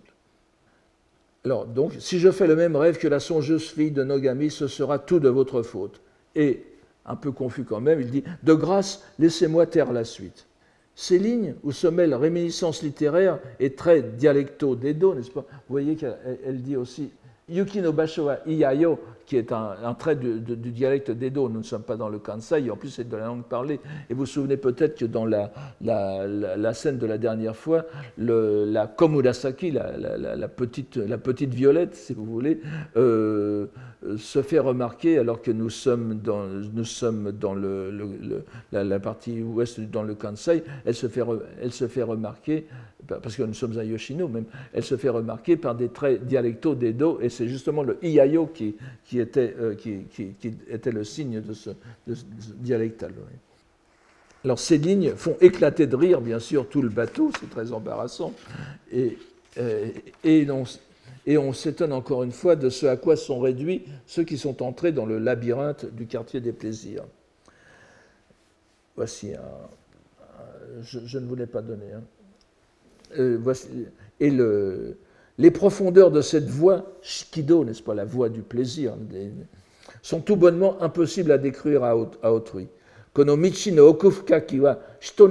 Alors, 1.46 1.68
donc, 1.68 1.94
si 2.00 2.20
je 2.20 2.32
fais 2.32 2.48
le 2.48 2.56
même 2.56 2.76
rêve 2.76 2.98
que 2.98 3.08
la 3.08 3.20
songeuse 3.20 3.70
fille 3.70 3.92
de 3.92 4.04
Nogami, 4.04 4.50
ce 4.50 4.68
sera 4.68 4.98
tout 4.98 5.20
de 5.20 5.30
votre 5.30 5.62
faute. 5.62 6.02
Et 6.36 6.66
un 7.06 7.16
peu 7.16 7.32
confus 7.32 7.64
quand 7.64 7.80
même, 7.80 8.02
il 8.02 8.10
dit 8.10 8.24
De 8.42 8.54
grâce, 8.54 9.04
laissez-moi 9.20 9.68
taire 9.68 9.94
la 9.94 10.04
suite. 10.04 10.48
Ces 10.96 11.20
lignes, 11.20 11.54
où 11.64 11.72
se 11.72 11.88
mêlent 11.88 12.16
réminiscence 12.16 12.82
littéraire 12.82 13.40
et 13.60 13.74
traits 13.74 14.16
dialectaux 14.16 14.76
d'Edo, 14.76 15.14
n'est-ce 15.14 15.30
pas? 15.30 15.46
Vous 15.52 15.74
voyez 15.74 15.96
qu'elle 15.96 16.62
dit 16.64 16.78
aussi 16.78 17.12
Yuki 17.48 17.82
no 17.82 17.94
Bashoa 17.94 18.40
Iyayo, 18.48 19.00
qui 19.26 19.38
est 19.38 19.52
un, 19.52 19.94
trait 19.98 20.16
du, 20.16 20.40
dialecte 20.40 21.12
d'Edo. 21.12 21.48
Nous 21.48 21.60
ne 21.60 21.64
sommes 21.64 21.84
pas 21.84 21.96
dans 21.96 22.10
le 22.10 22.18
Kansai, 22.18 22.70
en 22.72 22.76
plus 22.76 22.90
c'est 22.90 23.08
de 23.08 23.16
la 23.16 23.26
langue 23.26 23.44
parlée. 23.44 23.80
Et 24.10 24.14
vous 24.14 24.22
vous 24.22 24.26
souvenez 24.26 24.58
peut-être 24.58 24.98
que 24.98 25.06
dans 25.06 25.26
la, 25.26 26.74
scène 26.74 26.98
de 26.98 27.06
la 27.06 27.18
dernière 27.20 27.56
fois, 27.56 27.86
la 28.18 28.88
Komurasaki, 28.88 29.72
la, 29.72 30.48
petite, 30.48 30.98
la 30.98 31.20
petite 31.20 31.54
violette, 31.54 31.96
si 31.96 32.14
vous 32.14 32.26
voulez, 32.26 32.62
euh, 32.98 33.68
se 34.18 34.42
fait 34.42 34.60
remarquer 34.60 35.18
alors 35.18 35.42
que 35.42 35.52
nous 35.52 35.70
sommes 35.70 36.20
dans, 36.20 36.46
nous 36.46 36.86
sommes 36.86 37.32
dans 37.32 37.54
le, 37.54 38.44
la, 38.72 39.00
partie 39.00 39.42
ouest, 39.42 39.80
dans 39.80 40.04
le 40.04 40.16
Kansai, 40.16 40.64
elle 40.86 40.96
se 40.96 41.08
fait, 41.08 41.24
elle 41.62 41.72
se 41.72 41.88
fait 41.88 42.04
remarquer, 42.04 42.66
parce 43.08 43.36
que 43.36 43.44
nous 43.44 43.54
sommes 43.54 43.78
à 43.78 43.84
Yoshino 43.84 44.28
même, 44.28 44.46
elle 44.74 44.84
se 44.84 44.98
fait 44.98 45.10
remarquer 45.10 45.58
par 45.58 45.76
des 45.76 45.90
traits 45.90 46.26
dialectaux 46.26 46.76
d'Edo, 46.76 47.20
et 47.22 47.30
c'est 47.30 47.48
justement 47.48 47.84
le 47.84 47.98
Iayo 48.04 48.48
qui, 48.48 48.76
qui 49.06 49.20
était, 49.20 49.56
euh, 49.60 49.76
qui, 49.76 50.06
était 50.70 50.92
le 50.92 51.04
signe 51.04 51.42
de 51.42 51.54
ce, 51.54 51.72
dialectal. 52.58 53.14
Alors 54.44 54.60
ces 54.60 54.78
lignes 54.78 55.14
font 55.16 55.38
éclater 55.42 55.88
de 55.88 55.96
rire, 55.96 56.22
bien 56.22 56.40
sûr, 56.40 56.68
tout 56.68 56.82
le 56.82 56.90
bateau, 56.90 57.32
c'est 57.40 57.50
très 57.50 57.72
embarrassant, 57.72 58.34
et, 58.92 59.18
euh, 59.58 59.90
et, 60.24 60.46
et 61.26 61.38
on 61.38 61.54
s'étonne 61.54 61.94
encore 61.94 62.24
une 62.24 62.32
fois 62.32 62.56
de 62.56 62.70
ce 62.70 62.86
à 62.86 62.98
quoi 62.98 63.16
sont 63.16 63.40
réduits 63.40 63.84
ceux 64.06 64.24
qui 64.24 64.38
sont 64.38 64.62
entrés 64.62 64.92
dans 64.92 65.06
le 65.06 65.18
labyrinthe 65.18 65.86
du 65.94 66.06
quartier 66.06 66.40
des 66.42 66.52
plaisirs. 66.52 67.04
Voici 68.96 69.34
je, 70.82 71.20
ne 71.20 71.26
voulais 71.26 71.48
pas 71.48 71.62
donner. 71.62 71.92
Hein. 71.94 72.04
Euh, 73.20 73.38
voici, 73.40 73.68
et 74.20 74.30
le, 74.30 74.98
les 75.38 75.52
profondeurs 75.52 76.12
de 76.12 76.22
cette 76.22 76.48
voie, 76.48 76.86
Shikido, 77.02 77.64
n'est-ce 77.64 77.84
pas, 77.84 77.94
la 77.94 78.06
voie 78.06 78.30
du 78.30 78.42
plaisir, 78.42 78.94
sont 80.02 80.22
tout 80.22 80.36
bonnement 80.36 80.82
impossibles 80.82 81.32
à 81.32 81.38
décrire 81.38 81.84
à, 81.84 81.96
autrui. 82.34 82.68
Konomichi 83.14 83.72
no 83.72 83.88
okufka 83.88 84.42
kiwa 84.42 84.78
shito 85.00 85.30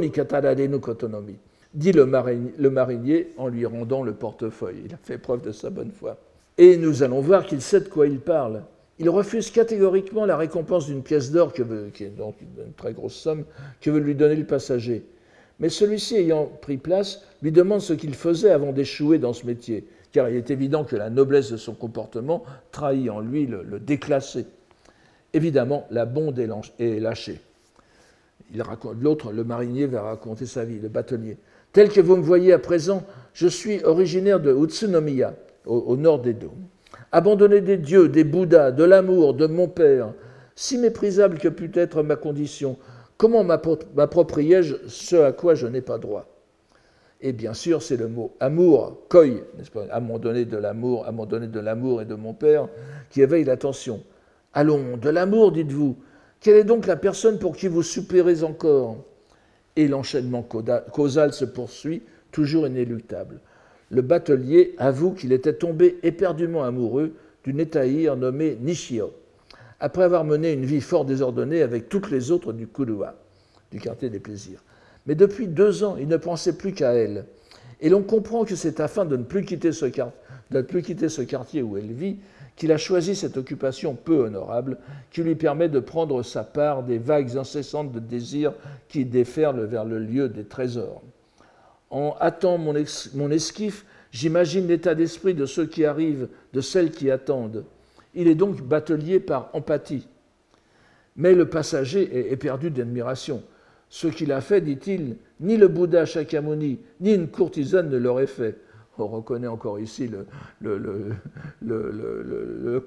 kotonomi, 0.80 1.36
dit 1.74 1.92
le 1.92 2.06
marinier, 2.06 3.28
en 3.36 3.48
lui 3.48 3.66
rendant 3.66 4.02
le 4.02 4.14
portefeuille. 4.14 4.82
Il 4.86 4.94
a 4.94 4.98
fait 5.02 5.18
preuve 5.18 5.42
de 5.42 5.52
sa 5.52 5.70
bonne 5.70 5.90
foi. 5.90 6.16
Et 6.56 6.76
nous 6.76 7.02
allons 7.02 7.20
voir 7.20 7.44
qu'il 7.46 7.60
sait 7.60 7.80
de 7.80 7.88
quoi 7.88 8.06
il 8.06 8.20
parle. 8.20 8.62
Il 9.00 9.10
refuse 9.10 9.50
catégoriquement 9.50 10.24
la 10.24 10.36
récompense 10.36 10.86
d'une 10.86 11.02
pièce 11.02 11.32
d'or, 11.32 11.52
qui 11.52 11.62
est 12.04 12.16
donc 12.16 12.36
une 12.40 12.72
très 12.76 12.92
grosse 12.92 13.16
somme, 13.16 13.44
que 13.80 13.90
veut 13.90 13.98
lui 13.98 14.14
donner 14.14 14.36
le 14.36 14.44
passager. 14.44 15.04
Mais 15.58 15.68
celui-ci, 15.68 16.16
ayant 16.16 16.46
pris 16.46 16.76
place, 16.76 17.22
lui 17.42 17.50
demande 17.50 17.80
ce 17.80 17.92
qu'il 17.92 18.14
faisait 18.14 18.50
avant 18.50 18.72
d'échouer 18.72 19.18
dans 19.18 19.32
ce 19.32 19.46
métier, 19.46 19.86
car 20.12 20.28
il 20.28 20.36
est 20.36 20.50
évident 20.50 20.84
que 20.84 20.94
la 20.94 21.10
noblesse 21.10 21.50
de 21.50 21.56
son 21.56 21.74
comportement 21.74 22.44
trahit 22.70 23.10
en 23.10 23.20
lui 23.20 23.46
le, 23.46 23.80
déclassé. 23.80 24.46
Évidemment, 25.32 25.86
la 25.90 26.06
bonde 26.06 26.38
est 26.38 27.00
lâchée. 27.00 27.40
L'autre, 29.00 29.32
le 29.32 29.42
marinier, 29.42 29.86
va 29.86 30.02
raconter 30.02 30.46
sa 30.46 30.64
vie, 30.64 30.78
le 30.78 30.88
bâtonnier. 30.88 31.36
Tel 31.74 31.90
que 31.90 32.00
vous 32.00 32.16
me 32.16 32.22
voyez 32.22 32.54
à 32.54 32.58
présent, 32.58 33.02
je 33.34 33.48
suis 33.48 33.84
originaire 33.84 34.40
de 34.40 34.54
Utsunomiya, 34.54 35.34
au, 35.66 35.96
nord 35.96 36.20
des 36.20 36.32
dômes. 36.32 36.64
Abandonné 37.12 37.60
des 37.60 37.76
dieux, 37.76 38.08
des 38.08 38.24
bouddhas, 38.24 38.70
de 38.70 38.84
l'amour, 38.84 39.34
de 39.34 39.46
mon 39.46 39.68
père, 39.68 40.14
si 40.54 40.78
méprisable 40.78 41.38
que 41.38 41.48
pût 41.48 41.72
être 41.74 42.02
ma 42.02 42.16
condition, 42.16 42.78
Comment 43.16 43.44
m'appropriai-je 43.44 44.88
ce 44.88 45.16
à 45.16 45.32
quoi 45.32 45.54
je 45.54 45.66
n'ai 45.66 45.80
pas 45.80 45.98
droit? 45.98 46.26
Et 47.20 47.32
bien 47.32 47.54
sûr, 47.54 47.80
c'est 47.80 47.96
le 47.96 48.08
mot 48.08 48.32
amour, 48.40 49.06
koi, 49.08 49.26
n'est-ce 49.56 49.70
pas? 49.70 49.84
À 49.90 50.00
mon 50.00 50.18
donné 50.18 50.44
de 50.44 50.56
l'amour, 50.56 51.06
à 51.06 51.12
mon 51.12 51.24
donné 51.24 51.46
de 51.46 51.60
l'amour 51.60 52.02
et 52.02 52.04
de 52.04 52.16
mon 52.16 52.34
père, 52.34 52.68
qui 53.10 53.22
éveille 53.22 53.44
l'attention. 53.44 54.02
Allons, 54.52 54.96
de 54.96 55.08
l'amour, 55.08 55.52
dites-vous. 55.52 55.96
Quelle 56.40 56.56
est 56.56 56.64
donc 56.64 56.86
la 56.86 56.96
personne 56.96 57.38
pour 57.38 57.56
qui 57.56 57.68
vous 57.68 57.82
soupirez 57.82 58.42
encore? 58.42 58.98
Et 59.76 59.88
l'enchaînement 59.88 60.42
causal 60.42 61.32
se 61.32 61.44
poursuit, 61.44 62.02
toujours 62.30 62.66
inéluctable. 62.66 63.40
Le 63.90 64.02
batelier 64.02 64.74
avoue 64.78 65.12
qu'il 65.12 65.32
était 65.32 65.54
tombé 65.54 65.98
éperdument 66.02 66.64
amoureux 66.64 67.14
d'une 67.44 67.60
étaïre 67.60 68.16
nommée 68.16 68.56
Nishio, 68.60 69.12
après 69.80 70.04
avoir 70.04 70.24
mené 70.24 70.52
une 70.52 70.64
vie 70.64 70.80
fort 70.80 71.04
désordonnée 71.04 71.62
avec 71.62 71.88
toutes 71.88 72.10
les 72.10 72.30
autres 72.30 72.52
du 72.52 72.66
Kurua, 72.66 73.14
du 73.70 73.78
quartier 73.78 74.10
des 74.10 74.20
plaisirs. 74.20 74.62
Mais 75.06 75.14
depuis 75.14 75.46
deux 75.46 75.84
ans, 75.84 75.96
il 75.98 76.08
ne 76.08 76.16
pensait 76.16 76.56
plus 76.56 76.72
qu'à 76.72 76.94
elle. 76.94 77.26
Et 77.80 77.88
l'on 77.88 78.02
comprend 78.02 78.44
que 78.44 78.56
c'est 78.56 78.80
afin 78.80 79.04
de 79.04 79.16
ne, 79.16 79.24
plus 79.24 79.44
quitter 79.44 79.72
ce 79.72 79.86
de 79.86 80.58
ne 80.58 80.62
plus 80.62 80.82
quitter 80.82 81.08
ce 81.08 81.22
quartier 81.22 81.62
où 81.62 81.76
elle 81.76 81.92
vit 81.92 82.16
qu'il 82.56 82.72
a 82.72 82.76
choisi 82.76 83.16
cette 83.16 83.36
occupation 83.36 83.94
peu 83.94 84.26
honorable 84.26 84.78
qui 85.10 85.22
lui 85.22 85.34
permet 85.34 85.68
de 85.68 85.80
prendre 85.80 86.22
sa 86.22 86.44
part 86.44 86.82
des 86.82 86.98
vagues 86.98 87.36
incessantes 87.36 87.92
de 87.92 87.98
désirs 87.98 88.54
qui 88.88 89.04
déferlent 89.04 89.64
vers 89.64 89.84
le 89.84 89.98
lieu 89.98 90.28
des 90.28 90.44
trésors. 90.44 91.02
En 91.90 92.16
hâtant 92.20 92.58
mon, 92.58 93.30
esquif, 93.30 93.84
j'imagine 94.12 94.66
l'état 94.66 94.94
d'esprit 94.94 95.34
de 95.34 95.46
ceux 95.46 95.66
qui 95.66 95.84
arrivent, 95.84 96.28
de 96.52 96.60
celles 96.60 96.90
qui 96.90 97.10
attendent. 97.10 97.64
Il 98.14 98.28
est 98.28 98.34
donc 98.34 98.62
batelier 98.62 99.20
par 99.20 99.50
empathie. 99.52 100.06
Mais 101.16 101.34
le 101.34 101.48
passager 101.48 102.32
est 102.32 102.36
perdu 102.36 102.70
d'admiration. 102.70 103.42
Ce 103.88 104.08
qu'il 104.08 104.32
a 104.32 104.40
fait, 104.40 104.60
dit-il, 104.60 105.16
ni 105.40 105.56
le 105.56 105.68
Bouddha 105.68 106.04
Shakyamuni, 106.04 106.80
ni 107.00 107.14
une 107.14 107.28
courtisane 107.28 107.90
ne 107.90 107.96
l'auraient 107.96 108.26
fait. 108.26 108.58
On 108.98 109.08
reconnaît 109.08 109.48
encore 109.48 109.80
ici 109.80 110.08
le, 110.60 111.20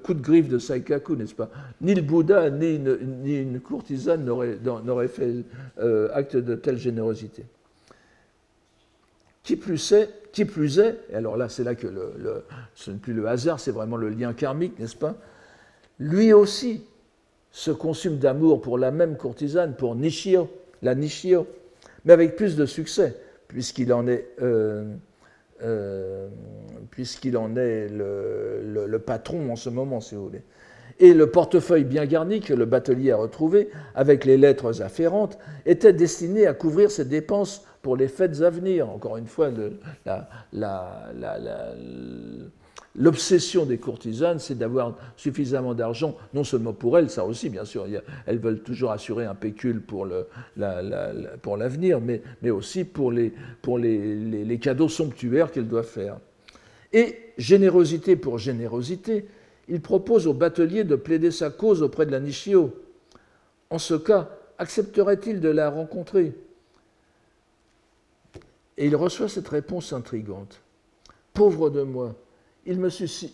coup 0.02 0.14
de 0.14 0.22
griffe 0.22 0.48
de 0.48 0.58
Saikaku, 0.58 1.16
n'est-ce 1.16 1.34
pas? 1.34 1.50
Ni 1.80 1.94
le 1.94 2.02
Bouddha, 2.02 2.50
ni 2.50 2.76
une, 2.76 3.60
courtisane 3.60 4.24
n'auraient 4.24 5.08
fait 5.08 5.44
euh, 5.80 6.08
acte 6.14 6.36
de 6.36 6.54
telle 6.54 6.78
générosité. 6.78 7.44
Qui 9.42 9.56
plus 9.56 9.92
est, 9.92 10.10
qui 10.32 10.44
plus 10.44 10.78
est 10.78 10.98
et 11.10 11.14
alors 11.14 11.38
là 11.38 11.48
c'est 11.48 11.64
là 11.64 11.74
que 11.74 11.86
ce 12.74 12.90
n'est 12.90 12.98
plus 12.98 13.14
le 13.14 13.26
hasard, 13.28 13.58
c'est 13.60 13.70
vraiment 13.70 13.96
le 13.96 14.10
lien 14.10 14.32
karmique, 14.34 14.78
n'est-ce 14.78 14.96
pas? 14.96 15.14
Lui 15.98 16.32
aussi 16.32 16.84
se 17.50 17.70
consume 17.70 18.18
d'amour 18.18 18.60
pour 18.60 18.78
la 18.78 18.90
même 18.90 19.16
courtisane, 19.16 19.74
pour 19.74 19.94
Nishio, 19.94 20.48
la 20.82 20.94
Nishio, 20.94 21.46
mais 22.04 22.12
avec 22.12 22.36
plus 22.36 22.56
de 22.56 22.66
succès, 22.66 23.16
puisqu'il 23.48 23.92
en 23.92 24.06
est, 24.06 24.28
euh, 24.42 24.94
euh, 25.62 26.28
puisqu'il 26.90 27.36
en 27.36 27.56
est 27.56 27.88
le, 27.88 28.98
patron 28.98 29.50
en 29.50 29.56
ce 29.56 29.70
moment, 29.70 30.00
si 30.00 30.14
vous 30.14 30.24
voulez. 30.24 30.42
Et 31.00 31.14
le 31.14 31.30
portefeuille 31.30 31.84
bien 31.84 32.06
garni 32.06 32.40
que 32.40 32.54
le 32.54 32.64
batelier 32.64 33.12
a 33.12 33.16
retrouvé, 33.16 33.70
avec 33.94 34.24
les 34.24 34.36
lettres 34.36 34.82
afférentes, 34.82 35.38
était 35.64 35.92
destiné 35.92 36.46
à 36.46 36.54
couvrir 36.54 36.90
ses 36.90 37.04
dépenses 37.04 37.64
pour 37.82 37.96
les 37.96 38.08
fêtes 38.08 38.40
à 38.42 38.50
venir. 38.50 38.88
Encore 38.88 39.16
une 39.16 39.26
fois, 39.28 39.50
la, 40.04 40.28
la 40.52 41.74
L'obsession 42.98 43.64
des 43.64 43.78
courtisanes, 43.78 44.40
c'est 44.40 44.58
d'avoir 44.58 44.96
suffisamment 45.16 45.72
d'argent, 45.72 46.16
non 46.34 46.42
seulement 46.42 46.72
pour 46.72 46.98
elles, 46.98 47.10
ça 47.10 47.24
aussi, 47.24 47.48
bien 47.48 47.64
sûr, 47.64 47.86
elles 48.26 48.38
veulent 48.38 48.62
toujours 48.62 48.90
assurer 48.90 49.24
un 49.24 49.36
pécule 49.36 49.80
pour 49.80 50.04
l'avenir, 51.56 52.00
mais, 52.00 52.22
mais, 52.42 52.50
aussi 52.50 52.82
pour, 52.84 53.12
les, 53.12 53.32
pour 53.62 53.78
les, 53.78 54.16
les, 54.16 54.58
cadeaux 54.58 54.88
somptuaires 54.88 55.52
qu'elles 55.52 55.68
doivent 55.68 55.86
faire. 55.86 56.18
Et 56.92 57.16
générosité 57.38 58.16
pour 58.16 58.38
générosité, 58.38 59.28
il 59.68 59.80
propose 59.80 60.26
au 60.26 60.34
batelier 60.34 60.82
de 60.82 60.96
plaider 60.96 61.30
sa 61.30 61.50
cause 61.50 61.82
auprès 61.82 62.04
de 62.04 62.10
la 62.10 62.18
Nishio. 62.18 62.74
En 63.70 63.78
ce 63.78 63.94
cas, 63.94 64.28
accepterait-il 64.58 65.40
de 65.40 65.50
la 65.50 65.70
rencontrer? 65.70 66.34
Et 68.76 68.86
il 68.86 68.96
reçoit 68.96 69.28
cette 69.28 69.48
réponse 69.48 69.92
intrigante. 69.92 70.60
Pauvre 71.32 71.70
de 71.70 71.82
moi, 71.82 72.16
il 72.68 72.78
me 72.78 72.90
suffit, 72.90 73.32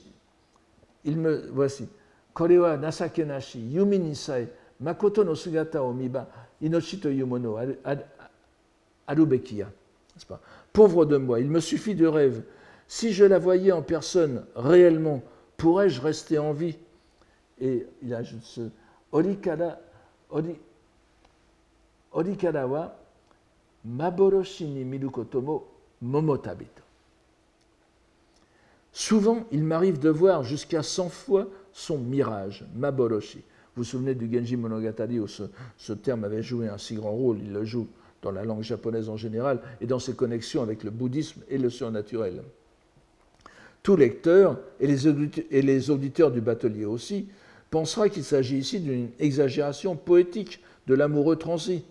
il 1.04 1.18
me, 1.18 1.48
voici, 1.50 1.88
Korewa 2.32 2.76
nasake 2.76 3.24
nashi, 3.24 3.58
yumi 3.58 3.98
nisai, 3.98 4.48
makoto 4.80 5.24
no 5.24 5.34
sugata 5.34 5.82
o 5.82 5.92
miba, 5.92 6.28
inochi 6.60 7.00
to 7.00 7.08
yumono, 7.08 7.58
arubekia. 9.06 9.72
Pauvre 10.72 11.04
de 11.04 11.16
moi, 11.16 11.40
il 11.40 11.50
me 11.50 11.58
suffit 11.58 11.96
de 11.96 12.06
rêve. 12.06 12.42
Si 12.86 13.12
je 13.12 13.24
la 13.24 13.40
voyais 13.40 13.72
en 13.72 13.82
personne, 13.82 14.44
réellement, 14.54 15.20
pourrais-je 15.56 16.00
rester 16.00 16.38
en 16.38 16.52
vie? 16.52 16.76
Et 17.60 17.86
il 18.02 18.14
ajoute 18.14 18.44
ce 18.44 18.60
Orikara, 19.10 19.78
ori, 20.30 20.56
orikara 22.12 22.66
wa 22.66 22.96
maboroshi 23.84 24.66
ni 24.66 24.84
momotabito. 26.02 26.83
Souvent, 28.96 29.44
il 29.50 29.64
m'arrive 29.64 29.98
de 29.98 30.08
voir 30.08 30.44
jusqu'à 30.44 30.84
100 30.84 31.08
fois 31.08 31.48
son 31.72 31.98
mirage, 31.98 32.64
Maboroshi. 32.76 33.38
Vous 33.38 33.82
vous 33.82 33.84
souvenez 33.84 34.14
du 34.14 34.32
Genji 34.32 34.56
Monogatari 34.56 35.18
où 35.18 35.26
ce, 35.26 35.92
terme 35.94 36.22
avait 36.22 36.44
joué 36.44 36.68
un 36.68 36.78
si 36.78 36.94
grand 36.94 37.10
rôle, 37.10 37.38
il 37.44 37.52
le 37.52 37.64
joue 37.64 37.88
dans 38.22 38.30
la 38.30 38.44
langue 38.44 38.62
japonaise 38.62 39.08
en 39.08 39.16
général 39.16 39.58
et 39.80 39.86
dans 39.86 39.98
ses 39.98 40.14
connexions 40.14 40.62
avec 40.62 40.84
le 40.84 40.90
bouddhisme 40.90 41.40
et 41.50 41.58
le 41.58 41.70
surnaturel. 41.70 42.40
Tout 43.82 43.96
lecteur, 43.96 44.60
et 44.78 44.86
les, 44.86 45.90
auditeurs, 45.90 46.30
du 46.30 46.40
batelier 46.40 46.84
aussi, 46.84 47.26
pensera 47.72 48.08
qu'il 48.08 48.22
s'agit 48.22 48.58
ici 48.58 48.78
d'une 48.78 49.08
exagération 49.18 49.96
poétique 49.96 50.62
de 50.86 50.94
l'amoureux 50.94 51.36
transi. 51.36 51.82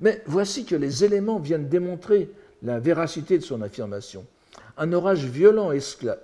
Mais 0.00 0.22
voici 0.26 0.64
que 0.64 0.76
les 0.76 1.04
éléments 1.04 1.40
viennent 1.40 1.68
démontrer 1.68 2.30
la 2.62 2.78
véracité 2.78 3.38
de 3.38 3.42
son 3.42 3.60
affirmation 3.60 4.24
un 4.78 4.92
orage 4.92 5.24
violent 5.24 5.70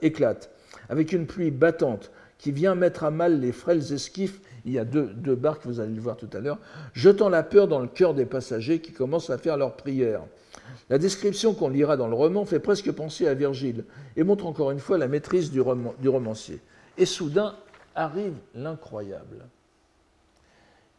éclate, 0.00 0.50
avec 0.88 1.12
une 1.12 1.26
pluie 1.26 1.50
battante 1.50 2.11
qui 2.38 2.52
vient 2.52 2.74
mettre 2.74 3.05
à 3.05 3.11
mal 3.11 3.40
les 3.40 3.52
frêles 3.52 3.92
esquifs. 3.92 4.40
Il 4.64 4.72
y 4.72 4.78
a 4.78 4.84
deux, 4.84 5.34
barques, 5.34 5.66
vous 5.66 5.80
allez 5.80 5.94
le 5.94 6.00
voir 6.00 6.16
tout 6.16 6.30
à 6.32 6.40
l'heure, 6.40 6.59
jetant 6.94 7.28
la 7.28 7.42
peur 7.42 7.68
dans 7.68 7.80
le 7.80 7.86
cœur 7.86 8.14
des 8.14 8.24
passagers 8.24 8.80
qui 8.80 8.92
commencent 8.92 9.30
à 9.30 9.38
faire 9.38 9.57
leur 9.57 9.76
prière. 9.76 10.22
La 10.88 10.98
description 10.98 11.55
qu'on 11.55 11.68
lira 11.68 11.96
dans 11.96 12.09
le 12.09 12.14
roman 12.14 12.44
fait 12.44 12.61
presque 12.61 12.90
penser 12.92 13.26
à 13.26 13.34
Virgile 13.34 13.84
et 14.16 14.22
montre 14.22 14.46
encore 14.46 14.70
une 14.70 14.78
fois 14.78 14.98
la 14.98 15.09
maîtrise 15.09 15.50
du, 15.50 15.61
romancier. 15.61 16.61
Et 16.96 17.07
soudain 17.07 17.55
arrive 17.94 18.34
l'incroyable. 18.55 19.44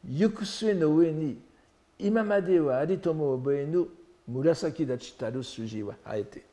Yukusue 0.07 0.75
no 0.75 1.01
ue 1.01 1.11
ni 1.11 1.37
imamade 1.99 2.59
wa 2.59 2.83
oboenu 2.83 3.87
murasaki 4.27 4.85
dachitaru 4.85 5.41
haete. 6.05 6.43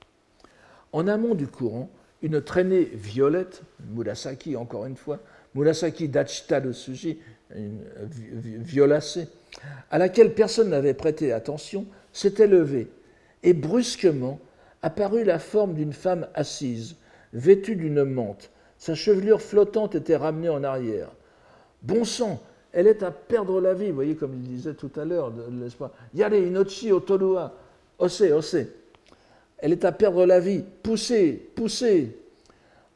En 0.93 1.09
amont 1.09 1.35
du 1.35 1.47
courant, 1.47 1.91
une 2.23 2.41
traînée 2.41 2.85
violette, 2.85 3.63
Murasaki 3.95 4.57
encore 4.57 4.87
une 4.87 4.97
fois, 4.97 5.19
Murasaki 5.55 6.09
Dachita 6.09 6.61
de 6.61 6.73
Suji, 6.73 7.19
violacée, 8.35 9.29
à 9.91 9.99
laquelle 9.99 10.35
personne 10.35 10.71
n'avait 10.71 10.95
prêté 10.95 11.33
attention, 11.33 11.87
s'était 12.13 12.47
levée 12.47 12.89
et 13.43 13.53
brusquement 13.53 14.41
apparut 14.83 15.25
la 15.25 15.39
forme 15.39 15.75
d'une 15.75 15.93
femme 15.93 16.29
assise, 16.35 16.97
vêtue 17.33 17.77
d'une 17.77 18.05
mante. 18.05 18.51
Sa 18.79 18.95
chevelure 18.95 19.41
flottante 19.41 19.95
était 19.95 20.17
ramenée 20.17 20.49
en 20.49 20.65
arrière. 20.65 21.11
Bon 21.83 22.05
sang, 22.05 22.43
elle 22.73 22.87
est 22.87 23.03
à 23.03 23.11
perdre 23.11 23.61
la 23.61 23.75
vie, 23.75 23.89
vous 23.89 23.95
voyez 23.95 24.17
comme 24.17 24.35
il 24.35 24.43
disait 24.43 24.75
tout 24.75 24.91
à 24.97 25.05
l'heure, 25.05 25.33
l'espoir. 25.51 25.91
Yare 26.15 26.35
inochi 26.35 26.93
otolua, 26.93 27.55
ose, 27.99 28.23
ose 28.23 28.67
elle 29.63 29.73
est 29.73 29.85
à 29.85 29.93
perdre 29.93 30.27
la 30.27 30.41
vie. 30.41 30.65
Poussez, 30.83 31.51
poussez. 31.55 32.19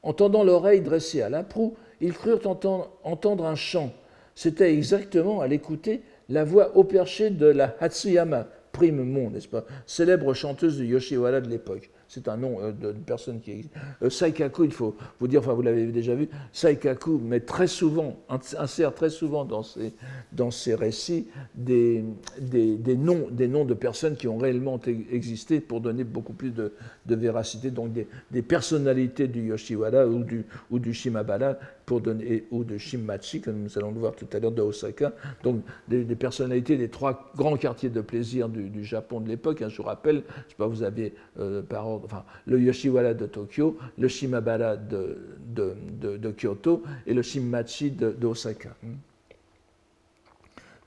Entendant 0.03 0.45
l'oreille 0.45 0.83
dressée 0.83 1.23
à 1.23 1.31
la 1.31 1.43
proue, 1.43 1.75
ils 2.01 2.13
crurent 2.13 2.47
entendre 2.47 3.47
un 3.47 3.55
chant. 3.55 3.93
C'était 4.35 4.75
exactement, 4.75 5.41
à 5.41 5.47
l'écouter, 5.47 6.03
la 6.29 6.45
voix 6.45 6.77
au 6.77 6.85
perché 6.85 7.31
de 7.31 7.47
la 7.47 7.75
Hatsuyama, 7.81 8.49
prime 8.73 9.03
Mon, 9.03 9.31
n'est-ce 9.31 9.49
pas 9.49 9.65
Célèbre 9.87 10.35
chanteuse 10.35 10.79
de 10.79 10.85
Yoshiwara 10.85 11.41
de 11.41 11.49
l'époque. 11.49 11.91
C'est 12.09 12.29
un 12.29 12.37
nom 12.37 12.59
d'une 12.71 13.03
personne 13.05 13.41
qui 13.41 13.53
existe. 13.53 13.75
Saikaku, 14.09 14.65
il 14.65 14.73
faut 14.73 14.97
vous 15.19 15.29
dire, 15.29 15.41
enfin 15.41 15.53
vous 15.55 15.63
l'avez 15.63 15.87
déjà 15.87 16.15
vu, 16.15 16.29
Saikaku 16.53 17.19
met 17.19 17.41
très 17.41 17.67
souvent, 17.67 18.17
insère 18.29 18.95
très 18.95 19.11
souvent 19.11 19.45
dans 19.45 19.63
ses, 19.63 19.93
dans 20.33 20.51
ses 20.51 20.75
récits 20.75 21.27
des, 21.55 22.05
des, 22.41 22.97
noms, 22.97 23.29
des 23.31 23.49
noms 23.49 23.65
de 23.65 23.75
personnes 23.75 24.17
qui 24.17 24.29
ont 24.29 24.39
réellement 24.39 24.81
existé 25.11 25.61
pour 25.61 25.81
donner 25.81 26.05
beaucoup 26.05 26.33
plus 26.33 26.51
de, 26.51 26.73
de 27.07 27.15
véracité, 27.15 27.71
donc 27.71 27.93
des, 27.93 28.07
des, 28.31 28.43
personnalités 28.43 29.29
du 29.29 29.49
Yoshiwara 29.49 30.07
ou 30.07 30.23
du, 30.23 30.45
ou 30.71 30.79
du 30.79 30.95
Shimabara 30.95 31.57
pour 31.87 32.01
donner, 32.01 32.45
ou 32.51 32.65
de 32.65 32.77
Shimmachi, 32.77 33.41
comme 33.41 33.63
nous 33.63 33.79
allons 33.79 33.93
le 33.93 34.01
voir 34.01 34.17
tout 34.17 34.27
à 34.33 34.41
l'heure, 34.41 34.51
de 34.51 34.61
Osaka, 34.61 35.13
donc 35.45 35.63
des, 35.87 36.05
personnalités 36.17 36.77
des 36.77 36.89
trois 36.89 37.31
grands 37.37 37.57
quartiers 37.57 37.89
de 37.89 38.01
plaisir 38.01 38.49
du, 38.49 38.85
Japon 38.85 39.21
de 39.21 39.29
l'époque. 39.29 39.63
Hein, 39.63 39.69
je 39.69 39.77
vous 39.77 39.85
rappelle, 39.85 40.25
je 40.47 40.51
sais 40.51 40.57
pas, 40.59 40.67
vous 40.67 40.83
avez 40.83 41.15
euh, 41.39 41.63
par 41.63 41.89
ordre, 41.89 42.25
le 42.47 42.61
Yoshiwara 42.61 43.15
de 43.15 43.27
Tokyo, 43.27 43.79
le 43.99 44.09
Shimabara 44.09 44.77
de, 44.77 46.33
Kyoto 46.37 46.83
et 47.07 47.15
le 47.15 47.23
Shimmachi 47.23 47.93
de, 47.93 48.27
Osaka. 48.27 48.71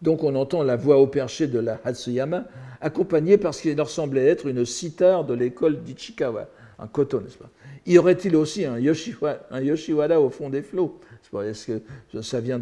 Donc 0.01 0.23
on 0.23 0.35
entend 0.35 0.63
la 0.63 0.75
voix 0.75 0.97
au 0.97 1.07
perché 1.07 1.47
de 1.47 1.59
la 1.59 1.79
Hatsuyama, 1.85 2.43
accompagnée 2.81 3.37
par 3.37 3.53
ce 3.53 3.61
qui 3.61 3.73
leur 3.73 3.89
semblait 3.89 4.25
être 4.25 4.47
une 4.47 4.65
sitar 4.65 5.23
de 5.23 5.33
l'école 5.33 5.81
d'Ichikawa, 5.81 6.47
un 6.79 6.87
koto, 6.87 7.19
n'est-ce 7.21 7.37
pas? 7.37 7.49
Y 7.85 7.97
aurait-il 7.97 8.35
aussi 8.35 8.65
un 8.65 8.79
Yoshiwara, 8.79 10.19
au 10.21 10.29
fond 10.29 10.49
des 10.49 10.61
flots? 10.61 10.99
Est-ce 11.43 11.67
que 11.67 12.21
ça 12.21 12.39
vient 12.39 12.61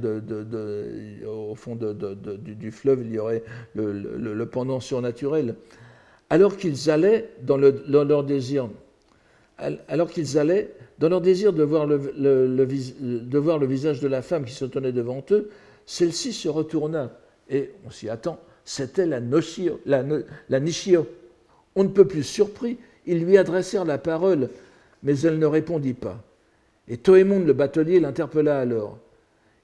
au 1.26 1.55
fond 1.55 1.76
du, 1.76 2.72
fleuve, 2.72 3.01
il 3.05 3.13
y 3.13 3.20
aurait 3.20 3.43
le, 3.76 4.43
pendant 4.45 4.80
surnaturel? 4.80 5.55
Alors 6.30 6.57
qu'ils 6.57 6.89
allaient 6.89 7.30
dans, 7.43 7.57
leur 7.57 8.24
désir, 8.24 8.70
alors 9.88 10.09
qu'ils 10.09 10.38
allaient 10.38 10.74
dans 10.99 11.09
leur 11.09 11.22
désir 11.22 11.53
de 11.53 11.63
voir 11.63 11.86
le, 11.86 13.65
visage 13.65 14.01
de 14.01 14.07
la 14.07 14.22
femme 14.22 14.45
qui 14.45 14.53
se 14.53 14.65
tenait 14.65 14.91
devant 14.91 15.24
eux, 15.32 15.49
celle-ci 15.86 16.34
se 16.34 16.49
retourna 16.49 17.18
et 17.49 17.72
on 17.86 17.89
s'y 17.89 18.09
attend. 18.09 18.39
C'était 18.65 19.05
la, 19.05 19.22
la, 19.86 20.03
la 20.49 20.59
Nishio. 20.59 21.07
On 21.76 21.86
ne 21.86 21.89
peut 21.89 22.07
plus 22.07 22.24
surpris, 22.24 22.78
ils 23.07 23.25
lui 23.25 23.37
adressèrent 23.37 23.85
la 23.85 23.97
parole 23.97 24.49
mais 25.03 25.19
elle 25.21 25.39
ne 25.39 25.45
répondit 25.45 25.93
pas. 25.93 26.21
Et 26.87 26.97
Toémon 26.97 27.39
le 27.39 27.53
batelier 27.53 27.99
l'interpella 27.99 28.59
alors. 28.59 28.97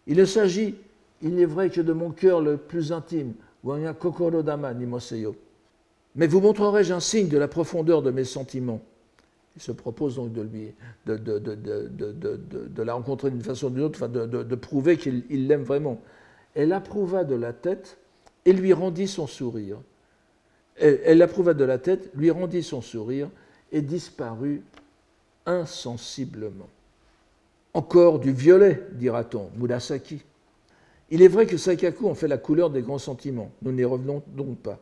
Il 0.08 0.18
ne 0.18 0.26
s'agit, 0.26 0.76
il 1.22 1.36
n'est 1.36 1.46
vrai 1.46 1.70
que 1.70 1.82
de 1.82 1.94
mon 1.94 2.12
cœur 2.12 2.42
le 2.42 2.58
plus 2.58 2.92
intime, 2.92 3.34
ni. 3.64 5.26
Mais 6.16 6.28
vous 6.28 6.42
montrerai-je 6.42 6.94
un 6.94 7.00
signe 7.00 7.30
de 7.30 7.38
la 7.38 7.48
profondeur 7.48 8.02
de 8.02 8.12
mes 8.12 8.26
sentiments? 8.26 8.82
Il 9.56 9.62
se 9.62 9.72
propose 9.72 10.16
donc 10.16 10.34
de, 10.34 10.42
lui, 10.42 10.74
de, 11.06 12.84
la 12.84 12.94
rencontrer 12.94 13.30
d'une 13.30 13.44
façon 13.44 13.68
ou 13.68 13.70
d'une 13.70 13.84
autre, 13.84 14.08
de, 14.08 14.56
prouver 14.56 14.98
qu'il 14.98 15.48
l'aime 15.48 15.64
vraiment. 15.64 16.02
Elle 16.56 16.74
approuva 16.74 17.24
de 17.24 17.36
la 17.36 17.54
tête 17.54 17.98
et 18.46 18.54
lui 18.54 18.74
rendit 18.74 19.08
son 19.08 19.28
sourire. 19.28 19.78
Elle, 20.78 21.02
elle 21.04 21.22
approuva 21.22 21.54
de 21.54 21.64
la 21.64 21.78
tête, 21.78 22.10
lui 22.16 22.32
rendit 22.32 22.64
son 22.64 22.82
sourire 22.82 23.30
et 23.72 23.82
disparut 23.82 24.62
insensiblement. 25.46 26.70
Encore 27.74 28.20
du 28.20 28.32
violet, 28.32 28.84
dira-t-on, 28.94 29.50
Murasaki. 29.58 30.22
Il 31.10 31.22
est 31.22 31.28
vrai 31.28 31.46
que 31.46 31.58
Sakaku 31.58 32.08
en 32.08 32.16
fait 32.16 32.28
la 32.28 32.38
couleur 32.38 32.70
des 32.70 32.82
grands 32.82 33.00
sentiments. 33.00 33.52
Nous 33.62 33.72
n'y 33.72 33.84
revenons 33.84 34.24
donc 34.28 34.58
pas. 34.58 34.80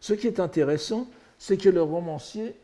Ce 0.00 0.12
qui 0.12 0.26
est 0.26 0.40
intéressant, 0.40 1.06
c'est 1.38 1.56
que 1.56 1.68
le 1.68 1.82
romancier, 1.82 2.54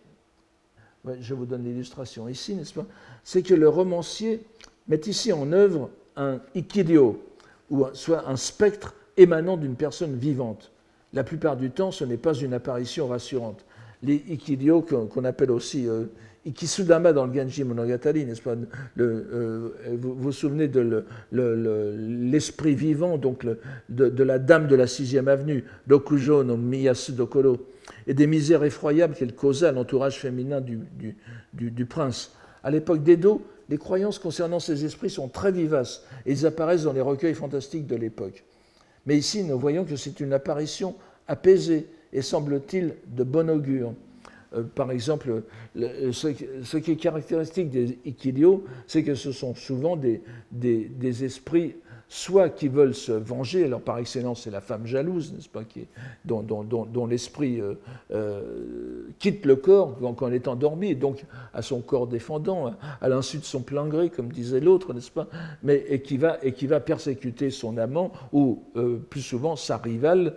je 1.21 1.35
vous 1.35 1.47
donne 1.47 1.65
l'illustration 1.65 2.29
ici, 2.29 2.55
n'est-ce 2.55 2.75
pas? 2.75 2.87
C'est 3.25 3.43
que 3.43 3.55
le 3.55 3.69
romancier 3.69 4.43
met 4.89 5.01
ici 5.07 5.33
en 5.33 5.51
œuvre 5.53 5.91
un 6.17 6.41
ikidio, 6.55 7.23
ou 7.71 7.87
soit 7.95 8.29
un 8.29 8.37
spectre 8.37 8.95
émanant 9.17 9.57
d'une 9.57 9.77
personne 9.77 10.17
vivante. 10.17 10.71
La 11.13 11.25
plupart 11.25 11.57
du 11.57 11.71
temps, 11.71 11.91
ce 11.91 12.05
n'est 12.05 12.17
pas 12.17 12.35
une 12.35 12.53
apparition 12.53 13.09
rassurante. 13.09 13.65
Les 14.03 14.23
ikidio, 14.29 14.83
qu'on 14.83 15.25
appelle 15.25 15.51
aussi 15.51 15.89
euh, 15.89 16.05
Ikisudama 16.47 17.13
dans 17.13 17.27
le 17.27 17.35
Genji 17.35 17.65
Monogatari, 17.65 18.25
n'est-ce 18.25 18.41
pas? 18.41 18.55
Euh, 18.99 19.69
vous, 19.99 20.15
vous 20.15 20.33
souvenez 20.33 20.69
de 20.69 21.05
l'esprit 21.33 22.75
vivant 22.75 23.19
donc 23.19 23.45
de, 23.89 24.23
la 24.23 24.39
dame 24.39 24.67
de 24.67 24.75
la 24.75 24.87
sixième 24.87 25.29
avenue, 25.29 25.65
Dokujo 25.87 26.43
no 26.43 26.57
Miyasu 26.57 27.13
Dokoro, 27.13 27.59
et 28.07 28.15
des 28.15 28.27
misères 28.27 28.65
effroyables 28.65 29.15
qu'elle 29.15 29.35
causait 29.35 29.67
à 29.67 29.73
l'entourage 29.73 30.19
féminin 30.19 30.63
du, 30.63 31.85
prince. 31.85 32.33
À 32.63 32.71
l'époque 32.71 33.03
d'Edo, 33.03 33.43
les 33.69 33.79
croyances 33.79 34.19
concernant 34.19 34.61
ces 34.61 34.85
esprits 34.85 35.11
sont 35.11 35.29
très 35.29 35.53
vivaces 35.53 36.05
et 36.25 36.33
ils 36.33 36.47
apparaissent 36.47 36.85
dans 36.85 36.93
les 36.93 37.01
recueils 37.01 37.35
fantastiques 37.35 37.87
de 37.87 37.97
l'époque. 37.97 38.45
Mais 39.07 39.17
ici, 39.17 39.45
nous 39.45 39.59
voyons 39.59 39.85
que 39.85 39.97
c'est 39.97 40.21
une 40.21 40.33
apparition 40.33 40.95
apaisée 41.27 41.87
et 42.13 42.23
semble-t-il 42.23 42.95
de 43.07 43.25
bon 43.25 43.49
augure. 43.51 43.95
Euh, 44.55 44.63
par 44.63 44.91
exemple, 44.91 45.43
ce, 45.75 46.77
qui 46.79 46.91
est 46.93 46.97
caractéristique 46.97 47.71
des 47.71 47.99
Ikilio, 48.05 48.65
c'est 48.87 49.03
que 49.03 49.15
ce 49.15 49.33
sont 49.33 49.55
souvent 49.55 49.97
des, 49.97 50.23
des 50.51 51.25
esprits 51.25 51.77
soit 52.13 52.49
qui 52.49 52.67
veulent 52.67 52.95
se 52.95 53.13
venger, 53.13 53.65
alors 53.65 53.81
par 53.81 53.99
excellence 53.99 54.43
c'est 54.43 54.51
la 54.51 54.61
femme 54.61 54.85
jalouse, 54.85 55.33
n'est-ce 55.33 55.49
pas, 55.49 55.63
qui 55.63 55.87
dont, 56.25 56.43
dont, 56.43 57.07
l'esprit 57.07 57.61
euh, 57.61 57.75
euh, 58.11 59.07
quitte 59.21 59.47
le 59.47 59.55
corps 59.55 59.97
quand 60.17 60.27
elle 60.27 60.35
est 60.35 60.49
endormie, 60.49 60.91
et 60.91 60.95
donc 60.97 61.25
à 61.55 61.63
son 61.63 61.81
corps 61.81 62.09
défendant, 62.09 62.75
à 63.01 63.09
l'insu 63.09 63.39
de 63.39 63.45
son 63.45 63.63
plein 63.63 63.87
gré, 63.87 64.11
comme 64.11 64.33
disait 64.33 64.59
l'autre, 64.59 64.93
n'est-ce 64.93 65.13
pas, 65.13 65.29
mais 65.63 65.85
et 65.89 66.03
qui, 66.03 66.19
va, 66.19 66.39
et 66.43 66.53
qui 66.53 66.67
va 66.67 66.81
persécuter 66.81 67.51
son 67.51 67.79
amant, 67.79 68.11
ou 68.33 68.65
euh, 68.75 68.99
plus 68.99 69.23
souvent 69.23 69.55
sa 69.55 69.77
rivale, 69.79 70.35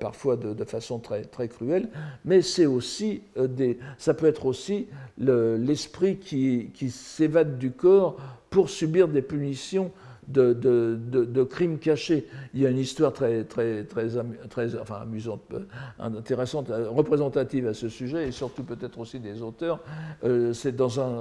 parfois 0.00 0.36
de, 0.36 0.64
façon 0.64 0.98
très, 0.98 1.22
très 1.22 1.46
cruelle, 1.46 1.88
mais 2.24 2.42
c'est 2.42 2.66
aussi 2.66 3.22
des, 3.36 3.78
ça 3.98 4.14
peut 4.14 4.26
être 4.26 4.46
aussi 4.46 4.88
l'esprit 5.16 6.16
qui, 6.16 6.70
qui 6.74 6.90
s'évade 6.90 7.56
du 7.56 7.70
corps 7.70 8.16
pour 8.50 8.68
subir 8.68 9.06
des 9.06 9.22
punitions 9.22 9.92
de, 10.30 11.42
crimes 11.44 11.78
cachés. 11.78 12.26
Il 12.54 12.60
y 12.60 12.66
a 12.66 12.70
une 12.70 12.78
histoire 12.78 13.12
très, 13.12 13.44
très, 13.44 13.84
très, 13.84 14.08
très 14.48 14.76
enfin, 14.76 14.96
amusante, 15.02 15.42
euh, 15.52 15.64
intéressante, 15.98 16.70
euh, 16.70 16.88
représentative 16.88 17.66
à 17.66 17.74
ce 17.74 17.88
sujet, 17.88 18.28
et 18.28 18.32
surtout 18.32 18.62
peut-être 18.62 18.98
aussi 18.98 19.20
des 19.20 19.42
auteurs. 19.42 19.80
Euh, 20.24 20.52
c'est 20.52 20.74
dans 20.74 21.00
un, 21.00 21.20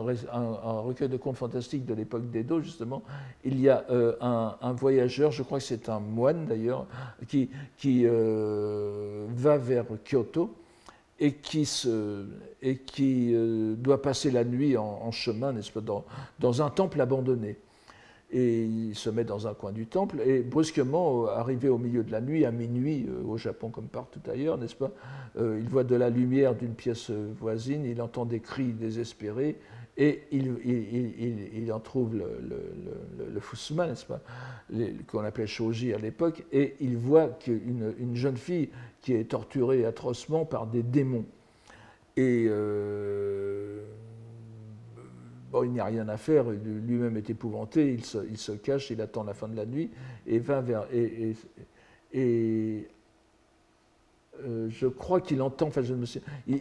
recueil 0.82 1.10
de 1.10 1.18
contes 1.18 1.38
fantastiques 1.38 1.86
de 1.86 1.94
l'époque 1.94 2.30
d'Edo, 2.30 2.62
justement, 2.62 3.04
il 3.44 3.60
y 3.60 3.70
a 3.70 3.86
un, 4.22 4.74
voyageur, 4.74 5.32
je 5.32 5.44
crois 5.44 5.60
que 5.60 5.66
c'est 5.66 5.90
un 5.90 6.00
moine 6.00 6.46
d'ailleurs, 6.46 6.86
qui, 7.28 7.50
qui 7.78 8.06
va 8.06 9.58
vers 9.58 9.86
Kyoto 10.06 10.54
et 11.20 11.34
qui, 11.34 11.66
se, 11.66 12.26
et 12.62 12.78
qui 12.78 13.34
doit 13.78 14.02
passer 14.02 14.32
la 14.32 14.44
nuit 14.44 14.78
en, 14.78 15.12
chemin, 15.12 15.54
n'est-ce 15.54 15.72
pas, 15.72 15.82
dans, 15.82 16.06
dans, 16.40 16.62
un 16.62 16.70
temple 16.70 17.02
abandonné 17.02 17.58
et 18.32 18.64
il 18.64 18.96
se 18.96 19.10
met 19.10 19.24
dans 19.24 19.48
un 19.48 19.54
coin 19.54 19.72
du 19.72 19.88
temple, 19.88 20.22
et 20.26 20.42
brusquement, 20.42 21.26
euh, 21.26 21.28
arrivé 21.30 21.68
au 21.70 21.78
milieu 21.78 22.04
de 22.04 22.12
la 22.12 22.22
nuit, 22.22 22.46
à 22.46 22.52
minuit, 22.52 23.08
euh, 23.10 23.24
au 23.24 23.38
Japon 23.38 23.70
comme 23.70 23.88
partout 23.88 24.20
ailleurs, 24.30 24.58
n'est-ce 24.58 24.76
pas, 24.76 24.92
euh, 25.38 25.60
il 25.60 25.68
voit 25.68 25.84
de 25.84 25.96
la 25.96 26.10
lumière 26.10 26.56
d'une 26.56 26.74
pièce 26.74 27.10
voisine, 27.10 27.86
il 27.86 28.02
entend 28.02 28.26
des 28.26 28.40
cris 28.40 28.74
désespérés, 28.74 29.58
et 29.98 30.22
il, 30.32 30.56
il, 31.54 31.74
en 31.74 31.80
trouve 31.80 32.16
le, 32.16 32.40
le, 32.48 33.34
le, 33.34 33.86
n'est-ce 33.88 34.06
pas, 34.06 34.22
qu'on 35.08 35.20
appelait 35.26 35.48
Shoji 35.48 35.94
à 35.94 35.98
l'époque, 35.98 36.46
et 36.54 36.76
il 36.80 36.96
voit 36.96 37.28
qu'une 37.28 37.94
une 38.00 38.16
jeune 38.16 38.38
fille 38.38 38.70
qui 39.02 39.14
est 39.14 39.26
torturée 39.26 39.84
atrocement 39.84 40.46
par 40.46 40.68
des 40.68 40.84
démons. 40.84 41.26
Et 42.16 42.48
Bon, 45.52 45.64
il 45.64 45.72
n'y 45.72 45.80
a 45.80 45.86
rien 45.86 46.08
à 46.10 46.18
faire, 46.18 46.50
lui-même 46.50 47.18
est 47.18 47.30
épouvanté, 47.30 47.92
il 47.92 48.06
se, 48.06 48.20
se, 48.36 48.52
cache, 48.52 48.92
il 48.92 49.02
attend 49.02 49.24
la 49.24 49.34
fin 49.34 49.48
de 49.48 49.56
la 49.56 49.66
nuit 49.66 49.90
et 50.28 50.38
va 50.38 50.62
vers. 50.62 50.86
Et, 50.94 52.88
euh, 54.46 54.68
je 54.70 54.88
crois 54.88 55.20
qu'il 55.20 55.42
entend, 55.42 55.68
enfin 55.68 55.82
je 55.82 55.94
il, 56.48 56.58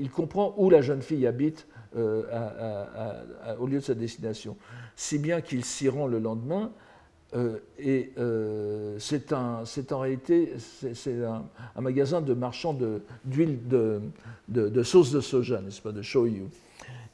il, 0.00 0.10
comprend 0.10 0.54
où 0.58 0.70
la 0.70 0.80
jeune 0.80 1.02
fille 1.02 1.26
habite 1.26 1.66
euh, 1.96 2.22
au 3.58 3.66
lieu 3.66 3.78
de 3.78 3.84
sa 3.84 3.94
destination. 3.94 4.56
Si 4.96 5.18
bien 5.18 5.40
qu'il 5.40 5.64
s'y 5.64 5.88
rend 5.88 6.06
le 6.06 6.18
lendemain, 6.18 6.70
euh, 7.34 7.58
et 7.78 8.10
euh, 8.18 8.96
c'est 8.98 9.32
en 9.32 10.00
réalité 10.00 10.54
c'est 10.58 11.24
un, 11.24 11.44
magasin 11.80 12.20
de 12.20 12.34
marchands 12.34 12.76
d'huile 13.24 13.68
de, 13.68 14.00
de, 14.48 14.68
de, 14.68 14.82
sauce 14.82 15.12
de 15.12 15.20
soja, 15.20 15.60
n'est-ce 15.60 15.80
pas, 15.80 15.92
de 15.92 16.02
shoyu. 16.02 16.46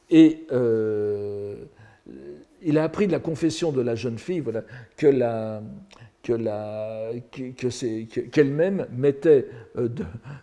Et 0.09 0.47
euh, 0.53 1.57
il 2.63 2.79
a 2.79 2.85
appris 2.85 3.07
de 3.07 3.13
la 3.13 3.19
confession 3.19 3.73
de 3.73 3.83
la 3.83 3.95
jeune 3.95 4.19
fille 4.19 4.41
voilà, 4.41 4.63
que, 4.97 5.07
la, 5.07 5.63
qu'elle-même 8.33 8.87
mettait, 8.91 9.47
euh, 9.79 9.89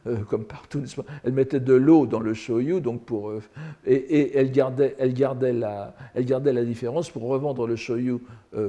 euh, 0.07 0.17
comme 0.29 0.45
partout, 0.45 0.81
elle 1.23 1.34
mettait 1.34 1.59
de 1.59 1.73
l'eau 1.73 2.05
dans 2.05 2.21
le 2.21 2.34
shoyu, 2.34 2.79
donc 2.79 3.03
pour, 3.03 3.31
euh, 3.31 3.41
et, 3.86 4.38
elle, 4.38 4.51
gardait, 4.51 4.95
elle, 4.97 5.13
gardait 5.13 5.51
la, 5.51 5.93
elle 6.15 6.25
gardait 6.25 6.53
la 6.53 6.63
différence 6.63 7.09
pour 7.09 7.23
revendre 7.23 7.67
le 7.67 7.75
shoyu 7.75 8.19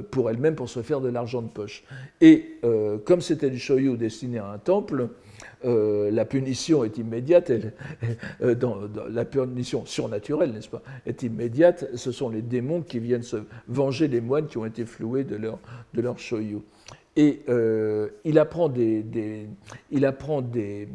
pour 0.09 0.31
elle-même, 0.31 0.55
pour 0.55 0.67
se 0.67 0.81
faire 0.81 0.99
de 0.99 1.09
l'argent 1.09 1.43
de 1.43 1.47
poche. 1.47 1.83
Et 2.19 2.59
comme 3.05 3.21
c'était 3.21 3.51
du 3.51 3.59
shoyu 3.59 3.95
destiné 3.97 4.39
à 4.39 4.47
un 4.47 4.57
temple, 4.57 5.09
la 5.63 6.25
punition 6.25 6.83
est 6.83 6.97
immédiate, 6.97 7.51
la 8.39 9.25
punition 9.25 9.85
surnaturelle, 9.85 10.53
n'est-ce 10.53 10.69
pas, 10.69 10.81
est 11.05 11.21
immédiate. 11.21 11.85
Ce 11.93 12.11
sont 12.11 12.29
les 12.29 12.41
démons 12.41 12.81
qui 12.81 12.97
viennent 12.97 13.21
se 13.21 13.37
venger 13.67 14.07
des 14.07 14.21
moines 14.21 14.47
qui 14.47 14.57
ont 14.57 14.65
été 14.65 14.85
floués 14.85 15.23
de 15.23 15.35
leur, 15.35 15.59
de 15.93 16.01
leur 16.01 16.17
shoyu. 16.17 16.61
Et 17.17 17.43
euh, 17.47 18.09
il 18.25 18.37
apprend, 18.39 18.67
des, 18.67 19.47
il 19.89 20.05
apprend 20.05 20.41
des, 20.41 20.89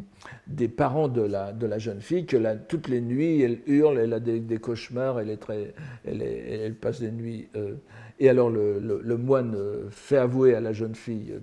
des, 0.47 0.69
parents 0.69 1.09
de 1.09 1.23
la, 1.23 1.53
de 1.53 1.67
la 1.67 1.79
jeune 1.79 2.03
fille 2.03 2.27
que 2.27 2.37
toutes 2.69 2.89
les 2.89 3.01
nuits, 3.01 3.41
elle 3.41 3.61
hurle, 3.67 3.99
elle 3.99 4.13
a 4.13 4.21
des, 4.21 4.59
cauchemars, 4.59 5.19
elle, 5.19 5.31
est 5.31 5.39
très, 5.39 5.73
elle 6.05 6.75
passe 6.75 7.01
des 7.01 7.11
nuits 7.11 7.49
euh, 7.57 7.77
et 8.21 8.29
alors 8.29 8.51
le, 8.51 9.17
moine 9.17 9.55
euh, 9.57 9.89
fait 9.91 10.19
avouer 10.19 10.55
à 10.55 10.61
la 10.61 10.75
jeune 10.75 10.95
fille 10.95 11.35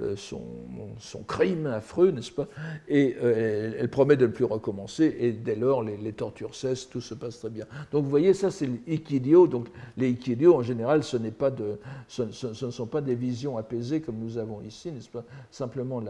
euh, 0.00 0.16
son, 0.16 1.22
crime 1.26 1.66
affreux, 1.66 2.10
n'est-ce 2.10 2.32
pas? 2.32 2.48
Et 2.88 3.14
euh, 3.22 3.74
elle, 3.78 3.90
promet 3.90 4.16
de 4.16 4.26
ne 4.26 4.32
plus 4.32 4.46
recommencer, 4.46 5.14
et 5.20 5.32
dès 5.32 5.54
lors 5.54 5.82
les, 5.82 6.12
tortures 6.14 6.54
cessent, 6.54 6.88
tout 6.88 7.02
se 7.02 7.12
passe 7.12 7.38
très 7.40 7.50
bien. 7.50 7.66
Donc 7.92 8.04
vous 8.04 8.10
voyez, 8.10 8.32
ça 8.32 8.50
c'est 8.50 8.68
l'ikidio. 8.86 9.46
Donc 9.46 9.68
les 9.98 10.08
ikidio, 10.08 10.56
en 10.56 10.62
général, 10.62 11.04
ce, 11.04 11.18
pas 11.28 11.50
de, 11.50 11.78
ce, 12.08 12.22
ne 12.22 12.70
sont 12.70 12.86
pas 12.86 13.02
des 13.02 13.14
visions 13.14 13.58
apaisées 13.58 14.00
comme 14.00 14.16
nous 14.16 14.38
avons 14.38 14.62
ici, 14.62 14.90
n'est-ce 14.90 15.10
pas? 15.10 15.24
Simplement 15.50 16.02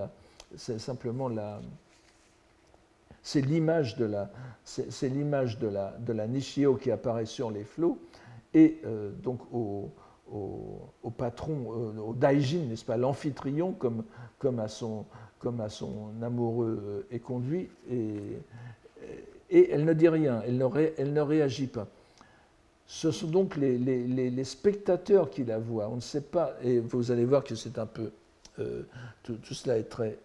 c'est 0.56 0.78
simplement 0.78 1.28
la, 1.28 1.60
c'est 3.22 3.40
l'image 3.40 3.96
de 3.96 4.04
la, 4.04 4.30
c'est, 4.64 5.08
l'image 5.08 5.58
de 5.58 5.66
la, 5.66 5.94
de 5.98 6.12
la 6.12 6.26
nishio 6.26 6.76
qui 6.76 6.90
apparaît 6.92 7.26
sur 7.26 7.50
les 7.50 7.64
flots 7.64 7.98
et 8.54 8.80
euh, 8.84 9.10
donc 9.22 9.40
au, 9.52 9.90
patron, 11.16 11.72
euh, 11.72 12.00
au 12.00 12.14
daijin, 12.14 12.64
n'est-ce 12.68 12.84
pas, 12.84 12.96
l'amphitryon, 12.96 13.72
comme, 13.72 14.04
comme, 14.38 14.60
à 14.60 14.68
son, 14.68 15.04
comme 15.38 15.60
à 15.60 15.68
son 15.68 16.10
amoureux 16.22 17.06
euh, 17.10 17.14
est 17.14 17.18
conduit, 17.18 17.68
et, 17.90 18.38
elle 19.50 19.86
ne 19.86 19.94
dit 19.94 20.08
rien, 20.08 20.42
elle 20.46 20.58
ne, 20.58 21.20
réagit 21.20 21.68
pas. 21.68 21.88
Ce 22.86 23.10
sont 23.10 23.28
donc 23.28 23.56
les, 23.56 24.44
spectateurs 24.44 25.30
qui 25.30 25.44
la 25.44 25.58
voient. 25.58 25.88
On 25.88 25.96
ne 25.96 26.00
sait 26.00 26.20
pas, 26.20 26.52
et 26.62 26.78
vous 26.78 27.10
allez 27.10 27.24
voir 27.24 27.44
que 27.44 27.54
c'est 27.54 27.78
un 27.78 27.86
peu. 27.86 28.10
tout, 29.22 29.38
cela 29.54 29.78
est 29.78 29.84
très, 29.84 30.18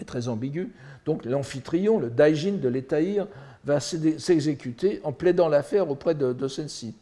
est 0.00 0.04
très 0.04 0.28
ambigu. 0.28 0.72
Donc 1.06 1.24
l'amphitryon, 1.24 1.98
le 1.98 2.10
daijin 2.10 2.52
de 2.52 2.68
l'Étaïr, 2.68 3.26
va 3.64 3.80
s'exécuter 3.80 5.00
en 5.04 5.12
plaidant 5.12 5.48
l'affaire 5.48 5.90
auprès 5.90 6.14
de, 6.14 6.48
celle-ci. 6.48 6.94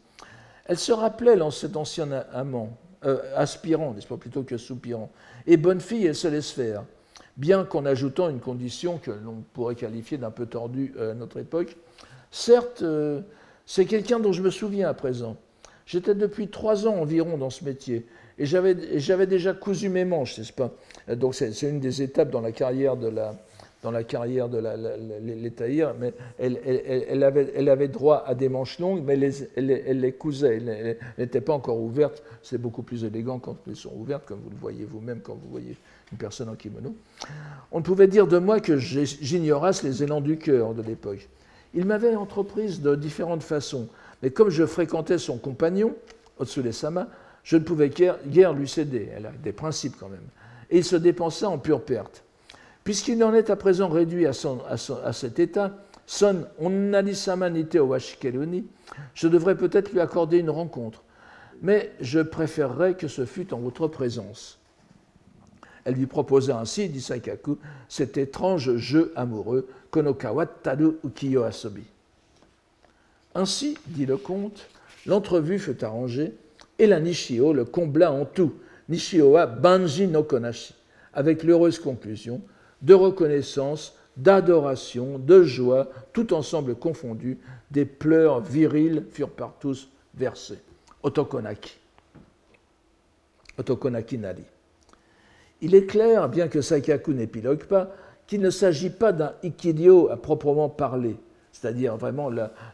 Elle 0.65 0.77
se 0.77 0.91
rappelait 0.91 1.37
cet 1.51 1.77
ancien 1.77 2.11
amant, 2.33 2.77
euh, 3.05 3.19
aspirant, 3.35 3.93
n'est-ce 3.93 4.07
pas, 4.07 4.17
plutôt 4.17 4.43
que 4.43 4.57
soupirant. 4.57 5.09
Et 5.47 5.57
bonne 5.57 5.79
fille, 5.79 6.05
elle 6.05 6.15
se 6.15 6.27
laisse 6.27 6.51
faire, 6.51 6.83
bien 7.37 7.63
qu'en 7.63 7.85
ajoutant 7.85 8.29
une 8.29 8.39
condition 8.39 8.97
que 8.97 9.11
l'on 9.11 9.43
pourrait 9.53 9.75
qualifier 9.75 10.17
d'un 10.17 10.31
peu 10.31 10.45
tordue 10.45 10.93
à 10.99 11.13
notre 11.13 11.39
époque. 11.39 11.77
Certes, 12.29 12.81
euh, 12.81 13.21
c'est 13.65 13.85
quelqu'un 13.85 14.19
dont 14.19 14.33
je 14.33 14.41
me 14.41 14.49
souviens 14.49 14.89
à 14.89 14.93
présent. 14.93 15.37
J'étais 15.85 16.13
depuis 16.13 16.49
trois 16.49 16.87
ans 16.87 16.97
environ 16.97 17.37
dans 17.37 17.49
ce 17.49 17.63
métier, 17.63 18.05
et 18.37 18.45
j'avais 18.45 19.27
déjà 19.27 19.53
cousu 19.53 19.89
mes 19.89 20.05
manches, 20.05 20.37
n'est-ce 20.37 20.53
pas? 20.53 20.71
Donc 21.15 21.35
c'est 21.35 21.61
une 21.63 21.79
des 21.79 22.01
étapes 22.01 22.29
dans 22.29 22.41
la 22.41 22.51
carrière 22.51 22.97
de 22.97 23.07
la, 23.07 23.35
dans 23.81 23.91
mais 23.91 24.05
elle, 26.37 27.23
avait, 27.23 27.87
droit 27.87 28.23
à 28.27 28.35
des 28.35 28.49
manches 28.49 28.77
longues, 28.79 29.03
mais 29.05 29.17
elle, 29.55 29.99
les 30.01 30.11
cousait, 30.11 30.57
elle 30.57 30.97
n'était 31.17 31.39
pas 31.39 31.53
encore 31.53 31.79
ouverte. 31.79 32.21
C'est 32.43 32.57
beaucoup 32.57 32.83
plus 32.83 33.05
élégant 33.05 33.39
quand 33.39 33.55
elles 33.67 33.77
sont 33.77 33.93
ouvertes, 33.95 34.25
comme 34.25 34.41
vous 34.43 34.49
le 34.49 34.57
voyez 34.57 34.83
vous-même 34.83 35.21
quand 35.21 35.35
vous 35.35 35.49
voyez 35.49 35.77
une 36.11 36.17
personne 36.17 36.49
en 36.49 36.55
kimono. 36.55 36.93
On 37.71 37.79
ne 37.79 37.83
pouvait 37.83 38.07
dire 38.07 38.27
de 38.27 38.37
moi 38.37 38.59
que 38.59 38.77
j'ignorasse 38.77 39.83
les 39.83 40.03
élans 40.03 40.21
du 40.21 40.37
cœur 40.37 40.73
de 40.73 40.81
l'époque. 40.81 41.29
Il 41.73 41.85
m'avait 41.85 42.15
entreprise 42.15 42.81
de 42.81 42.95
différentes 42.95 43.43
façons, 43.43 43.87
mais 44.21 44.31
comme 44.31 44.49
je 44.49 44.65
fréquentais 44.65 45.19
son 45.19 45.37
compagnon, 45.37 45.95
Otsule 46.37 46.73
Sama, 46.73 47.07
je 47.43 47.55
ne 47.55 47.63
pouvais 47.63 47.89
guère 47.89 48.53
lui 48.53 48.67
céder. 48.67 49.09
Elle 49.15 49.25
a 49.25 49.31
des 49.31 49.53
principes 49.53 49.95
quand 49.97 50.09
même. 50.09 50.27
Et 50.69 50.77
il 50.77 50.83
se 50.83 50.95
dépensait 50.95 51.45
en 51.45 51.57
pure 51.57 51.83
perte. 51.83 52.23
Puisqu'il 52.83 53.23
en 53.23 53.33
est 53.33 53.49
à 53.49 53.55
présent 53.55 53.89
réduit 53.89 54.25
à, 54.25 55.13
cet 55.13 55.39
état, 55.39 55.77
son 56.05 56.45
onalisama 56.59 57.49
nite 57.49 57.75
washikeruni, 57.75 58.65
je 59.13 59.27
devrais 59.27 59.55
peut-être 59.55 59.91
lui 59.91 59.99
accorder 59.99 60.39
une 60.39 60.49
rencontre, 60.49 61.03
mais 61.61 61.91
je 62.01 62.19
préférerais 62.19 62.95
que 62.95 63.07
ce 63.07 63.25
fût 63.25 63.53
en 63.53 63.59
votre 63.59 63.87
présence. 63.87 64.59
Elle 65.85 65.95
lui 65.95 66.07
proposa 66.07 66.59
ainsi, 66.59 66.89
dit 66.89 67.01
Saikaku, 67.01 67.57
cet 67.87 68.17
étrange 68.17 68.75
jeu 68.77 69.13
amoureux, 69.15 69.67
Konokawa 69.91 70.45
Taru 70.45 70.93
Ukiyo 71.05 71.43
Asobi. 71.43 71.83
Ainsi, 73.35 73.77
dit 73.87 74.05
le 74.05 74.17
comte, 74.17 74.67
l'entrevue 75.05 75.59
fut 75.59 75.83
arrangée 75.83 76.33
et 76.79 76.87
la 76.87 76.99
Nishio 76.99 77.53
le 77.53 77.65
combla 77.65 78.11
en 78.11 78.25
tout, 78.25 78.53
Nishio 78.89 79.31
wa 79.31 79.45
Banji 79.45 80.07
no 80.07 80.23
Konashi, 80.23 80.73
avec 81.13 81.43
l'heureuse 81.43 81.79
conclusion 81.79 82.41
de 82.81 82.93
reconnaissance, 82.93 83.93
d'adoration, 84.17 85.19
de 85.19 85.43
joie, 85.43 85.89
tout 86.11 86.33
ensemble 86.33 86.75
confondu, 86.75 87.37
des 87.71 87.85
pleurs 87.85 88.41
virils 88.41 89.03
furent 89.11 89.29
par 89.29 89.53
tous 89.59 89.89
versés. 90.15 90.59
Otokonaki. 91.03 91.77
Otokonaki 93.57 94.17
Nari. 94.17 94.43
Il 95.61 95.75
est 95.75 95.85
clair, 95.85 96.27
bien 96.29 96.47
que 96.47 96.61
Saikaku 96.61 97.13
n'épilogue 97.13 97.65
pas, 97.65 97.91
qu'il 98.27 98.41
ne 98.41 98.49
s'agit 98.49 98.89
pas 98.89 99.11
d'un 99.11 99.33
ikidio 99.43 100.09
à 100.09 100.17
proprement 100.17 100.69
parler, 100.69 101.15
c'est-à-dire 101.51 101.97
vraiment 101.97 102.29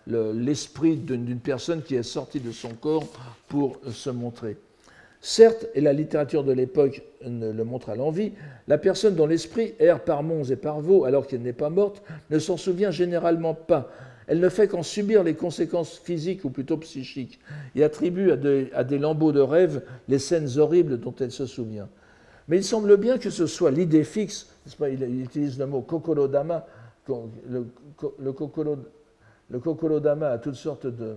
l'esprit 0.06 0.96
d'une 0.98 1.40
personne 1.40 1.82
qui 1.82 1.96
est 1.96 2.04
sortie 2.04 2.40
de 2.40 2.52
son 2.52 2.74
corps 2.74 3.08
pour 3.48 3.80
se 3.92 4.10
montrer. 4.10 4.58
Certes, 5.28 5.66
et 5.74 5.82
la 5.82 5.92
littérature 5.92 6.44
de 6.44 6.52
l'époque 6.52 7.02
le 7.26 7.64
montre 7.64 7.90
à 7.90 7.96
l'envie, 7.96 8.34
la 8.68 8.78
personne 8.78 9.16
dont 9.16 9.26
l'esprit 9.26 9.74
erre 9.80 10.04
par 10.04 10.22
monts 10.22 10.44
et 10.44 10.56
par 10.56 10.82
vaux 10.82 11.04
alors 11.04 11.26
qu'elle 11.26 11.42
n'est 11.42 11.52
pas 11.52 11.72
morte 11.72 12.04
ne 12.30 12.38
s'en 12.38 12.58
souvient 12.58 12.92
généralement 12.92 13.56
pas. 13.56 13.90
Elle 14.28 14.40
ne 14.40 14.50
fait 14.50 14.68
qu'en 14.68 14.84
subir 14.84 15.24
les 15.24 15.34
conséquences 15.34 15.98
physiques 15.98 16.46
ou 16.46 16.52
plutôt 16.52 16.78
psychiques 16.78 17.40
et 17.74 17.84
attribue 17.84 18.30
à, 18.30 18.84
des 18.84 19.00
lambeaux 19.00 19.32
de 19.32 19.40
rêve 19.40 19.82
les 20.08 20.20
scènes 20.20 20.60
horribles 20.60 21.00
dont 21.00 21.16
elle 21.20 21.32
se 21.32 21.48
souvient. 21.48 21.90
Mais 22.48 22.58
il 22.58 22.64
semble 22.64 22.96
bien 22.96 23.18
que 23.18 23.32
ce 23.32 23.48
soit 23.48 23.72
l'idée 23.72 24.04
fixe, 24.04 24.54
il, 24.80 25.24
utilise 25.24 25.58
le 25.58 25.66
mot 25.66 25.82
kokorodama, 25.82 26.68
le, 27.50 27.66
le, 28.20 28.32
kokoro, 28.32 28.78
le 29.50 29.58
kokorodama 29.58 30.28
a 30.28 30.38
toutes 30.38 30.54
sortes 30.54 30.86
de, 30.86 31.16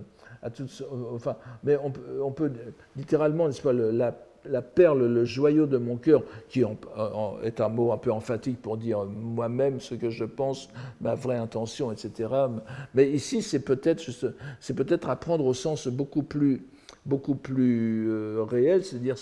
enfin, 1.13 1.35
mais 1.63 1.77
on, 1.77 2.31
peut 2.31 2.51
littéralement, 2.95 3.47
n'est-ce 3.47 3.61
pas, 3.61 3.73
la, 3.73 4.61
perle, 4.61 5.05
le 5.05 5.25
joyau 5.25 5.65
de 5.65 5.77
mon 5.77 5.97
cœur, 5.97 6.23
qui 6.47 6.61
est 6.61 7.61
un 7.61 7.69
mot 7.69 7.91
un 7.91 7.97
peu 7.97 8.11
emphatique 8.11 8.61
pour 8.61 8.77
dire 8.77 9.03
moi-même 9.05 9.79
ce 9.79 9.95
que 9.95 10.09
je 10.09 10.25
pense, 10.25 10.69
ma 11.01 11.15
vraie 11.15 11.37
intention, 11.37 11.91
etc. 11.91 12.29
Mais 12.93 13.09
ici, 13.09 13.41
c'est 13.41 13.59
peut-être 13.59 14.03
c'est 14.59 14.73
peut-être 14.73 15.09
à 15.09 15.15
prendre 15.15 15.45
au 15.45 15.53
sens 15.53 15.87
beaucoup 15.87 16.23
plus 16.23 16.63
beaucoup 17.05 17.35
plus 17.35 18.09
euh, 18.09 18.43
réel, 18.43 18.83
c'est-à-dire 18.83 19.15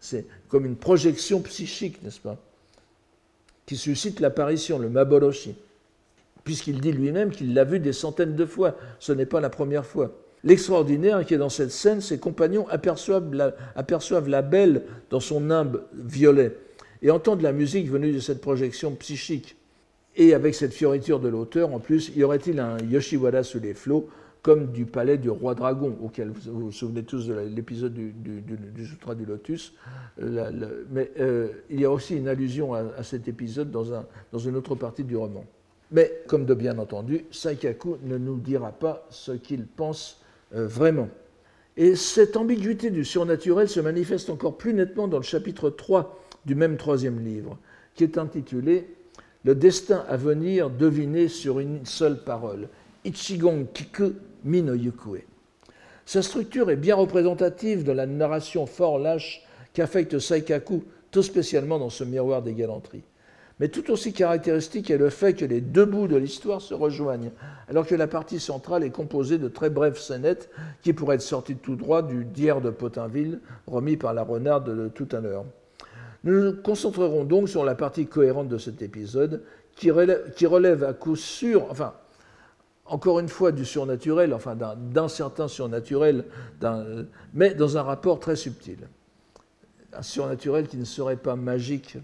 c'est 0.00 0.26
comme 0.48 0.66
une 0.66 0.76
projection 0.76 1.40
psychique, 1.42 2.02
n'est-ce 2.02 2.20
pas, 2.20 2.36
qui 3.66 3.76
suscite 3.76 4.20
l'apparition, 4.20 4.78
le 4.78 4.88
maboroshi, 4.88 5.54
puisqu'il 6.42 6.80
dit 6.80 6.92
lui-même 6.92 7.30
qu'il 7.30 7.54
l'a 7.54 7.64
vu 7.64 7.80
des 7.80 7.92
centaines 7.92 8.34
de 8.34 8.46
fois. 8.46 8.76
Ce 8.98 9.12
n'est 9.12 9.26
pas 9.26 9.40
la 9.40 9.50
première 9.50 9.86
fois. 9.86 10.12
L'extraordinaire 10.44 11.24
qui 11.24 11.32
est 11.32 11.38
dans 11.38 11.48
cette 11.48 11.70
scène, 11.70 12.02
ses 12.02 12.18
compagnons 12.18 12.68
aperçoivent 12.68 13.32
la, 13.32 14.42
belle 14.42 14.82
dans 15.08 15.20
son 15.20 15.40
nimbe 15.40 15.82
violet 15.94 16.54
et 17.00 17.10
entendent 17.10 17.40
la 17.40 17.52
musique 17.52 17.88
venue 17.88 18.12
de 18.12 18.20
cette 18.20 18.42
projection 18.42 18.94
psychique. 18.94 19.56
Et 20.16 20.34
avec 20.34 20.54
cette 20.54 20.74
fioriture 20.74 21.18
de 21.18 21.28
l'auteur, 21.28 21.72
en 21.72 21.80
plus, 21.80 22.12
y 22.14 22.22
aurait-il 22.22 22.60
un 22.60 22.76
Yoshiwara 22.78 23.42
sous 23.42 23.58
les 23.58 23.74
flots, 23.74 24.08
comme 24.42 24.70
du 24.70 24.84
palais 24.84 25.16
du 25.16 25.30
roi 25.30 25.54
dragon, 25.54 25.96
auquel 26.02 26.28
vous 26.28 26.60
vous, 26.60 26.72
souvenez 26.72 27.02
tous 27.02 27.26
de 27.26 27.34
l'épisode 27.34 27.94
du, 27.94 28.86
Sutra 28.86 29.14
du 29.14 29.24
Lotus. 29.24 29.72
mais 30.18 31.10
euh, 31.18 31.48
il 31.70 31.80
y 31.80 31.86
a 31.86 31.90
aussi 31.90 32.16
une 32.16 32.28
allusion 32.28 32.74
à, 32.74 33.02
cet 33.02 33.26
épisode 33.28 33.70
dans 33.70 34.38
une 34.38 34.56
autre 34.56 34.74
partie 34.74 35.04
du 35.04 35.16
roman. 35.16 35.44
Mais, 35.90 36.22
comme 36.28 36.44
de 36.44 36.54
bien 36.54 36.78
entendu, 36.78 37.24
Saikaku 37.30 37.96
ne 38.02 38.18
nous 38.18 38.36
dira 38.36 38.72
pas 38.72 39.06
ce 39.10 39.32
qu'il 39.32 39.66
pense 39.66 40.20
euh, 40.54 40.66
vraiment. 40.66 41.08
Et 41.76 41.96
cette 41.96 42.36
ambiguïté 42.36 42.90
du 42.90 43.04
surnaturel 43.04 43.68
se 43.68 43.80
manifeste 43.80 44.30
encore 44.30 44.56
plus 44.56 44.74
nettement 44.74 45.08
dans 45.08 45.16
le 45.16 45.24
chapitre 45.24 45.70
3 45.70 46.20
du 46.46 46.54
même 46.54 46.76
troisième 46.76 47.24
livre, 47.24 47.58
qui 47.94 48.04
est 48.04 48.18
intitulé 48.18 48.86
Le 49.44 49.54
destin 49.54 50.04
à 50.08 50.16
venir 50.16 50.70
deviné 50.70 51.28
sur 51.28 51.58
une 51.58 51.84
seule 51.84 52.22
parole, 52.22 52.68
Ichigon 53.04 53.66
Kiku 53.72 54.12
Mino 54.44 54.74
Yukue. 54.74 55.26
Sa 56.06 56.22
structure 56.22 56.70
est 56.70 56.76
bien 56.76 56.94
représentative 56.94 57.82
de 57.82 57.92
la 57.92 58.06
narration 58.06 58.66
fort 58.66 58.98
lâche 58.98 59.42
qu'affecte 59.72 60.18
Saikaku, 60.18 60.84
tout 61.10 61.22
spécialement 61.22 61.78
dans 61.78 61.90
ce 61.90 62.04
miroir 62.04 62.42
des 62.42 62.54
galanteries. 62.54 63.04
Mais 63.60 63.68
tout 63.68 63.90
aussi 63.92 64.12
caractéristique 64.12 64.90
est 64.90 64.98
le 64.98 65.10
fait 65.10 65.34
que 65.34 65.44
les 65.44 65.60
deux 65.60 65.84
bouts 65.84 66.08
de 66.08 66.16
l'histoire 66.16 66.60
se 66.60 66.74
rejoignent, 66.74 67.30
alors 67.68 67.86
que 67.86 67.94
la 67.94 68.08
partie 68.08 68.40
centrale 68.40 68.82
est 68.82 68.90
composée 68.90 69.38
de 69.38 69.48
très 69.48 69.70
brèves 69.70 69.98
scénettes 69.98 70.50
qui 70.82 70.92
pourraient 70.92 71.14
être 71.16 71.22
sorties 71.22 71.54
tout 71.56 71.76
droit 71.76 72.02
du 72.02 72.24
dière 72.24 72.60
de 72.60 72.70
Potinville, 72.70 73.40
remis 73.66 73.96
par 73.96 74.12
la 74.12 74.24
renarde 74.24 74.76
de 74.76 74.88
tout 74.88 75.08
à 75.12 75.20
l'heure. 75.20 75.44
Nous 76.24 76.42
nous 76.42 76.56
concentrerons 76.62 77.24
donc 77.24 77.48
sur 77.48 77.64
la 77.64 77.74
partie 77.74 78.06
cohérente 78.06 78.48
de 78.48 78.58
cet 78.58 78.82
épisode, 78.82 79.42
qui 79.76 79.90
relève, 79.90 80.32
qui 80.34 80.46
relève 80.46 80.82
à 80.82 80.92
coup 80.92 81.16
sûr, 81.16 81.66
enfin, 81.70 81.94
encore 82.86 83.20
une 83.20 83.28
fois, 83.28 83.52
du 83.52 83.64
surnaturel, 83.64 84.34
enfin 84.34 84.56
d'un 84.56 85.08
certain 85.08 85.48
surnaturel, 85.48 86.24
mais 87.32 87.54
dans 87.54 87.78
un 87.78 87.82
rapport 87.82 88.20
très 88.20 88.36
subtil. 88.36 88.78
Un 89.92 90.02
surnaturel 90.02 90.66
qui 90.66 90.76
ne 90.76 90.84
serait 90.84 91.16
pas 91.16 91.36
magique 91.36 91.98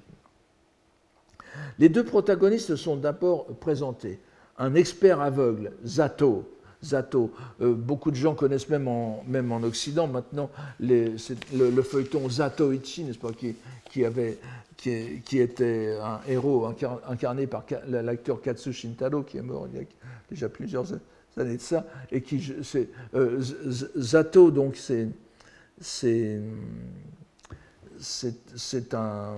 les 1.79 1.89
deux 1.89 2.05
protagonistes 2.05 2.77
sont 2.77 2.97
d'abord 2.97 3.47
présentés. 3.59 4.19
Un 4.59 4.75
expert 4.75 5.21
aveugle, 5.21 5.73
Zato. 5.85 6.45
Zato. 6.83 7.31
Euh, 7.61 7.75
beaucoup 7.75 8.11
de 8.11 8.17
gens 8.17 8.35
connaissent 8.35 8.69
même 8.69 8.89
en, 8.89 9.63
Occident 9.63 10.07
maintenant 10.07 10.51
le, 10.79 11.17
feuilleton 11.83 12.29
Zatoichi, 12.29 13.05
n'est-ce 13.05 13.19
pas, 13.19 13.33
qui, 13.33 13.55
était 15.39 15.99
un 16.03 16.21
héros 16.27 16.67
incarné 17.09 17.47
par 17.47 17.65
l'acteur 17.89 18.41
Katsu 18.41 18.73
Shintaro, 18.73 19.23
qui 19.23 19.39
est 19.39 19.43
mort 19.43 19.69
il 19.73 19.81
y 19.81 19.83
a 19.83 19.87
déjà 20.31 20.49
plusieurs 20.49 20.87
années 21.37 21.57
de 21.57 21.63
ça, 21.63 21.87
et 22.11 22.23
qui, 22.23 22.43
euh, 23.15 23.41
Zato, 23.97 24.51
donc, 24.51 24.77
c'est 24.77 26.41
c'est 28.01 28.95
un, 28.95 29.35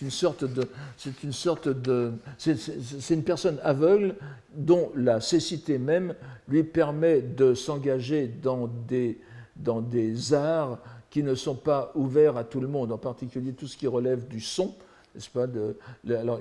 une 0.00 0.10
sorte 0.10 0.44
de, 0.44 0.68
c'est 0.96 1.22
une 1.22 1.32
sorte 1.32 1.68
de, 1.68 2.12
c'est 2.38 3.14
une 3.14 3.24
personne 3.24 3.58
aveugle 3.62 4.14
dont 4.54 4.90
la 4.94 5.20
cécité 5.20 5.78
même 5.78 6.14
lui 6.48 6.62
permet 6.62 7.20
de 7.20 7.54
s'engager 7.54 8.28
dans 8.28 8.68
des, 8.88 9.20
dans 9.56 9.80
des 9.80 10.32
arts 10.34 10.78
qui 11.10 11.22
ne 11.22 11.34
sont 11.34 11.56
pas 11.56 11.90
ouverts 11.94 12.36
à 12.36 12.44
tout 12.44 12.60
le 12.60 12.68
monde, 12.68 12.92
en 12.92 12.98
particulier 12.98 13.52
tout 13.52 13.66
ce 13.66 13.76
qui 13.76 13.86
relève 13.86 14.28
du 14.28 14.40
son, 14.40 14.74
n'est-ce 15.14 15.30
pas 15.30 15.46
de, 15.46 15.76
alors, 16.08 16.40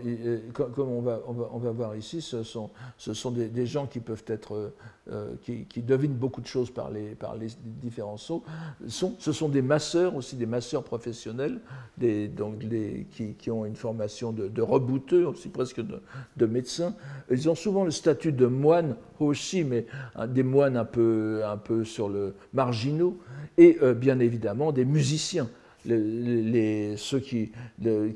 Comme 0.53 0.89
on 0.89 1.01
va, 1.01 1.21
on 1.27 1.33
va, 1.33 1.49
on 1.51 1.57
va, 1.57 1.71
voir 1.71 1.95
ici, 1.95 2.21
ce 2.21 2.43
sont, 2.43 2.69
ce 2.97 3.13
sont 3.13 3.31
des, 3.31 3.65
gens 3.65 3.87
qui 3.87 3.99
peuvent 3.99 4.23
être, 4.27 4.55
euh, 4.55 4.73
euh, 5.11 5.33
qui, 5.41 5.65
qui, 5.65 5.81
devinent 5.81 6.15
beaucoup 6.15 6.41
de 6.41 6.47
choses 6.47 6.69
par 6.69 6.91
les, 6.91 7.15
par 7.15 7.35
les 7.35 7.47
différents 7.81 8.17
sons. 8.17 8.43
Ce 8.87 9.31
sont 9.31 9.49
des 9.49 9.61
masseurs 9.61 10.15
aussi, 10.15 10.35
des 10.35 10.45
masseurs 10.45 10.83
professionnels, 10.83 11.59
des, 11.97 12.27
donc 12.27 12.61
les, 12.63 13.07
qui, 13.11 13.33
qui, 13.33 13.49
ont 13.51 13.65
une 13.65 13.75
formation 13.75 14.31
de, 14.31 14.47
de 14.47 14.61
rebouteux, 14.61 15.25
aussi 15.25 15.49
presque 15.49 15.81
de, 15.81 16.01
de, 16.35 16.45
médecins. 16.45 16.93
Ils 17.31 17.49
ont 17.49 17.55
souvent 17.55 17.83
le 17.83 17.91
statut 17.91 18.31
de 18.31 18.47
moines 18.47 18.95
aussi, 19.19 19.63
mais 19.63 19.85
hein, 20.15 20.27
des 20.27 20.43
moines 20.43 20.77
un 20.77 20.85
peu, 20.85 21.41
un 21.45 21.57
peu 21.57 21.83
sur 21.83 22.09
le 22.09 22.35
marginaux, 22.53 23.17
et 23.57 23.77
euh, 23.81 23.93
bien 23.93 24.19
évidemment 24.19 24.71
des 24.71 24.85
musiciens 24.85 25.49
les, 25.87 26.97
ceux 26.97 27.19
qui, 27.19 27.51
les, 27.79 28.11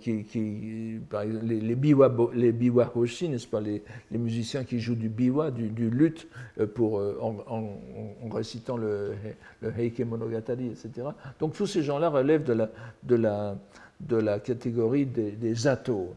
biwa, 1.75 2.15
les 2.33 2.51
biwa 2.51 2.91
hoshi, 2.95 3.29
n'est-ce 3.29 3.47
pas, 3.47 3.61
les, 3.61 3.81
musiciens 4.11 4.63
qui 4.63 4.79
jouent 4.79 4.95
du 4.95 5.09
biwa, 5.09 5.51
du, 5.51 5.69
du 5.69 5.89
luth, 5.89 6.27
euh, 6.59 6.67
pour, 6.67 6.99
euh, 6.99 7.17
en, 7.21 7.37
en, 7.47 8.29
récitant 8.29 8.77
le, 8.77 9.13
le, 9.61 9.73
Heike 9.77 10.01
Monogatari, 10.01 10.67
etc. 10.67 11.07
Donc 11.39 11.53
tous 11.53 11.67
ces 11.67 11.83
gens-là 11.83 12.09
relèvent 12.09 12.43
de 12.43 12.53
la, 12.53 12.69
de 13.03 13.15
la, 13.15 13.57
de 14.01 14.15
la 14.17 14.39
catégorie 14.39 15.05
des, 15.05 15.31
des 15.31 15.53
zato. 15.53 16.13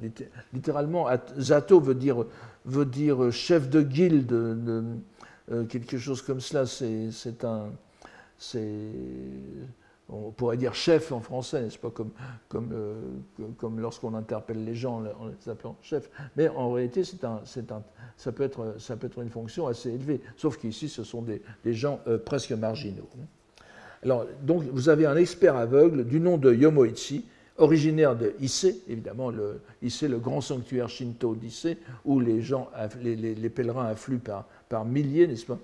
Littéralement, 0.53 1.07
zato 1.37 1.81
veut 1.81 1.95
dire, 1.95 2.25
veut 2.65 2.87
dire 2.87 3.31
chef 3.31 3.69
de 3.69 3.83
guilde, 3.83 4.27
de, 4.27 4.83
euh, 5.53 5.65
quelque 5.65 5.99
chose 5.99 6.23
comme 6.23 6.41
cela. 6.41 6.67
C'est 6.67 7.45
un. 7.45 7.71
C'est 8.37 8.61
on 10.09 10.31
pourrait 10.31 10.57
dire 10.57 10.75
chef 10.75 11.13
en 11.13 11.21
français, 11.21 11.63
n'est-ce 11.63 11.79
pas, 11.79 11.91
comme, 11.91 12.11
comme, 12.49 12.71
euh, 12.73 12.95
comme 13.57 13.81
lorsqu'on 13.81 14.15
interpelle 14.15 14.65
les 14.65 14.75
gens 14.75 15.03
en 15.19 15.29
les 15.29 15.49
appelant 15.49 15.77
chef. 15.83 16.11
Mais 16.37 16.49
en 16.49 16.73
réalité, 16.73 17.05
c'est 17.05 17.25
un, 17.25 17.41
un, 17.71 17.83
ça, 18.17 18.33
peut 18.33 18.43
être, 18.43 18.75
ça 18.79 18.97
peut 18.97 19.07
être 19.07 19.21
une 19.23 19.31
fonction 19.31 19.67
assez 19.67 19.91
élevée, 19.91 20.21
sauf 20.37 20.59
qu'ici, 20.59 20.89
ce 20.89 21.05
sont 21.05 21.23
des, 21.23 21.41
des 21.65 21.73
gens 21.73 22.01
euh, 22.07 22.19
presque 22.19 22.53
marginaux. 22.53 23.09
Alors, 24.03 24.27
donc, 24.43 24.65
vous 24.65 24.91
avez 24.91 25.07
un 25.07 25.17
expert 25.17 25.57
aveugle 25.57 26.05
du 26.05 26.21
nom 26.21 26.37
de 26.37 26.53
Yomoichi, 26.53 27.25
originaire 27.57 28.15
de 28.15 28.35
Ise, 28.41 28.83
évidemment, 28.89 29.31
le, 29.31 29.61
le 29.81 30.19
grand 30.19 30.43
sanctuaire 30.43 30.91
shinto 30.91 31.35
d'Ise, 31.35 31.77
où 32.05 32.21
les, 32.21 32.43
gens, 32.43 32.69
les, 33.03 33.49
pèlerins 33.49 33.87
affluent 33.87 34.19
par, 34.19 34.47
par 34.69 34.85
milliers, 34.85 35.27
n'est-ce 35.27 35.47
pas 35.47 35.59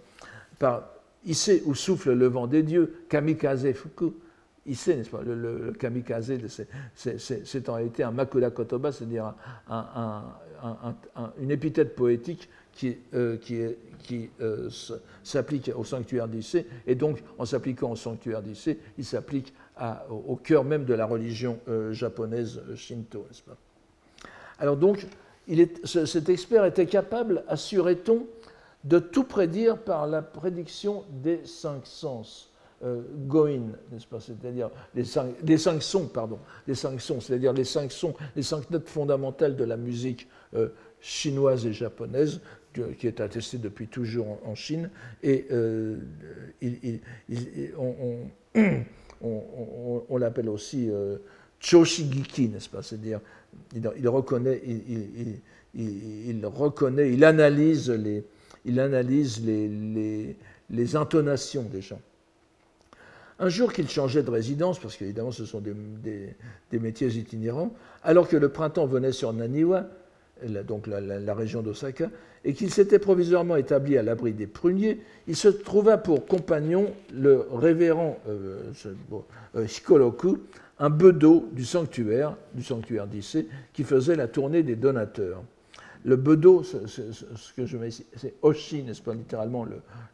par, 0.58 0.88
Ise, 1.26 1.60
où 1.66 1.74
souffle 1.74 2.14
le 2.14 2.26
vent 2.26 2.46
des 2.46 2.62
dieux, 2.62 3.04
Kamikaze 3.10 3.70
Fuku, 3.72 4.14
sait, 4.74 4.96
n'est-ce 4.96 5.10
pas, 5.10 5.22
le, 5.22 5.72
kamikaze, 5.78 6.32
c'est 6.94 7.68
en 7.68 7.74
réalité 7.74 8.02
un 8.02 8.10
makura 8.10 8.50
kotoba, 8.50 8.92
c'est-à-dire 8.92 9.34
une 11.38 11.50
épithète 11.50 11.94
poétique 11.94 12.48
qui, 12.72 12.96
euh, 13.14 13.36
euh, 14.40 14.70
s'applique 15.22 15.70
au 15.74 15.84
sanctuaire 15.84 16.28
d'Issé, 16.28 16.66
et 16.86 16.94
donc 16.94 17.22
en 17.38 17.44
s'appliquant 17.44 17.92
au 17.92 17.96
sanctuaire 17.96 18.42
d'Issé, 18.42 18.78
il 18.98 19.04
s'applique 19.04 19.52
au, 20.10 20.36
cœur 20.36 20.64
même 20.64 20.84
de 20.84 20.94
la 20.94 21.06
religion 21.06 21.58
euh, 21.68 21.92
japonaise 21.92 22.60
shinto, 22.74 23.26
n'est-ce 23.28 23.42
pas. 23.42 23.56
Alors 24.58 24.76
donc, 24.76 25.06
cet 25.84 26.28
expert 26.28 26.64
était 26.66 26.86
capable, 26.86 27.44
assurait-on, 27.48 28.26
de 28.84 28.98
tout 28.98 29.24
prédire 29.24 29.78
par 29.78 30.06
la 30.06 30.22
prédiction 30.22 31.04
des 31.10 31.44
cinq 31.44 31.86
sens 31.86 32.49
euh, 32.82 33.02
Goin, 33.26 33.72
n'est-ce 33.92 34.06
pas 34.06 34.20
C'est-à-dire 34.20 34.70
les 34.94 35.04
cinq, 35.04 35.82
sons, 35.82 36.06
pardon, 36.06 36.38
les 36.66 36.74
cinq 36.74 37.00
sons, 37.00 37.20
c'est-à-dire 37.20 37.52
les 37.52 37.64
cinq 37.64 37.92
sons, 37.92 38.14
les 38.34 38.42
cinq 38.42 38.70
notes 38.70 38.88
fondamentales 38.88 39.56
de 39.56 39.64
la 39.64 39.76
musique 39.76 40.28
euh, 40.54 40.68
chinoise 41.00 41.66
et 41.66 41.72
japonaise, 41.72 42.40
qui 42.72 43.06
est 43.06 43.20
attestée 43.20 43.58
depuis 43.58 43.88
toujours 43.88 44.38
en, 44.44 44.54
Chine. 44.54 44.90
Et 45.22 45.46
euh, 45.50 45.98
on, 49.22 50.18
l'appelle 50.18 50.48
aussi 50.48 50.88
euh, 50.90 51.18
Choshigiki, 51.58 52.48
n'est-ce 52.48 52.68
pas 52.68 52.82
C'est-à-dire, 52.82 53.20
il, 53.74 54.08
reconnaît, 54.08 54.62
il, 55.74 56.46
reconnaît, 56.46 57.12
il 57.12 57.24
analyse 57.24 57.90
les, 57.90 58.24
il 58.64 58.78
analyse 58.78 59.44
les, 59.44 60.36
les 60.70 60.96
intonations 60.96 61.62
des 61.62 61.80
gens. 61.80 62.00
Un 63.42 63.48
jour 63.48 63.72
qu'il 63.72 63.88
changeait 63.88 64.22
de 64.22 64.30
résidence, 64.30 64.78
parce 64.78 64.96
qu'évidemment 64.96 65.32
ce 65.32 65.46
sont 65.46 65.62
des, 65.62 66.78
métiers 66.78 67.08
itinérants, 67.08 67.72
alors 68.02 68.28
que 68.28 68.36
le 68.36 68.50
printemps 68.50 68.84
venait 68.84 69.12
sur 69.12 69.32
Naniwa, 69.32 69.86
donc 70.66 70.86
la, 70.86 71.34
région 71.34 71.62
d'Osaka, 71.62 72.10
et 72.44 72.52
qu'il 72.52 72.70
s'était 72.70 72.98
provisoirement 72.98 73.56
établi 73.56 73.96
à 73.96 74.02
l'abri 74.02 74.34
des 74.34 74.46
pruniers, 74.46 75.00
il 75.26 75.36
se 75.36 75.48
trouva 75.48 75.96
pour 75.96 76.26
compagnon 76.26 76.92
le 77.14 77.46
révérend 77.50 78.18
euh, 78.28 78.60
euh, 79.56 79.66
Hikoloku, 79.66 80.38
un 80.78 80.90
bedeau 80.90 81.48
du 81.52 81.64
sanctuaire, 81.64 82.36
du 82.54 82.62
sanctuaire 82.62 83.06
d'Issé, 83.06 83.48
qui 83.72 83.84
faisait 83.84 84.16
la 84.16 84.28
tournée 84.28 84.62
des 84.62 84.76
donateurs. 84.76 85.42
Le 86.04 86.16
bedeau, 86.16 86.62
c'est 86.64 88.34
Oshi, 88.42 88.82
n'est-ce 88.82 89.02
pas, 89.02 89.14
littéralement, 89.14 89.66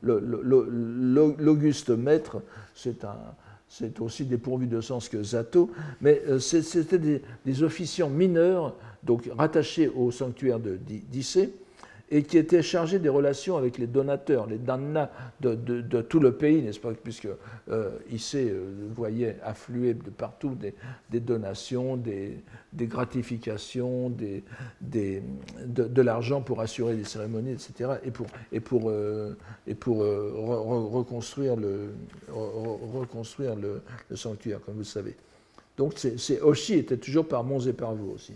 l'auguste 0.02 1.90
maître, 1.90 2.42
c'est 2.74 4.00
aussi 4.00 4.24
dépourvu 4.24 4.66
de 4.66 4.80
sens 4.80 5.08
que 5.08 5.22
Zato, 5.22 5.70
mais 6.00 6.22
euh, 6.28 6.38
c'était 6.38 7.20
des, 7.44 7.62
officiants 7.62 8.10
mineurs, 8.10 8.74
donc 9.02 9.30
rattachés 9.36 9.88
au 9.88 10.10
sanctuaire 10.10 10.58
d'Issé, 10.58 11.52
et 12.08 12.22
qui 12.22 12.38
était 12.38 12.62
chargé 12.62 12.98
des 12.98 13.08
relations 13.08 13.56
avec 13.56 13.78
les 13.78 13.86
donateurs, 13.86 14.46
les 14.46 14.58
danna 14.58 15.10
de, 15.40 16.00
tout 16.02 16.20
le 16.20 16.32
pays, 16.32 16.62
n'est-ce 16.62 16.78
pas, 16.78 16.92
puisque 16.92 17.26
euh, 17.26 17.90
euh, 18.34 18.74
voyait 18.94 19.36
affluer 19.42 19.94
de 19.94 20.10
partout 20.10 20.56
des, 21.10 21.20
donations, 21.20 21.96
des, 21.96 22.42
gratifications, 22.74 24.10
des, 24.10 24.44
de, 24.80 26.02
l'argent 26.02 26.42
pour 26.42 26.60
assurer 26.60 26.94
des 26.94 27.04
cérémonies, 27.04 27.52
etc., 27.52 27.94
et 28.04 28.10
pour, 28.12 28.26
et 28.52 28.60
pour, 28.60 28.88
euh, 28.88 29.36
et 29.66 29.74
pour 29.74 30.02
euh, 30.02 30.32
reconstruire, 30.36 31.56
le, 31.56 31.94
reconstruire 32.28 33.56
le, 33.56 33.82
sanctuaire, 34.14 34.60
comme 34.60 34.74
vous 34.74 34.80
le 34.80 34.84
savez. 34.84 35.16
Donc 35.76 35.94
c'est 35.96 36.40
Oshi 36.40 36.74
était 36.74 36.96
toujours 36.96 37.28
par 37.28 37.44
Mons 37.44 37.66
et 37.66 37.72
par 37.72 37.94
vous 37.94 38.12
aussi. 38.12 38.32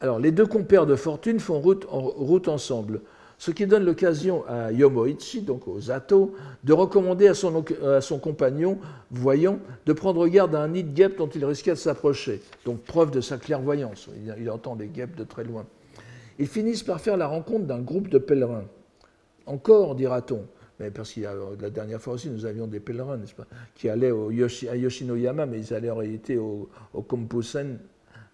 Alors, 0.00 0.20
les 0.20 0.30
deux 0.30 0.46
compères 0.46 0.86
de 0.86 0.94
fortune 0.94 1.40
font 1.40 1.58
route, 1.58 1.86
en, 1.90 2.00
route 2.00 2.46
ensemble, 2.46 3.00
ce 3.36 3.50
qui 3.50 3.66
donne 3.66 3.84
l'occasion 3.84 4.44
à 4.46 4.72
Yomoichi, 4.72 5.42
donc 5.42 5.66
aux 5.66 5.80
Zato, 5.80 6.34
de 6.64 6.72
recommander 6.72 7.28
à 7.28 7.34
son, 7.34 8.18
compagnon, 8.18 8.78
voyant, 9.10 9.58
de 9.86 9.92
prendre 9.92 10.26
garde 10.28 10.54
à 10.54 10.60
un 10.60 10.68
nid 10.68 10.84
de 10.84 10.92
guêpes 10.92 11.18
dont 11.18 11.28
il 11.28 11.44
risquait 11.44 11.72
de 11.72 11.76
s'approcher. 11.76 12.40
Donc, 12.64 12.82
preuve 12.82 13.10
de 13.10 13.20
sa 13.20 13.38
clairvoyance. 13.38 14.08
Il, 14.38 14.50
entend 14.50 14.76
des 14.76 14.86
guêpes 14.86 15.16
de 15.16 15.24
très 15.24 15.44
loin. 15.44 15.66
Ils 16.38 16.48
finissent 16.48 16.84
par 16.84 17.00
faire 17.00 17.16
la 17.16 17.26
rencontre 17.26 17.66
d'un 17.66 17.80
groupe 17.80 18.08
de 18.08 18.18
pèlerins. 18.18 18.64
Encore, 19.46 19.96
dira-t-on, 19.96 20.44
mais 20.78 20.90
parce 20.90 21.12
que 21.12 21.20
la 21.60 21.70
dernière 21.70 22.00
fois 22.00 22.14
aussi, 22.14 22.28
nous 22.28 22.44
avions 22.44 22.68
des 22.68 22.80
pèlerins, 22.80 23.16
n'est-ce 23.16 23.34
pas, 23.34 23.46
qui 23.74 23.88
allaient 23.88 24.12
au 24.12 24.30
à 24.30 24.76
Yoshinoyama, 24.76 25.46
mais 25.46 25.58
ils 25.58 25.74
allaient 25.74 25.90
en 25.90 25.96
réalité 25.96 26.38
au, 26.38 26.68
au 26.94 27.02
Kompusen, 27.02 27.78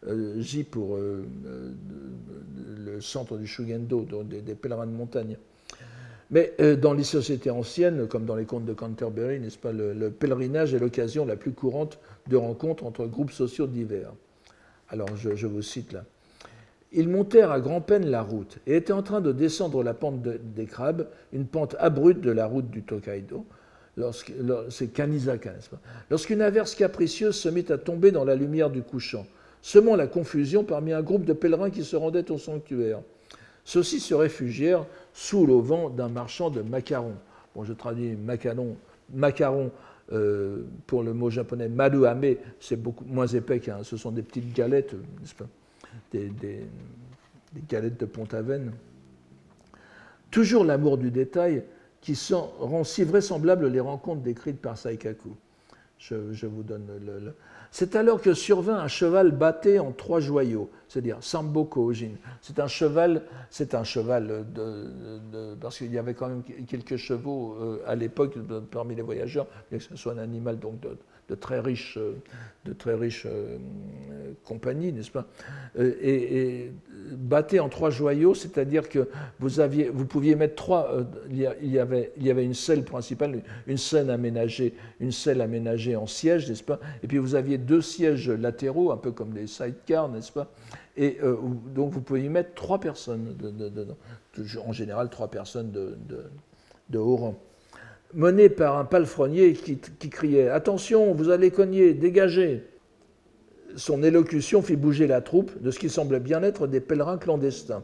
euh, 0.09 0.40
J 0.40 0.64
pour 0.64 0.96
euh, 0.96 1.24
euh, 1.46 1.70
le 2.84 3.00
centre 3.00 3.36
du 3.36 3.46
Shugendo, 3.46 4.07
des, 4.24 4.55
pèlerins 4.55 4.86
de 4.86 4.92
montagne. 4.92 5.36
Mais 6.30 6.55
dans 6.80 6.94
les 6.94 7.05
sociétés 7.05 7.50
anciennes, 7.50 8.09
comme 8.09 8.24
dans 8.24 8.34
les 8.34 8.44
contes 8.44 8.64
de 8.64 8.72
Canterbury, 8.72 9.38
n'est-ce 9.40 9.59
pas, 9.59 9.72
le, 9.72 10.11
pèlerinage 10.11 10.74
est 10.74 10.78
l'occasion 10.78 11.24
la 11.24 11.36
plus 11.36 11.52
courante 11.52 11.98
de 12.28 12.36
rencontres 12.36 12.84
entre 12.84 13.07
groupes 13.07 13.30
sociaux 13.30 13.66
divers. 13.66 14.11
Alors, 14.88 15.09
je, 15.16 15.46
vous 15.46 15.62
cite 15.62 15.92
là. 15.92 16.05
Ils 16.92 17.09
montèrent 17.09 17.52
à 17.52 17.61
grand-peine 17.61 18.07
la 18.07 18.22
route 18.22 18.59
et 18.66 18.76
étaient 18.76 18.92
en 18.92 19.02
train 19.02 19.20
de 19.20 19.32
descendre 19.32 19.82
la 19.82 19.94
pente 19.94 20.22
des 20.22 20.66
crabes, 20.66 21.09
une 21.32 21.46
pente 21.46 21.76
abrupte 21.78 22.20
de 22.22 22.30
la 22.30 22.46
route 22.46 22.70
du 22.70 22.82
Tokaido. 22.82 23.44
C'est 24.70 24.92
Kanizaka, 24.92 25.52
n'est-ce 25.52 25.70
pas? 25.70 25.80
Lorsqu'une 26.11 26.42
averse 26.42 26.74
capricieuse 26.74 27.36
se 27.36 27.48
mit 27.48 27.66
à 27.68 27.78
tomber 27.78 28.12
dans 28.12 28.24
la 28.24 28.34
lumière 28.34 28.70
du 28.70 28.82
couchant 28.82 29.26
semant 29.64 29.96
la 29.96 30.06
confusion 30.06 30.62
parmi 30.62 30.92
un 30.92 31.00
groupe 31.00 31.24
de 31.24 31.32
pèlerins 31.32 31.70
qui 31.70 31.84
se 31.84 31.96
rendaient 31.96 32.30
au 32.30 32.36
sanctuaire. 32.36 33.00
Ceux-ci 33.64 33.98
se 33.98 34.12
réfugièrent 34.12 34.84
sous 35.14 35.46
le 35.46 35.54
vent 35.54 35.88
d'un 35.88 36.10
marchand 36.10 36.50
de 36.50 36.60
macarons. 36.60 37.16
Bon, 37.54 37.64
je 37.64 37.72
traduis 37.72 38.14
macaron, 38.14 38.76
macaron 39.14 39.72
euh, 40.12 40.64
pour 40.86 41.02
le 41.02 41.14
mot 41.14 41.30
japonais 41.30 41.70
maruame, 41.70 42.34
c'est 42.60 42.76
beaucoup 42.76 43.06
moins 43.06 43.26
épais 43.26 43.58
qu'un. 43.58 43.82
Ce 43.84 43.96
sont 43.96 44.10
des 44.10 44.20
petites 44.20 44.54
galettes, 44.54 44.94
pas 45.38 45.46
des, 46.12 46.30
galettes 47.66 47.98
de 47.98 48.04
Pont-Aven. 48.04 48.70
Toujours 50.30 50.64
l'amour 50.64 50.98
du 50.98 51.10
détail 51.10 51.64
qui 52.02 52.18
rend 52.32 52.84
si 52.84 53.02
vraisemblable 53.02 53.68
les 53.68 53.80
rencontres 53.80 54.20
décrites 54.20 54.60
par 54.60 54.76
Saikaku. 54.76 55.30
Je, 55.96 56.46
vous 56.46 56.62
donne 56.62 56.86
le 57.02 57.32
c'est 57.74 57.96
alors 57.96 58.20
que 58.20 58.34
survint 58.34 58.76
un 58.76 58.86
cheval 58.86 59.32
batté 59.32 59.80
en 59.80 59.90
trois 59.90 60.20
joyaux, 60.20 60.70
c'est-à-dire 60.86 61.16
Sambo 61.20 61.64
Kojin. 61.64 62.12
C'est 62.40 62.60
un 62.60 62.68
cheval, 62.68 63.24
c'est 63.50 63.74
un 63.74 63.82
cheval 63.82 64.46
parce 65.60 65.78
qu'il 65.78 65.92
y 65.92 65.98
avait 65.98 66.14
quand 66.14 66.28
même 66.28 66.44
quelques 66.68 66.96
chevaux 66.96 67.56
euh, 67.60 67.82
à 67.84 67.96
l'époque 67.96 68.38
parmi 68.70 68.94
les 68.94 69.02
voyageurs, 69.02 69.48
mais 69.72 69.78
que 69.78 69.82
ce 69.82 69.96
soit 69.96 70.12
un 70.12 70.18
animal 70.18 70.60
donc 70.60 70.82
de 71.28 71.34
très 71.34 71.60
riches, 71.60 71.98
de 72.64 72.72
très 72.72 72.94
riches 72.94 73.26
euh, 73.26 73.58
compagnies, 74.44 74.92
n'est-ce 74.92 75.10
pas? 75.10 75.26
Euh, 75.78 75.94
et, 76.00 76.70
et 77.52 77.60
en 77.60 77.68
trois 77.68 77.90
joyaux, 77.90 78.34
c'est-à-dire 78.34 78.88
que 78.88 79.08
vous, 79.38 79.60
aviez, 79.60 79.88
vous 79.88 80.06
pouviez 80.06 80.34
mettre 80.34 80.54
trois. 80.54 80.90
Euh, 80.92 81.04
il, 81.30 81.70
y 81.70 81.78
avait, 81.78 82.12
il 82.16 82.26
y 82.26 82.30
avait 82.30 82.44
une 82.44 82.54
selle 82.54 82.84
principale, 82.84 83.42
une 83.66 83.78
scène 83.78 84.10
aménagée, 84.10 84.74
une 85.00 85.12
selle 85.12 85.40
aménagée 85.40 85.96
en 85.96 86.06
siège, 86.06 86.48
n'est-ce 86.48 86.62
pas? 86.62 86.78
Et 87.02 87.06
puis 87.06 87.18
vous 87.18 87.34
aviez 87.34 87.58
deux 87.58 87.82
sièges 87.82 88.30
latéraux, 88.30 88.92
un 88.92 88.98
peu 88.98 89.12
comme 89.12 89.32
des 89.32 89.46
sidecars, 89.46 90.08
n'est-ce 90.08 90.32
pas? 90.32 90.50
Et 90.96 91.18
donc 91.74 91.90
vous 91.90 92.00
pouviez 92.00 92.28
mettre 92.28 92.54
trois 92.54 92.78
personnes 92.78 93.34
dedans, 93.36 93.96
en 94.64 94.72
général 94.72 95.10
trois 95.10 95.28
personnes 95.28 95.72
de, 95.72 95.96
de 96.88 96.98
haut 96.98 97.16
rang 97.16 97.34
mené 98.14 98.48
par 98.48 98.78
un 98.78 98.84
palefrenier 98.84 99.52
qui, 99.52 100.10
criait 100.10 100.48
Attention, 100.48 101.14
vous 101.14 101.30
allez 101.30 101.50
cogner, 101.50 101.94
dégagez 101.94 102.64
Son 103.76 104.02
élocution 104.02 104.62
fit 104.62 104.76
bouger 104.76 105.06
la 105.06 105.20
troupe 105.20 105.50
de 105.60 105.70
ce 105.70 105.78
qui 105.78 105.90
semblait 105.90 106.20
bien 106.20 106.42
être 106.42 106.66
des 106.66 106.80
pèlerins 106.80 107.18
clandestins. 107.18 107.82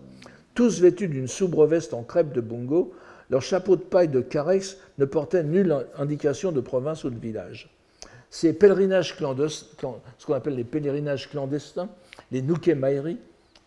Tous 0.54 0.80
vêtus 0.80 1.08
d'une 1.08 1.28
soubre 1.28 1.66
veste 1.66 1.94
en 1.94 2.02
crêpe 2.02 2.32
de 2.32 2.40
bongo, 2.40 2.92
leurs 3.30 3.42
chapeaux 3.42 3.76
de 3.76 3.82
paille 3.82 4.08
de 4.08 4.20
carex 4.20 4.78
ne 4.98 5.04
portaient 5.04 5.44
nulle 5.44 5.86
indication 5.96 6.52
de 6.52 6.60
province 6.60 7.04
ou 7.04 7.10
de 7.10 7.18
village. 7.18 7.70
Ces 8.28 8.52
pèlerinages 8.52 9.16
clandestins, 9.16 9.96
ce 10.18 10.26
qu'on 10.26 10.34
appelle 10.34 10.54
les 10.54 10.64
pèlerinages 10.64 11.30
clandestins, 11.30 11.88
les 12.30 12.42
nukemairi, 12.42 13.18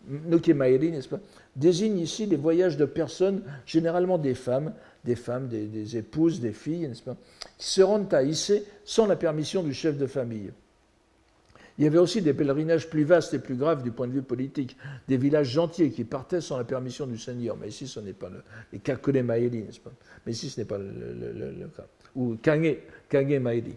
n'est-ce 0.08 1.08
pas, 1.08 1.20
désignent 1.56 1.98
ici 1.98 2.26
les 2.26 2.36
voyages 2.36 2.76
de 2.76 2.84
personnes, 2.84 3.42
généralement 3.66 4.18
des 4.18 4.34
femmes, 4.34 4.72
des 5.04 5.16
femmes, 5.16 5.48
des, 5.48 5.96
épouses, 5.96 6.40
des 6.40 6.52
filles, 6.52 6.88
n'est-ce 6.88 7.02
pas, 7.02 7.16
qui 7.58 7.66
se 7.66 7.82
rendent 7.82 8.12
à 8.12 8.22
Issé 8.22 8.64
sans 8.84 9.06
la 9.06 9.16
permission 9.16 9.62
du 9.62 9.74
chef 9.74 9.98
de 9.98 10.06
famille. 10.06 10.50
Il 11.76 11.84
y 11.84 11.86
avait 11.88 11.98
aussi 11.98 12.22
des 12.22 12.32
pèlerinages 12.32 12.88
plus 12.88 13.02
vastes 13.02 13.34
et 13.34 13.40
plus 13.40 13.56
graves 13.56 13.82
du 13.82 13.90
point 13.90 14.06
de 14.06 14.12
vue 14.12 14.22
politique, 14.22 14.76
des 15.08 15.16
villages 15.16 15.58
entiers 15.58 15.90
qui 15.90 16.04
partaient 16.04 16.40
sans 16.40 16.56
la 16.56 16.64
permission 16.64 17.06
du 17.06 17.18
Seigneur. 17.18 17.56
Mais 17.56 17.68
ici, 17.68 17.88
ce 17.88 17.98
n'est 17.98 18.12
pas 18.12 18.30
le, 18.30 18.42
les 18.72 18.78
n'est-ce 19.50 19.80
pas 19.80 19.90
Mais 20.24 20.32
ici, 20.32 20.50
ce 20.50 20.60
n'est 20.60 20.66
pas 20.66 20.78
le, 20.78 21.66
cas. 21.76 21.86
Ou 22.14 22.36
Kange, 22.42 22.76
Kange 23.10 23.38
Maeli. 23.40 23.74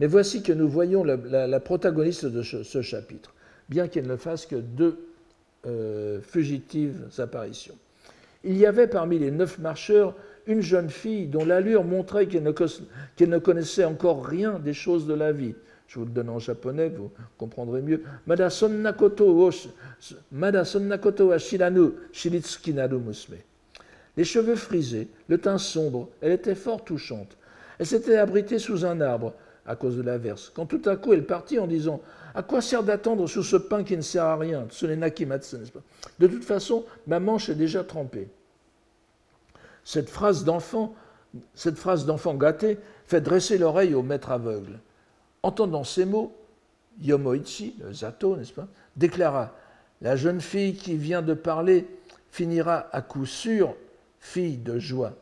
Mais 0.00 0.08
voici 0.08 0.42
que 0.42 0.52
nous 0.52 0.68
voyons 0.68 1.04
la, 1.04 1.60
protagoniste 1.60 2.26
de 2.26 2.42
ce, 2.42 2.82
chapitre, 2.82 3.32
bien 3.68 3.86
qu'elle 3.86 4.08
ne 4.08 4.16
fasse 4.16 4.46
que 4.46 4.56
deux 4.56 4.98
euh, 5.66 6.20
fugitives 6.22 7.06
apparitions. 7.18 7.76
Il 8.42 8.56
y 8.56 8.66
avait 8.66 8.88
parmi 8.88 9.18
les 9.18 9.30
neuf 9.30 9.58
marcheurs 9.58 10.16
une 10.46 10.60
jeune 10.60 10.90
fille 10.90 11.26
dont 11.26 11.44
l'allure 11.44 11.84
montrait 11.84 12.26
qu'elle 12.26 12.42
ne, 12.42 13.38
connaissait 13.38 13.84
encore 13.84 14.24
rien 14.24 14.58
des 14.58 14.72
choses 14.72 15.06
de 15.06 15.14
la 15.14 15.32
vie. 15.32 15.54
Je 15.86 15.98
vous 15.98 16.04
le 16.04 16.10
donne 16.12 16.28
en 16.28 16.38
japonais, 16.38 16.88
vous 16.88 17.10
comprendrez 17.36 17.82
mieux. 17.82 18.02
Musme. 22.98 23.34
Les 24.16 24.24
cheveux 24.24 24.56
frisés, 24.56 25.08
le 25.28 25.38
teint 25.38 25.58
sombre, 25.58 26.08
elle 26.20 26.32
était 26.32 26.54
fort 26.54 26.84
touchante. 26.84 27.36
Elle 27.78 27.86
s'était 27.86 28.18
abritée 28.18 28.58
sous 28.58 28.84
un 28.84 29.00
arbre 29.00 29.34
à 29.66 29.76
cause 29.76 29.96
de 29.96 30.02
l'averse, 30.02 30.50
quand 30.54 30.66
tout 30.66 30.82
à 30.86 30.96
coup 30.96 31.12
elle 31.12 31.24
partit 31.24 31.58
en 31.58 31.66
disant 31.66 32.00
À 32.34 32.42
quoi 32.42 32.60
sert 32.60 32.82
d'attendre 32.82 33.26
sous 33.26 33.42
ce 33.42 33.56
pain 33.56 33.84
qui 33.84 33.96
ne 33.96 34.02
sert 34.02 34.24
à 34.24 34.36
rien? 34.36 34.66
De 36.18 36.26
toute 36.26 36.44
façon, 36.44 36.84
ma 37.06 37.20
manche 37.20 37.48
est 37.48 37.54
déjà 37.54 37.82
trempée. 37.84 38.28
Cette 39.84 40.10
phrase 40.10 40.44
d'enfant, 40.44 40.94
cette 41.54 41.78
gâté, 42.38 42.78
fait 43.06 43.20
dresser 43.20 43.58
l'oreille 43.58 43.94
au 43.94 44.02
maître 44.02 44.30
aveugle. 44.30 44.78
Entendant 45.42 45.84
ces 45.84 46.04
mots, 46.04 46.32
Yomoichi, 47.02 47.74
le 47.80 47.92
Zato, 47.92 48.36
n'est-ce 48.36 48.52
pas, 48.52 48.68
déclara 48.96 49.54
La 50.02 50.16
jeune 50.16 50.40
fille 50.40 50.74
qui 50.74 50.96
vient 50.96 51.22
de 51.22 51.34
parler 51.34 51.86
finira 52.30 52.88
à 52.92 53.02
coup 53.02 53.26
sûr 53.26 53.74
fille 54.20 54.58
de 54.58 54.78
joie. 54.78 55.14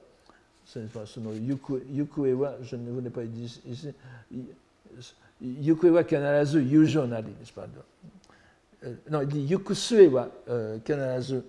Ce 0.67 0.79
n'est 0.79 0.87
pas 0.87 1.07
ce 1.07 1.21
nom, 1.21 1.33
Yukuewa, 1.33 2.57
je 2.63 2.77
ne 2.77 2.91
vous 2.91 3.01
pas 3.09 3.25
dit 3.25 3.61
ici. 3.67 3.89
Yukuewa 5.41 6.05
kanarazu 6.05 6.61
yujo 6.61 7.07
nari, 7.07 7.33
n'est-ce 7.39 7.53
pas 7.53 7.67
euh, 8.85 8.95
Non, 9.11 9.23
il 9.23 9.29
dit 9.29 9.41
Yukusuewa 9.41 10.29
euh, 10.49 10.79
kanarazu 10.81 11.43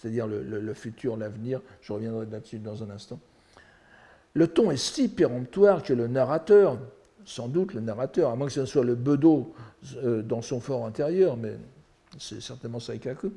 c'est-à-dire 0.00 0.26
le, 0.26 0.74
futur, 0.74 1.16
l'avenir. 1.16 1.60
Je 1.82 1.92
reviendrai 1.92 2.24
là-dessus 2.30 2.58
dans 2.58 2.82
un 2.82 2.90
instant. 2.90 3.20
Le 4.32 4.46
ton 4.46 4.70
est 4.70 4.78
si 4.78 5.08
péremptoire 5.08 5.82
que 5.82 5.92
le 5.92 6.06
narrateur, 6.06 6.78
sans 7.26 7.48
doute 7.48 7.74
le 7.74 7.80
narrateur, 7.80 8.30
à 8.30 8.36
moins 8.36 8.46
que 8.46 8.52
ce 8.52 8.64
soit 8.64 8.84
le 8.84 8.94
bedeau 8.94 9.52
euh, 9.96 10.22
dans 10.22 10.40
son 10.40 10.60
fort 10.60 10.86
intérieur, 10.86 11.36
mais 11.36 11.52
c'est 12.18 12.40
certainement 12.40 12.80
Saikaku, 12.80 13.30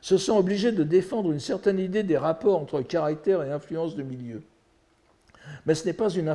se 0.00 0.16
sent 0.16 0.32
obligé 0.32 0.72
de 0.72 0.82
défendre 0.82 1.30
une 1.30 1.40
certaine 1.40 1.78
idée 1.78 2.02
des 2.02 2.16
rapports 2.16 2.58
entre 2.58 2.80
caractère 2.80 3.42
et 3.42 3.52
influence 3.52 3.94
de 3.94 4.02
milieu. 4.02 4.42
Mais 5.66 5.74
ce 5.74 5.84
n'est 5.84 5.92
pas 5.92 6.08
une, 6.08 6.32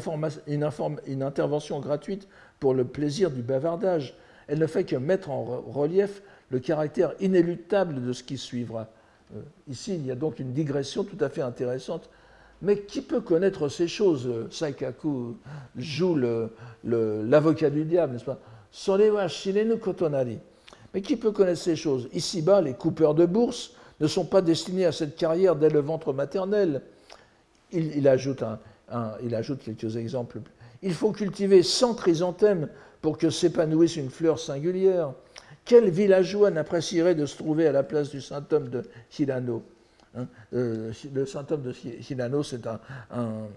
une, 0.47 1.23
intervention 1.23 1.79
gratuite 1.79 2.27
pour 2.59 2.75
le 2.75 2.85
plaisir 2.85 3.31
du 3.31 3.41
bavardage. 3.41 4.15
Elle 4.47 4.59
ne 4.59 4.67
fait 4.67 4.83
que 4.83 4.95
mettre 4.95 5.31
en 5.31 5.43
relief 5.43 6.21
le 6.51 6.59
caractère 6.59 7.13
inéluctable 7.19 8.05
de 8.05 8.13
ce 8.13 8.23
qui 8.23 8.37
suivra, 8.37 8.89
ici, 9.69 9.95
il 9.95 10.05
y 10.05 10.11
a 10.11 10.15
donc 10.15 10.39
une 10.39 10.53
digression 10.53 11.03
tout 11.03 11.17
à 11.19 11.29
fait 11.29 11.41
intéressante. 11.41 12.09
Mais 12.61 12.79
qui 12.79 13.01
peut 13.01 13.21
connaître 13.21 13.67
ces 13.67 13.87
choses 13.89 14.29
Saikaku 14.49 15.35
joue 15.75 16.17
l'avocat 16.83 17.69
du 17.69 17.83
diable, 17.83 18.13
n'est-ce 18.13 18.25
pas? 18.25 18.39
Shirenu 19.27 19.77
kotonari. 19.77 20.39
Mais 20.93 21.01
qui 21.01 21.17
peut 21.17 21.31
connaître 21.31 21.59
ces 21.59 21.75
choses? 21.75 22.07
Ici-bas, 22.13 22.61
les 22.61 22.73
coupeurs 22.73 23.15
de 23.15 23.25
bourse 23.25 23.73
ne 23.99 24.07
sont 24.07 24.25
pas 24.25 24.41
destinés 24.41 24.85
à 24.85 24.91
cette 24.91 25.15
carrière 25.15 25.55
dès 25.55 25.69
le 25.69 25.79
ventre 25.79 26.13
maternel. 26.13 26.81
Il, 27.71 28.07
ajoute, 28.07 28.43
il 29.23 29.35
ajoute 29.35 29.63
quelques 29.63 29.95
exemples. 29.97 30.39
Il 30.81 30.93
faut 30.93 31.11
cultiver 31.11 31.63
100 31.63 31.95
chrysanthèmes 31.95 32.69
pour 33.01 33.17
que 33.17 33.29
s'épanouisse 33.29 33.95
une 33.95 34.09
fleur 34.09 34.39
singulière. 34.39 35.13
Quel 35.65 35.89
villageois 35.89 36.51
n'apprécierait 36.51 37.15
de 37.15 37.25
se 37.25 37.37
trouver 37.37 37.67
à 37.67 37.71
la 37.71 37.83
place 37.83 38.09
du 38.09 38.21
saint 38.21 38.45
homme 38.51 38.69
de 38.69 38.83
Hirano 39.17 39.63
hein 40.15 40.27
euh, 40.53 40.91
Le 41.13 41.25
saint 41.25 41.45
homme 41.49 41.61
de 41.61 41.73
Hirano, 42.09 42.43
c'est 42.43 42.67
un, 42.67 43.47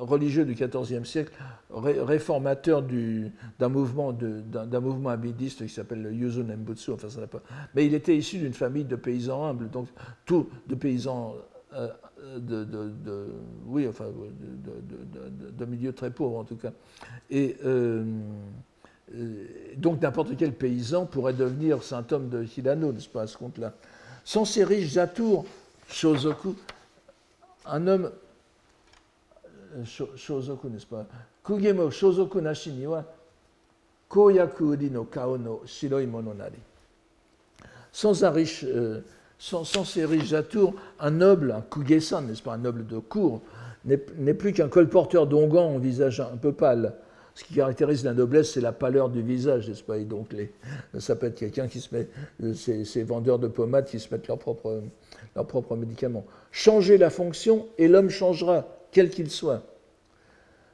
religieux 0.00 0.44
du 0.44 0.54
XIVe 0.54 1.04
siècle, 1.04 1.32
réformateur 1.70 2.82
d'un 2.82 3.68
mouvement, 3.68 4.12
mouvement 4.80 5.10
abidiste 5.10 5.64
qui 5.64 5.72
s'appelle 5.72 6.02
le 6.02 6.12
Yuzu 6.12 6.42
Nembutsu. 6.42 6.92
Enfin, 6.92 7.08
ça 7.08 7.26
pas... 7.26 7.42
Mais 7.74 7.86
il 7.86 7.94
était 7.94 8.16
issu 8.16 8.38
d'une 8.38 8.54
famille 8.54 8.84
de 8.84 8.96
paysans 8.96 9.44
humbles, 9.44 9.70
donc 9.70 9.88
tout 10.24 10.48
de 10.66 10.74
paysans 10.74 11.36
euh, 11.74 11.88
de, 12.38 13.26
oui, 13.66 13.86
enfin, 13.86 14.06
de, 14.06 15.64
milieux 15.64 15.92
très 15.92 16.10
pauvres 16.10 16.38
en 16.38 16.44
tout 16.44 16.56
cas. 16.56 16.72
Et 17.30 17.56
euh, 17.64 18.04
donc 19.76 20.02
n'importe 20.02 20.36
quel 20.36 20.52
paysan 20.52 21.06
pourrait 21.06 21.32
devenir 21.32 21.82
saint 21.82 22.04
homme 22.10 22.28
de 22.28 22.44
Hirano, 22.44 22.92
n'est-ce 22.92 23.08
pas, 23.08 23.22
à 23.22 23.26
ce 23.26 23.36
compte-là? 23.36 23.72
Riches 24.64 24.96
atours, 24.96 25.46
Shozoku, 25.88 26.54
un 27.66 27.86
homme, 27.86 28.10
Shozoku, 29.84 30.68
n'est-ce 30.68 30.86
pas, 30.86 31.06
Kugemo 31.42 31.90
Shozoku 31.90 32.40
nashi 32.40 32.72
ni 32.72 32.86
wa 32.86 33.04
koyaku 34.08 34.64
uri 34.64 34.90
no 34.90 35.04
kao 35.04 35.38
no 35.38 35.62
shiroi 35.64 36.06
mononari. 36.06 36.58
Sans 37.92 38.24
un 38.24 38.30
riche 38.30 38.66
sans, 39.38 39.64
ces 39.84 40.04
riches 40.04 40.32
atours, 40.32 40.74
un 41.00 41.10
noble, 41.10 41.52
un 41.52 41.62
kugesan, 41.62 42.22
n'est-ce 42.22 42.42
pas, 42.42 42.54
un 42.54 42.58
noble 42.58 42.86
de 42.86 42.98
cour, 42.98 43.40
n'est 43.84 44.34
plus 44.34 44.52
qu'un 44.52 44.68
colporteur 44.68 45.26
d'onguents 45.26 45.74
au 45.74 45.78
visage 45.78 46.20
un 46.20 46.36
peu 46.36 46.52
pâle. 46.52 46.92
Ce 47.38 47.44
qui 47.44 47.54
caractérise 47.54 48.04
la 48.04 48.14
noblesse, 48.14 48.50
c'est 48.54 48.60
la 48.60 48.72
pâleur 48.72 49.10
du 49.10 49.22
visage, 49.22 49.68
n'est-ce 49.68 49.84
pas? 49.84 49.98
Et 49.98 50.04
donc, 50.04 50.34
ça 50.98 51.14
peut 51.14 51.26
être 51.26 51.36
quelqu'un 51.36 51.68
qui 51.68 51.80
se 51.80 51.94
met, 51.94 52.08
ces, 52.52 53.04
vendeurs 53.04 53.38
de 53.38 53.46
pommades 53.46 53.84
qui 53.84 54.00
se 54.00 54.12
mettent 54.12 54.26
leurs 54.26 54.38
propres 54.38 55.76
médicaments. 55.76 56.26
Changer 56.50 56.98
la 56.98 57.10
fonction 57.10 57.68
et 57.78 57.86
l'homme 57.86 58.10
changera, 58.10 58.66
quel 58.90 59.08
qu'il 59.08 59.30
soit. 59.30 59.62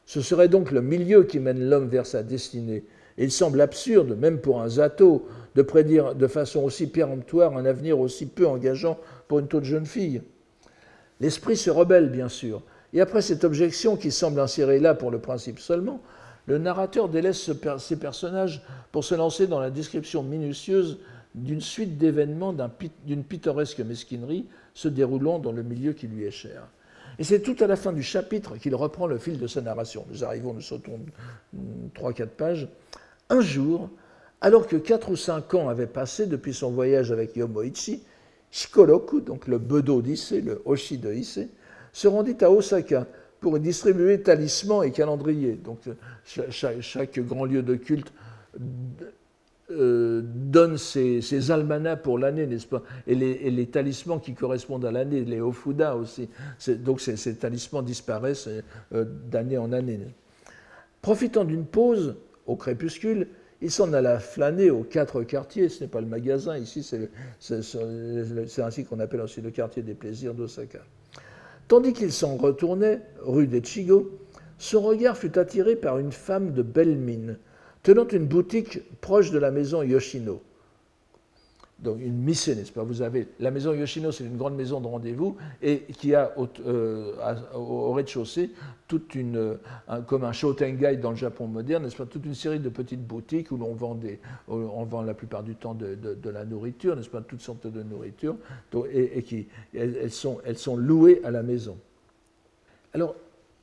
Ce 0.07 0.23
serait 0.23 0.49
donc 0.49 0.71
le 0.71 0.81
milieu 0.81 1.25
qui 1.25 1.39
mène 1.39 1.69
l'homme 1.69 1.89
vers 1.89 2.07
sa 2.07 2.23
destinée. 2.23 2.85
Et 3.19 3.25
il 3.25 3.31
semble 3.31 3.61
absurde, 3.61 4.17
même 4.19 4.39
pour 4.39 4.63
un 4.63 4.69
zato, 4.71 5.29
de 5.55 5.61
prédire 5.61 6.15
de 6.15 6.27
façon 6.27 6.63
aussi 6.63 6.87
péremptoire 6.87 7.59
un 7.59 7.67
avenir 7.67 8.01
aussi 8.01 8.25
peu 8.25 8.47
engageant 8.47 8.99
pour 9.29 9.39
une 9.39 9.49
toute 9.49 9.65
jeune 9.65 9.85
fille. 9.85 10.23
L'esprit 11.21 11.59
se 11.59 11.69
rebelle, 11.69 12.09
bien 12.09 12.31
sûr, 12.31 12.63
et 12.95 13.03
après 13.03 13.21
cette 13.21 13.45
objection 13.45 13.99
qui 13.99 14.11
semble 14.11 14.41
insérée 14.41 14.81
là 14.81 14.95
pour 14.95 15.11
le 15.11 15.19
principe 15.19 15.59
seulement, 15.59 16.01
le 16.47 16.59
narrateur 16.59 17.09
délaisse 17.09 17.51
ses 17.79 17.97
personnages 17.97 18.63
pour 18.93 19.05
se 19.05 19.15
lancer 19.15 19.47
dans 19.47 19.61
la 19.61 19.71
description 19.71 20.23
minutieuse 20.23 20.99
d'une 21.35 21.61
suite 21.61 21.99
d'événements 21.99 22.55
d'une 23.05 23.25
pittoresque 23.25 23.81
mesquinerie 23.81 24.47
se 24.73 24.89
déroulant 24.89 25.39
dans 25.39 25.53
le 25.53 25.63
milieu 25.63 25.93
qui 25.93 26.07
lui 26.07 26.25
est 26.25 26.31
cher. 26.31 26.69
Et 27.19 27.25
c'est 27.25 27.41
tout 27.41 27.57
à 27.61 27.67
la 27.67 27.77
fin 27.77 27.93
du 27.93 28.03
chapitre 28.03 28.57
qu'il 28.57 28.75
reprend 28.75 29.07
le 29.07 29.19
fil 29.19 29.39
de 29.39 29.47
sa 29.47 29.61
narration. 29.61 30.05
Nous 30.11 30.25
arrivons, 30.25 30.53
nous 30.53 30.61
sautons 30.61 31.01
3-4 31.95 32.27
pages. 32.27 32.69
Un 33.31 33.41
jour, 33.41 33.89
alors 34.41 34.67
que 34.67 34.77
quatre 34.77 35.11
ou 35.11 35.17
cinq 35.17 35.55
ans 35.55 35.69
avaient 35.69 35.87
passé 35.87 36.27
depuis 36.27 36.53
son 36.53 36.71
voyage 36.71 37.13
avec 37.13 37.37
Yomoichi, 37.37 38.03
Shikoroku, 38.51 39.21
donc 39.21 39.49
le 39.49 39.59
Bedo 39.59 40.03
d'Issei, 40.03 40.41
le 40.41 40.61
Oshi 40.65 40.99
de 40.99 41.13
Issei, 41.13 41.49
se 41.93 42.09
rendit 42.09 42.37
à 42.41 42.51
Osaka 42.51 43.07
pour 43.45 43.59
distribuer 43.59 44.23
talismans 44.23 44.83
et 44.85 44.91
calendriers. 44.91 45.61
Donc 45.63 45.81
chaque, 46.25 47.19
grand 47.21 47.45
lieu 47.45 47.63
de 47.63 47.75
culte 47.75 48.11
euh, 49.71 50.23
donne 50.25 50.79
ses, 50.79 51.51
almanachs 51.51 52.01
pour 52.01 52.19
l'année, 52.19 52.47
n'est-ce 52.47 52.67
pas? 52.67 52.83
Et 53.07 53.15
les, 53.15 53.67
talismans 53.67 54.19
qui 54.19 54.33
correspondent 54.33 54.87
à 54.87 54.91
l'année, 54.91 55.27
les 55.27 55.43
Ofuda 55.43 55.95
aussi. 55.95 56.31
Donc 56.79 57.03
ces, 57.03 57.37
talismans 57.37 57.83
disparaissent 57.83 58.49
euh, 58.95 59.05
d'année 59.31 59.59
en 59.59 59.73
année. 59.73 60.01
Profitant 61.03 61.45
d'une 61.45 61.67
pause 61.67 62.17
au 62.47 62.57
crépuscule, 62.57 63.29
il 63.61 63.71
s'en 63.71 63.93
alla 63.93 64.21
flâner 64.21 64.71
aux 64.71 64.85
quatre 64.85 65.23
quartiers, 65.23 65.69
ce 65.69 65.85
n'est 65.85 65.91
pas 65.91 66.01
le 66.01 66.07
magasin, 66.07 66.57
ici 66.57 66.83
c'est 66.83 68.63
ainsi 68.63 68.85
qu'on 68.87 69.01
appelle 69.01 69.21
aussi 69.21 69.43
le 69.43 69.51
quartier 69.51 69.83
des 69.83 69.95
plaisirs 69.95 70.33
d'Osaka. 70.33 70.81
Tandis 71.69 71.93
qu'il 71.93 72.13
s'en 72.13 72.37
retournait, 72.37 73.01
rue 73.23 73.47
d'Echigo, 73.47 74.19
son 74.59 74.83
regard 74.83 75.17
fut 75.17 75.39
attiré 75.39 75.77
par 75.77 75.99
une 75.99 76.13
femme 76.13 76.53
de 76.53 76.63
belle 76.63 76.97
mine, 76.97 77.39
tenant 77.83 78.07
une 78.09 78.27
boutique 78.27 78.81
proche 79.01 79.31
de 79.31 79.39
la 79.39 79.51
maison 79.51 79.83
Yoshino 79.83 80.43
donc 81.85 82.01
une 82.01 82.17
mise, 82.17 82.49
n'est-ce 82.49 82.73
pas? 82.73 82.83
Vous 82.83 83.03
avez 83.03 83.29
la 83.39 83.51
maison 83.51 83.75
Yoshino, 83.75 84.11
c'est 84.11 84.25
une 84.25 84.39
grande 84.39 84.57
maison 84.57 84.81
de 84.81 84.87
rendez-vous 84.87 85.37
et 85.63 85.83
qui 85.99 86.15
a 86.15 86.33
au, 86.39 86.49
euh, 86.67 87.13
rez-de-chaussée 87.93 88.51
toute 88.89 89.15
une, 89.15 89.59
comme 90.07 90.25
un 90.25 90.33
shotengai 90.33 90.97
dans 90.97 91.11
le 91.11 91.17
Japon 91.17 91.47
moderne, 91.47 91.85
n'est-ce 91.85 91.97
pas? 91.97 92.07
Toute 92.07 92.25
une 92.25 92.35
série 92.35 92.59
de 92.59 92.69
petites 92.69 93.07
boutiques 93.07 93.51
où 93.51 93.57
l'on 93.57 93.75
vend 93.75 93.95
des, 93.95 94.19
on 94.49 94.85
vend 94.85 95.03
la 95.03 95.15
plupart 95.15 95.43
du 95.43 95.55
temps 95.55 95.75
de, 95.75 96.29
la 96.29 96.45
nourriture, 96.45 96.97
n'est-ce 96.97 97.09
pas? 97.09 97.21
Toutes 97.21 97.41
sortes 97.41 97.67
de 97.67 97.83
nourriture. 97.83 98.37
Et, 98.93 99.23
qui 99.23 99.47
elles 99.75 100.11
sont, 100.11 100.39
elles 100.45 100.59
sont 100.59 100.77
louées 100.77 101.21
à 101.25 101.31
la 101.31 101.43
maison. 101.43 101.79
Alors, 102.93 103.15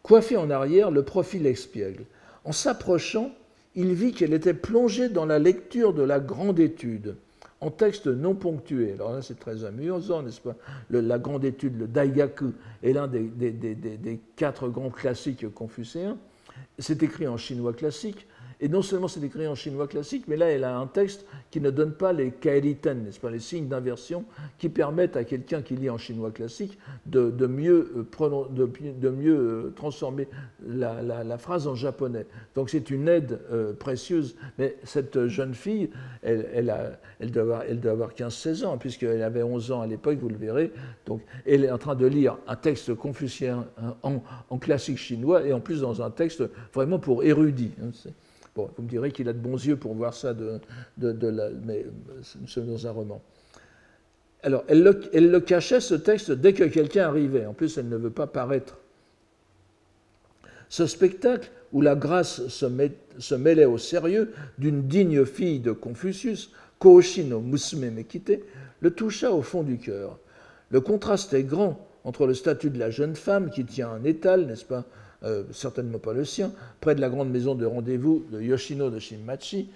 coiffée 0.03 0.37
en 0.37 0.49
arrière, 0.49 0.91
le 0.91 1.03
profil 1.03 1.45
expiègle. 1.45 2.05
En 2.45 2.51
s'approchant, 2.51 3.31
il 3.75 3.93
vit 3.93 4.11
qu'elle 4.11 4.33
était 4.33 4.53
plongée 4.53 5.09
dans 5.09 5.25
la 5.25 5.39
lecture 5.39 5.93
de 5.93 6.03
la 6.03 6.19
grande 6.19 6.59
étude 6.59 7.15
en 7.61 7.69
texte 7.69 8.07
non 8.07 8.33
ponctué. 8.33 8.93
Alors 8.93 9.13
là, 9.13 9.21
c'est 9.21 9.39
très 9.39 9.63
amusant, 9.63 10.23
n'est-ce 10.23 10.41
pas? 10.41 10.55
La 10.89 11.19
grande 11.19 11.45
étude, 11.45 11.79
le 11.79 11.87
Daigaku, 11.87 12.53
est 12.83 12.91
l'un 12.91 13.07
des, 13.07 13.21
des, 13.21 14.19
quatre 14.35 14.67
grands 14.67 14.89
classiques 14.89 15.47
confucéens. 15.53 16.17
C'est 16.79 17.03
écrit 17.03 17.27
en 17.27 17.37
chinois 17.37 17.73
classique, 17.73 18.27
et 18.61 18.69
non 18.69 18.83
seulement 18.83 19.07
c'est 19.07 19.23
écrit 19.23 19.47
en 19.47 19.55
chinois 19.55 19.87
classique, 19.87 20.25
mais 20.27 20.37
là, 20.37 20.45
elle 20.45 20.63
a 20.63 20.77
un 20.77 20.85
texte 20.85 21.25
qui 21.49 21.59
ne 21.59 21.71
donne 21.71 21.93
pas 21.93 22.13
les 22.13 22.29
kaeriten, 22.29 23.03
n'est-ce 23.03 23.19
pas, 23.19 23.31
les 23.31 23.39
signes 23.39 23.67
d'inversion 23.67 24.23
qui 24.59 24.69
permettent 24.69 25.17
à 25.17 25.23
quelqu'un 25.23 25.63
qui 25.63 25.75
lit 25.75 25.89
en 25.89 25.97
chinois 25.97 26.29
classique 26.29 26.77
de, 27.07 27.31
mieux, 27.47 27.91
euh, 27.97 28.47
de, 28.51 29.09
mieux 29.09 29.35
euh, 29.35 29.73
transformer 29.75 30.27
la, 30.63 31.37
phrase 31.39 31.67
en 31.67 31.73
japonais. 31.73 32.27
Donc 32.53 32.69
c'est 32.69 32.91
une 32.91 33.07
aide 33.07 33.39
euh, 33.51 33.73
précieuse. 33.73 34.35
Mais 34.59 34.77
cette 34.83 35.25
jeune 35.25 35.55
fille, 35.55 35.89
elle, 36.21 36.47
elle, 36.53 36.97
elle 37.19 37.31
doit 37.31 37.41
avoir, 37.41 37.63
avoir 37.85 38.13
15-16 38.13 38.65
ans, 38.65 38.77
puisqu'elle 38.77 39.23
avait 39.23 39.41
11 39.41 39.71
ans 39.71 39.81
à 39.81 39.87
l'époque, 39.87 40.19
vous 40.19 40.29
le 40.29 40.37
verrez. 40.37 40.71
Donc 41.07 41.21
elle 41.47 41.65
est 41.65 41.71
en 41.71 41.79
train 41.79 41.95
de 41.95 42.05
lire 42.05 42.37
un 42.45 42.55
texte 42.55 42.93
confucien 42.93 43.65
en, 44.03 44.21
en 44.51 44.57
classique 44.59 44.99
chinois, 44.99 45.47
et 45.47 45.51
en 45.51 45.59
plus 45.59 45.81
dans 45.81 46.03
un 46.03 46.11
texte 46.11 46.43
vraiment 46.75 46.99
pour 46.99 47.23
érudits. 47.23 47.71
Hein, 47.81 47.89
Bon, 48.55 48.69
vous 48.75 48.83
me 48.83 48.89
direz 48.89 49.11
qu'il 49.11 49.29
a 49.29 49.33
de 49.33 49.39
bons 49.39 49.63
yeux 49.65 49.77
pour 49.77 49.93
voir 49.93 50.13
ça, 50.13 50.35
mais 50.97 51.85
nous 52.39 52.47
sommes 52.47 52.67
dans 52.67 52.87
un 52.87 52.91
roman. 52.91 53.21
Alors, 54.43 54.63
elle 54.67 54.83
le, 54.83 55.39
cachait, 55.39 55.79
ce 55.79 55.93
texte, 55.93 56.31
dès 56.31 56.53
que 56.53 56.63
quelqu'un 56.63 57.07
arrivait. 57.07 57.45
En 57.45 57.53
plus, 57.53 57.77
elle 57.77 57.87
ne 57.87 57.95
veut 57.95 58.09
pas 58.09 58.27
paraître. 58.27 58.77
Ce 60.67 60.87
spectacle, 60.87 61.51
où 61.73 61.81
la 61.81 61.95
grâce 61.95 62.47
se, 62.47 62.65
se 63.19 63.35
mêlait 63.35 63.65
au 63.65 63.77
sérieux 63.77 64.33
d'une 64.57 64.87
digne 64.87 65.25
fille 65.25 65.59
de 65.59 65.71
Confucius, 65.71 66.51
Kooshino 66.79 67.39
Musume 67.39 67.91
Mekite, 67.91 68.43
le 68.79 68.91
toucha 68.91 69.31
au 69.31 69.41
fond 69.41 69.63
du 69.63 69.77
cœur. 69.77 70.17
Le 70.69 70.81
contraste 70.81 71.33
est 71.33 71.43
grand 71.43 71.87
entre 72.03 72.25
le 72.25 72.33
statut 72.33 72.71
de 72.71 72.79
la 72.79 72.89
jeune 72.89 73.15
femme 73.15 73.51
qui 73.51 73.63
tient 73.63 73.89
un 73.89 74.03
étal, 74.03 74.47
n'est-ce 74.47 74.65
pas, 74.65 74.85
euh, 75.23 75.43
certainement 75.51 75.99
pas 75.99 76.13
le 76.13 76.25
sien, 76.25 76.51
près 76.79 76.95
de 76.95 77.01
la 77.01 77.09
grande 77.09 77.29
maison 77.29 77.53
de 77.53 77.65
rendez-vous 77.65 78.25
de 78.31 78.41
Yoshino 78.41 78.89
de 78.89 78.99
Shinmachi, 78.99 79.69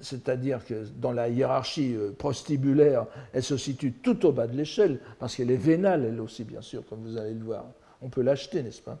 c'est-à-dire 0.00 0.64
que 0.66 0.84
dans 1.00 1.12
la 1.12 1.28
hiérarchie 1.28 1.94
euh, 1.94 2.10
prostibulaire, 2.10 3.06
elle 3.32 3.44
se 3.44 3.56
situe 3.56 3.92
tout 3.92 4.26
au 4.26 4.32
bas 4.32 4.48
de 4.48 4.56
l'échelle, 4.56 4.98
parce 5.18 5.36
qu'elle 5.36 5.50
est 5.50 5.56
vénale, 5.56 6.04
elle 6.04 6.20
aussi, 6.20 6.44
bien 6.44 6.60
sûr, 6.60 6.82
comme 6.88 7.00
vous 7.02 7.16
allez 7.16 7.34
le 7.34 7.44
voir. 7.44 7.64
On 8.02 8.08
peut 8.08 8.22
l'acheter, 8.22 8.62
n'est-ce 8.62 8.82
pas? 8.82 8.98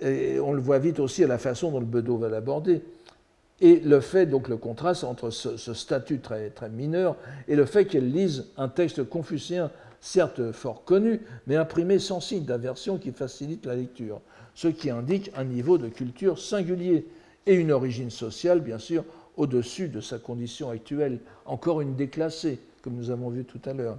Et 0.00 0.40
on 0.40 0.52
le 0.52 0.60
voit 0.60 0.80
vite 0.80 0.98
aussi 0.98 1.22
à 1.22 1.28
la 1.28 1.38
façon 1.38 1.70
dont 1.70 1.80
le 1.80 1.86
bedeau 1.86 2.18
va 2.18 2.28
l'aborder. 2.28 2.82
et 3.60 3.80
le 3.80 4.00
fait, 4.00 4.26
donc 4.26 4.48
le 4.48 4.56
contraste 4.56 5.04
entre 5.04 5.30
ce, 5.30 5.56
statut 5.72 6.18
très, 6.18 6.50
très 6.50 6.68
mineur 6.68 7.16
et 7.48 7.56
le 7.56 7.64
fait 7.64 7.86
qu'elle 7.86 8.10
lise 8.10 8.48
un 8.58 8.68
texte 8.68 9.04
confucien, 9.04 9.70
certes 10.00 10.52
fort 10.52 10.84
connu, 10.84 11.20
mais 11.46 11.56
imprimé 11.56 11.98
sans 11.98 12.20
signe 12.20 12.44
d'aversion 12.44 12.98
qui 12.98 13.12
facilite 13.12 13.66
la 13.66 13.76
lecture, 13.76 14.20
ce 14.54 14.68
qui 14.68 14.90
indique 14.90 15.30
un 15.36 15.44
niveau 15.44 15.78
de 15.78 15.88
culture 15.88 16.38
singulier 16.38 17.06
et 17.46 17.54
une 17.54 17.72
origine 17.72 18.10
sociale, 18.10 18.60
bien 18.60 18.78
sûr, 18.78 19.04
au-dessus 19.36 19.88
de 19.88 20.00
sa 20.00 20.18
condition 20.18 20.70
actuelle, 20.70 21.20
encore 21.44 21.80
une 21.80 21.94
déclassée, 21.94 22.58
comme 22.82 22.94
nous 22.94 23.10
avons 23.10 23.28
vu 23.28 23.44
tout 23.44 23.60
à 23.64 23.72
l'heure. 23.72 23.98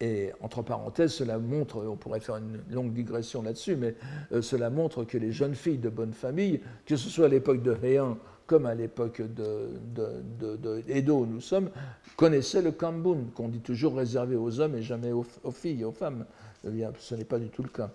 Et 0.00 0.30
entre 0.40 0.62
parenthèses, 0.62 1.12
cela 1.12 1.38
montre, 1.38 1.84
on 1.84 1.96
pourrait 1.96 2.20
faire 2.20 2.36
une 2.36 2.60
longue 2.70 2.92
digression 2.92 3.42
là-dessus, 3.42 3.74
mais 3.74 3.96
euh, 4.32 4.42
cela 4.42 4.70
montre 4.70 5.02
que 5.02 5.18
les 5.18 5.32
jeunes 5.32 5.56
filles 5.56 5.78
de 5.78 5.88
bonne 5.88 6.12
famille, 6.12 6.60
que 6.86 6.94
ce 6.96 7.08
soit 7.08 7.26
à 7.26 7.28
l'époque 7.28 7.62
de 7.62 7.76
Heian 7.82 8.16
comme 8.48 8.64
à 8.66 8.74
l'époque 8.74 9.20
de, 9.20 9.68
de, 9.94 10.82
Edo 10.88 11.18
où 11.18 11.26
nous 11.26 11.40
sommes, 11.40 11.70
connaissaient 12.16 12.62
le 12.62 12.72
kambun, 12.72 13.26
qu'on 13.34 13.48
dit 13.48 13.60
toujours 13.60 13.94
réservé 13.94 14.34
aux 14.36 14.58
hommes 14.58 14.74
et 14.74 14.82
jamais 14.82 15.12
aux, 15.12 15.26
aux 15.44 15.50
filles, 15.52 15.84
aux 15.84 15.92
femmes. 15.92 16.24
Eh 16.64 16.70
ce 16.98 17.14
n'est 17.14 17.24
pas 17.24 17.38
du 17.38 17.50
tout 17.50 17.62
le 17.62 17.68
cas. 17.68 17.90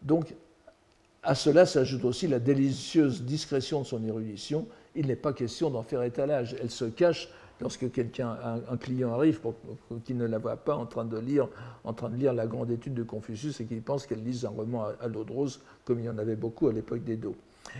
Donc, 0.00 0.34
à 1.22 1.34
cela 1.34 1.66
s'ajoute 1.66 2.04
aussi 2.04 2.26
la 2.26 2.40
délicieuse 2.40 3.22
discrétion 3.22 3.82
de 3.82 3.86
son 3.86 4.02
érudition. 4.02 4.66
Il 4.96 5.06
n'est 5.06 5.16
pas 5.16 5.34
question 5.34 5.70
d'en 5.70 5.82
faire 5.82 6.02
étalage. 6.02 6.56
Elle 6.60 6.70
se 6.70 6.86
cache 6.86 7.28
lorsque 7.60 7.92
quelqu'un, 7.92 8.36
un, 8.68 8.76
client 8.78 9.12
arrive 9.12 9.40
pour, 9.40 9.54
qu'il 10.04 10.16
ne 10.16 10.26
la 10.26 10.38
voit 10.38 10.56
pas 10.56 10.74
en 10.74 10.86
train 10.86 11.04
de 11.04 11.18
lire, 11.18 11.46
en 11.84 11.92
train 11.92 12.08
de 12.08 12.16
lire 12.16 12.32
la 12.32 12.46
grande 12.46 12.70
étude 12.70 12.94
de 12.94 13.02
Confucius 13.02 13.60
et 13.60 13.66
qu'il 13.66 13.82
pense 13.82 14.06
qu'elle 14.06 14.24
lise 14.24 14.46
un 14.46 14.48
roman 14.48 14.86
à, 14.98 15.08
l'eau 15.08 15.24
de 15.24 15.32
rose, 15.32 15.60
comme 15.84 16.00
il 16.00 16.06
y 16.06 16.08
en 16.08 16.18
avait 16.18 16.36
beaucoup 16.36 16.68
à 16.68 16.72
l'époque 16.72 17.04
d'Edo. 17.04 17.36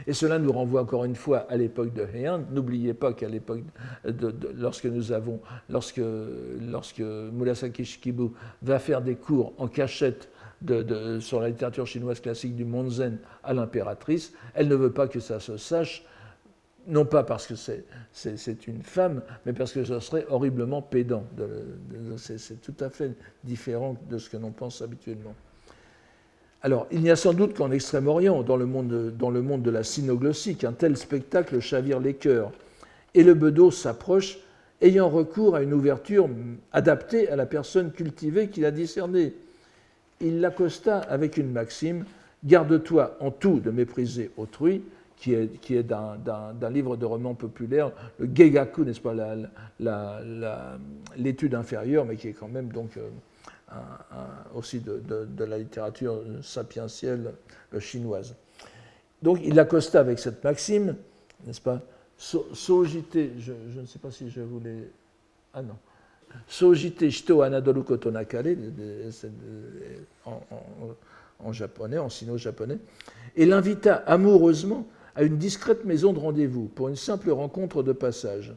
Et 0.07 0.13
cela 0.13 0.39
nous 0.39 0.53
renvoie 0.53 0.83
encore 0.83 1.05
une 1.05 1.15
fois 1.15 1.47
à 1.49 1.57
l'époque 1.57 1.93
de 1.93 2.07
Heian. 2.15 2.43
N'oubliez 2.51 2.95
pas 2.95 3.13
qu'à 3.13 3.29
l'époque, 3.29 3.61
lorsque 4.57 4.87
nous 4.87 5.13
avons, 5.13 5.41
lorsque, 5.69 6.01
lorsque 6.61 7.01
Murasaki 7.01 7.85
Shikibu 7.85 8.29
va 8.63 8.79
faire 8.79 9.03
des 9.03 9.17
cours 9.17 9.53
en 9.59 9.69
cachette 9.69 10.31
sur 11.21 11.41
la 11.41 11.49
littérature 11.49 11.87
chinoise 11.87 12.21
classique 12.21 12.55
du 12.55 12.65
Monzen 12.65 13.19
à 13.43 13.53
l'impératrice, 13.53 14.33
elle 14.55 14.69
ne 14.69 14.77
veut 14.77 14.93
pas 14.93 15.09
que 15.09 15.21
ça 15.21 15.41
se 15.41 15.57
sache 15.57 16.05
non 16.87 17.05
pas 17.05 17.23
parce 17.23 17.47
que 17.47 17.55
c'est 17.55 18.67
une 18.67 18.83
femme, 18.83 19.23
mais 19.47 19.53
parce 19.53 19.73
que 19.73 19.85
ce 19.85 20.01
serait 20.01 20.27
horriblement 20.29 20.83
pédant. 20.83 21.25
C'est 22.17 22.61
tout 22.61 22.75
à 22.81 22.91
fait 22.91 23.13
différent 23.45 23.97
de 24.11 24.19
ce 24.19 24.29
que 24.29 24.37
l'on 24.37 24.51
pense 24.51 24.83
habituellement. 24.83 25.35
Alors, 26.65 26.87
il 26.93 27.01
n'y 27.01 27.11
a 27.11 27.17
sans 27.17 27.33
doute 27.33 27.55
qu'en 27.55 27.73
Extrême-Orient, 27.73 28.43
dans, 28.43 28.57
le 28.57 28.67
monde, 28.67 29.13
dans 29.19 29.31
le 29.31 29.43
monde 29.43 29.63
de 29.63 29.71
la 29.71 29.83
synoglossie, 29.83 30.57
qu'un 30.57 30.73
tel 30.73 30.97
spectacle 30.97 31.59
chavire 31.61 31.99
les 31.99 32.15
cœurs. 32.15 32.53
Et 33.15 33.25
le 33.25 33.35
bedeau 33.35 33.71
s'approche, 33.71 34.39
ayant 34.81 35.09
recours 35.09 35.57
à 35.57 35.63
une 35.63 35.73
ouverture 35.73 36.29
adaptée 36.73 37.29
à 37.29 37.37
la 37.37 37.47
personne 37.47 37.91
cultivée 37.91 38.49
qu'il 38.49 38.65
a 38.65 38.71
discernée. 38.71 39.35
Il 40.21 40.41
l'accosta 40.41 40.99
avec 40.99 41.37
une 41.37 41.51
maxime 41.51 42.05
Garde-toi 42.45 43.17
en 43.21 43.31
tout 43.31 43.61
de 43.61 43.71
mépriser 43.71 44.33
autrui, 44.37 44.83
qui 45.17 45.35
est, 45.35 45.61
qui 45.61 45.77
est 45.77 45.85
d'un 45.85 46.71
livre 46.71 46.97
de 46.97 47.05
roman 47.07 47.35
populaire, 47.35 47.93
le 48.19 48.29
Gegaku, 48.35 48.85
n'est-ce 48.85 49.01
pas, 49.01 49.15
l'étude 51.17 51.55
inférieure, 51.55 52.05
mais 52.05 52.17
qui 52.17 52.29
est 52.29 52.33
quand 52.33 52.49
même 52.49 52.69
donc 52.73 52.97
euh, 52.97 53.09
aussi 54.55 54.81
de, 54.81 55.45
la 55.45 55.59
littérature 55.59 56.23
sapientielle 56.43 57.33
euh, 57.75 57.81
chinoise. 57.81 58.35
Donc 59.23 59.41
il 59.43 59.59
accosta 59.59 60.01
avec 60.01 60.19
cette 60.19 60.43
maxime, 60.45 60.97
n'est-ce 61.47 61.61
pas? 61.61 61.81
Sojite, 62.17 63.39
je, 63.39 63.53
je, 63.75 63.81
ne 63.81 63.87
sais 63.87 63.99
pas 63.99 64.11
si 64.11 64.31
je 64.31 64.41
voulais. 64.41 64.91
Ah 65.55 65.63
non. 65.63 65.77
Sojite 66.47 67.11
shito 67.11 67.43
anadoru 67.43 67.83
koto 67.83 68.11
nakare, 68.11 68.57
en, 70.25 70.41
en 71.41 71.53
japonais, 71.53 71.99
en 71.99 72.09
sino-japonais, 72.09 72.79
et 73.37 73.47
l'invita 73.47 73.97
amoureusement 74.07 74.87
à 75.15 75.23
une 75.25 75.37
discrète 75.37 75.85
maison 75.85 76.13
de 76.13 76.19
rendez-vous 76.19 76.69
pour 76.69 76.89
une 76.89 76.97
simple 76.97 77.31
rencontre 77.31 77.83
de 77.83 77.93
passage. 77.93 78.55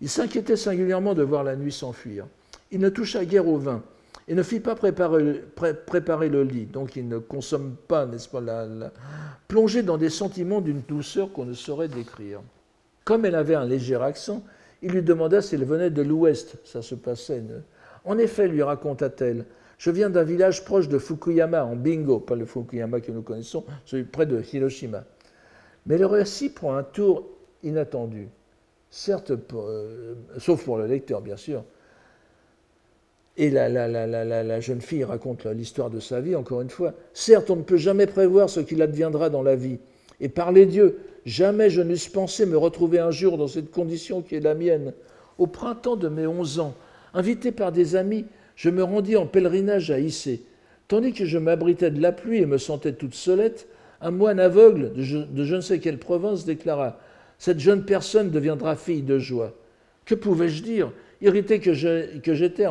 Il 0.00 0.08
s'inquiétait 0.08 0.56
singulièrement 0.56 1.14
de 1.14 1.22
voir 1.22 1.44
la 1.44 1.56
nuit 1.56 1.72
s'enfuir. 1.72 2.26
Il 2.70 2.80
ne 2.80 2.88
toucha 2.88 3.24
guère 3.24 3.48
au 3.48 3.58
vin 3.58 3.82
et 4.28 4.34
ne 4.34 4.42
fit 4.42 4.60
pas 4.60 4.74
préparer, 4.74 6.28
le 6.28 6.42
lit, 6.42 6.66
donc 6.66 6.96
il 6.96 7.08
ne 7.08 7.18
consomme 7.18 7.76
pas, 7.88 8.04
n'est-ce 8.04 8.28
pas, 8.28 8.42
la, 8.42 8.92
plongé 9.48 9.82
dans 9.82 9.96
des 9.96 10.10
sentiments 10.10 10.60
d'une 10.60 10.82
douceur 10.82 11.32
qu'on 11.32 11.46
ne 11.46 11.54
saurait 11.54 11.88
décrire. 11.88 12.40
Comme 13.04 13.24
elle 13.24 13.34
avait 13.34 13.54
un 13.54 13.64
léger 13.64 13.96
accent, 13.96 14.44
il 14.82 14.92
lui 14.92 15.02
demanda 15.02 15.40
si 15.40 15.54
elle 15.54 15.64
venait 15.64 15.88
de 15.88 16.02
l'ouest. 16.02 16.56
Ça 16.64 16.82
se 16.82 16.94
passait. 16.94 17.42
En 18.04 18.18
effet, 18.18 18.48
lui 18.48 18.62
raconta-t-elle, 18.62 19.46
je 19.78 19.90
viens 19.90 20.10
d'un 20.10 20.24
village 20.24 20.62
proche 20.64 20.88
de 20.88 20.98
Fukuyama, 20.98 21.64
en 21.64 21.74
Bingo, 21.74 22.20
pas 22.20 22.36
le 22.36 22.44
Fukuyama 22.44 23.00
que 23.00 23.10
nous 23.12 23.22
connaissons, 23.22 23.64
celui 23.86 24.04
près 24.04 24.26
de 24.26 24.42
Hiroshima. 24.52 25.04
Mais 25.86 25.96
le 25.96 26.04
récit 26.04 26.50
prend 26.50 26.76
un 26.76 26.82
tour 26.82 27.28
inattendu, 27.62 28.28
certes, 28.90 29.32
euh, 29.54 30.14
sauf 30.36 30.64
pour 30.64 30.76
le 30.76 30.86
lecteur, 30.86 31.22
bien 31.22 31.36
sûr. 31.36 31.64
Et 33.40 33.50
la, 33.50 33.68
la, 33.68 34.60
jeune 34.60 34.80
fille 34.80 35.04
raconte 35.04 35.46
l'histoire 35.46 35.90
de 35.90 36.00
sa 36.00 36.20
vie, 36.20 36.34
encore 36.34 36.60
une 36.60 36.70
fois. 36.70 36.94
Certes, 37.14 37.50
on 37.50 37.56
ne 37.56 37.62
peut 37.62 37.76
jamais 37.76 38.06
prévoir 38.06 38.50
ce 38.50 38.58
qu'il 38.58 38.82
adviendra 38.82 39.30
dans 39.30 39.42
la 39.42 39.54
vie. 39.54 39.78
Et 40.20 40.28
par 40.28 40.50
les 40.50 40.66
dieux, 40.66 40.98
jamais 41.24 41.70
je 41.70 41.80
n'eusse 41.80 42.08
pensé 42.08 42.46
me 42.46 42.58
retrouver 42.58 42.98
un 42.98 43.12
jour 43.12 43.38
dans 43.38 43.46
cette 43.46 43.70
condition 43.70 44.22
qui 44.22 44.34
est 44.34 44.40
la 44.40 44.56
mienne. 44.56 44.92
Au 45.38 45.46
printemps 45.46 45.94
de 45.94 46.08
mes 46.08 46.26
onze 46.26 46.58
ans, 46.58 46.74
invité 47.14 47.52
par 47.52 47.70
des 47.70 47.94
amis, 47.94 48.24
je 48.56 48.70
me 48.70 48.82
rendis 48.82 49.14
en 49.14 49.26
pèlerinage 49.26 49.92
à 49.92 50.00
Issé. 50.00 50.42
Tandis 50.88 51.12
que 51.12 51.24
je 51.24 51.38
m'abritais 51.38 51.92
de 51.92 52.02
la 52.02 52.10
pluie 52.10 52.38
et 52.42 52.46
me 52.46 52.58
sentais 52.58 52.92
toute 52.92 53.14
solette, 53.14 53.68
un 54.00 54.10
moine 54.10 54.40
aveugle 54.40 54.92
de 54.94 55.02
je, 55.02 55.54
ne 55.54 55.60
sais 55.60 55.78
quelle 55.78 55.98
province 55.98 56.44
déclara 56.44 56.98
Cette 57.38 57.60
jeune 57.60 57.84
personne 57.84 58.30
deviendra 58.30 58.74
fille 58.74 59.02
de 59.02 59.20
joie. 59.20 59.54
Que 60.06 60.16
pouvais-je 60.16 60.64
dire? 60.64 60.90
Irrité 61.20 61.58
que 61.60 61.72
j'étais 61.72 62.64
à, 62.64 62.70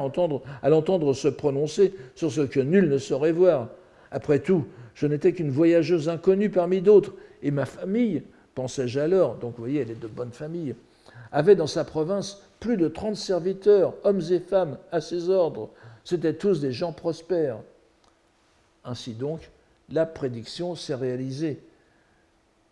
l'entendre 0.69 1.14
se 1.14 1.28
prononcer 1.28 1.94
sur 2.15 2.32
ce 2.32 2.41
que 2.41 2.60
nul 2.60 2.90
ne 2.90 2.98
saurait 2.98 3.34
voir. 3.34 3.69
Après 4.11 4.40
tout, 4.40 4.65
je 4.95 5.06
n'étais 5.06 5.34
qu'une 5.34 5.52
voyageuse 5.52 6.07
inconnue 6.07 6.49
parmi 6.49 6.82
d'autres, 6.82 7.14
et 7.44 7.52
ma 7.52 7.65
famille, 7.65 8.24
pensais-je 8.56 8.99
alors, 8.99 9.36
donc 9.36 9.56
vous 9.57 9.64
voyez, 9.64 9.82
elle 9.82 9.91
est 9.91 9.99
de 9.99 10.07
bonne 10.07 10.32
famille, 10.32 10.76
avait 11.32 11.56
dans 11.56 11.68
sa 11.68 11.84
province 11.84 12.41
plus 12.60 12.78
de 12.78 12.88
trente 12.88 13.18
serviteurs, 13.18 13.94
hommes 14.03 14.22
et 14.32 14.40
femmes, 14.40 14.78
à 14.91 15.02
ses 15.02 15.30
ordres. 15.30 15.69
C'étaient 16.03 16.34
tous 16.34 16.61
des 16.61 16.72
gens 16.72 16.94
prospères. 16.94 17.60
Ainsi 18.86 19.14
donc, 19.14 19.52
la 19.90 20.06
prédiction 20.06 20.76
s'est 20.76 20.95
réalisée. 20.95 21.60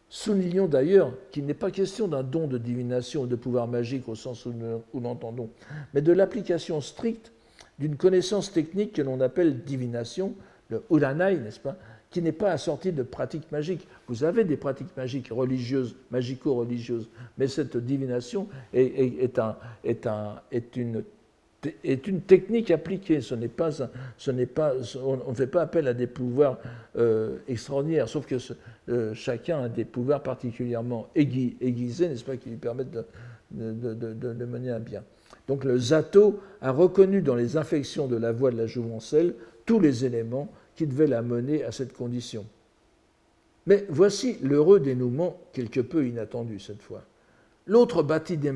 Soulignons 0.09 0.67
d'ailleurs 0.67 1.13
qu'il 1.31 1.45
n'est 1.45 1.53
pas 1.53 1.71
question 1.71 2.07
d'un 2.07 2.23
don 2.23 2.47
de 2.47 2.57
divination 2.57 3.23
ou 3.23 3.27
de 3.27 3.35
pouvoir 3.35 3.67
magique 3.67 4.07
au 4.07 4.15
sens 4.15 4.45
où 4.45 4.53
nous 4.53 5.01
l'entendons, 5.01 5.49
mais 5.93 6.01
de 6.01 6.13
l'application 6.13 6.79
stricte 6.79 7.31
d'une 7.79 7.97
connaissance 7.97 8.51
technique 8.51 8.93
que 8.93 9.01
l'on 9.01 9.19
appelle 9.19 9.63
divination, 9.63 10.33
le 10.69 10.83
uranai, 10.89 11.37
n'est-ce 11.37 11.59
pas, 11.59 11.75
qui 12.11 12.21
n'est 12.21 12.31
pas 12.31 12.51
assortie 12.51 12.93
de 12.93 13.03
pratiques 13.03 13.51
magiques. 13.51 13.87
Vous 14.07 14.23
avez 14.23 14.45
des 14.45 14.55
pratiques 14.55 14.95
magiques 14.95 15.27
religieuses, 15.31 15.95
magico-religieuses, 16.11 17.09
mais 17.37 17.47
cette 17.47 17.75
divination 17.75 18.47
est 18.73 19.17
une 20.75 21.03
est 21.83 22.07
une 22.07 22.21
technique 22.21 22.71
appliquée. 22.71 23.21
Ce 23.21 23.35
n'est 23.35 23.47
pas, 23.47 23.69
ce 24.17 24.31
n'est 24.31 24.45
pas, 24.45 24.73
on 25.03 25.29
ne 25.29 25.35
fait 25.35 25.47
pas 25.47 25.61
appel 25.61 25.87
à 25.87 25.93
des 25.93 26.07
pouvoirs 26.07 26.59
euh, 26.97 27.37
extraordinaires, 27.47 28.09
sauf 28.09 28.25
que 28.25 28.35
euh, 28.89 29.13
chacun 29.13 29.63
a 29.63 29.69
des 29.69 29.85
pouvoirs 29.85 30.21
particulièrement 30.21 31.09
aiguisés, 31.15 32.07
n'est-ce 32.07 32.23
pas, 32.23 32.37
qui 32.37 32.49
lui 32.49 32.57
permettent 32.57 32.91
de, 32.91 33.05
de, 33.51 34.45
mener 34.45 34.71
à 34.71 34.79
bien. 34.79 35.03
Donc 35.47 35.63
le 35.63 35.77
Zato 35.77 36.39
a 36.61 36.71
reconnu 36.71 37.21
dans 37.21 37.35
les 37.35 37.57
infections 37.57 38.07
de 38.07 38.15
la 38.15 38.31
voie 38.31 38.51
de 38.51 38.57
la 38.57 38.67
jouvencelle 38.67 39.35
tous 39.65 39.79
les 39.79 40.05
éléments 40.05 40.49
qui 40.75 40.87
devaient 40.87 41.07
la 41.07 41.21
mener 41.21 41.63
à 41.63 41.71
cette 41.71 41.93
condition. 41.93 42.45
Mais 43.67 43.85
voici 43.89 44.37
l'heureux 44.43 44.79
dénouement 44.79 45.39
quelque 45.53 45.79
peu 45.79 46.05
inattendu 46.05 46.59
cette 46.59 46.81
fois. 46.81 47.03
L'autre 47.65 48.03
battit 48.03 48.37
des 48.37 48.51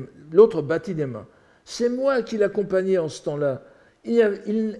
mains 1.06 1.26
c'est 1.70 1.88
moi 1.88 2.22
qui 2.22 2.36
l'accompagnais 2.36 2.98
en 2.98 3.08
ce 3.08 3.22
temps-là. 3.22 3.62
Et 4.04 4.20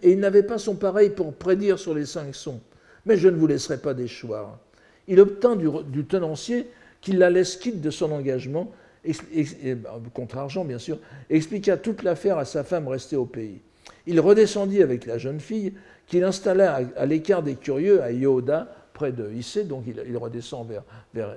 il, 0.03 0.19
n'avait 0.19 0.43
pas 0.43 0.59
son 0.59 0.75
pareil 0.75 1.11
pour 1.11 1.33
prédire 1.33 1.79
sur 1.79 1.95
les 1.95 2.05
cinq 2.05 2.35
sons. 2.35 2.61
Mais 3.07 3.17
je 3.17 3.29
ne 3.29 3.37
vous 3.37 3.47
laisserai 3.47 3.79
pas 3.79 3.95
déchoir. 3.95 4.59
Il 5.07 5.21
obtint 5.21 5.55
du, 5.55 6.05
tenancier 6.05 6.67
qu'il 7.01 7.19
la 7.19 7.31
laisse 7.31 7.57
quitte 7.57 7.81
de 7.81 7.91
son 7.91 8.11
engagement, 8.11 8.73
bah, 9.05 10.01
contre 10.13 10.39
argent 10.39 10.65
bien 10.65 10.81
sûr, 10.81 10.99
expliqua 11.31 11.77
toute 11.77 12.03
l'affaire 12.03 12.39
à 12.39 12.45
sa 12.45 12.65
femme 12.65 12.89
restée 12.89 13.15
au 13.15 13.25
pays. 13.25 13.61
Il 14.09 14.19
redescendit 14.19 14.83
avec 14.83 15.07
la 15.07 15.17
jeune 15.17 15.39
fille, 15.39 15.75
qu'il 16.09 16.25
installa 16.25 16.81
à, 16.97 17.07
l'écart 17.07 17.45
des 17.45 17.55
curieux 17.55 18.03
à 18.03 18.11
Yoda, 18.11 18.80
près 19.01 19.13
de 19.13 19.33
Issei, 19.33 19.65
donc 19.65 19.85
il, 19.87 20.17
redescend 20.19 20.69
vers, 21.15 21.37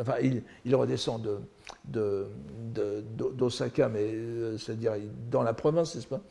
enfin, 0.00 0.14
il, 0.22 0.74
redescend 0.74 1.20
de, 1.84 2.26
d'Osaka, 3.36 3.90
mais 3.90 4.10
c'est-à-dire 4.56 4.94
dans 5.30 5.42
la 5.42 5.52
province, 5.52 5.94
n'est-ce 5.94 6.06
pas 6.06 6.22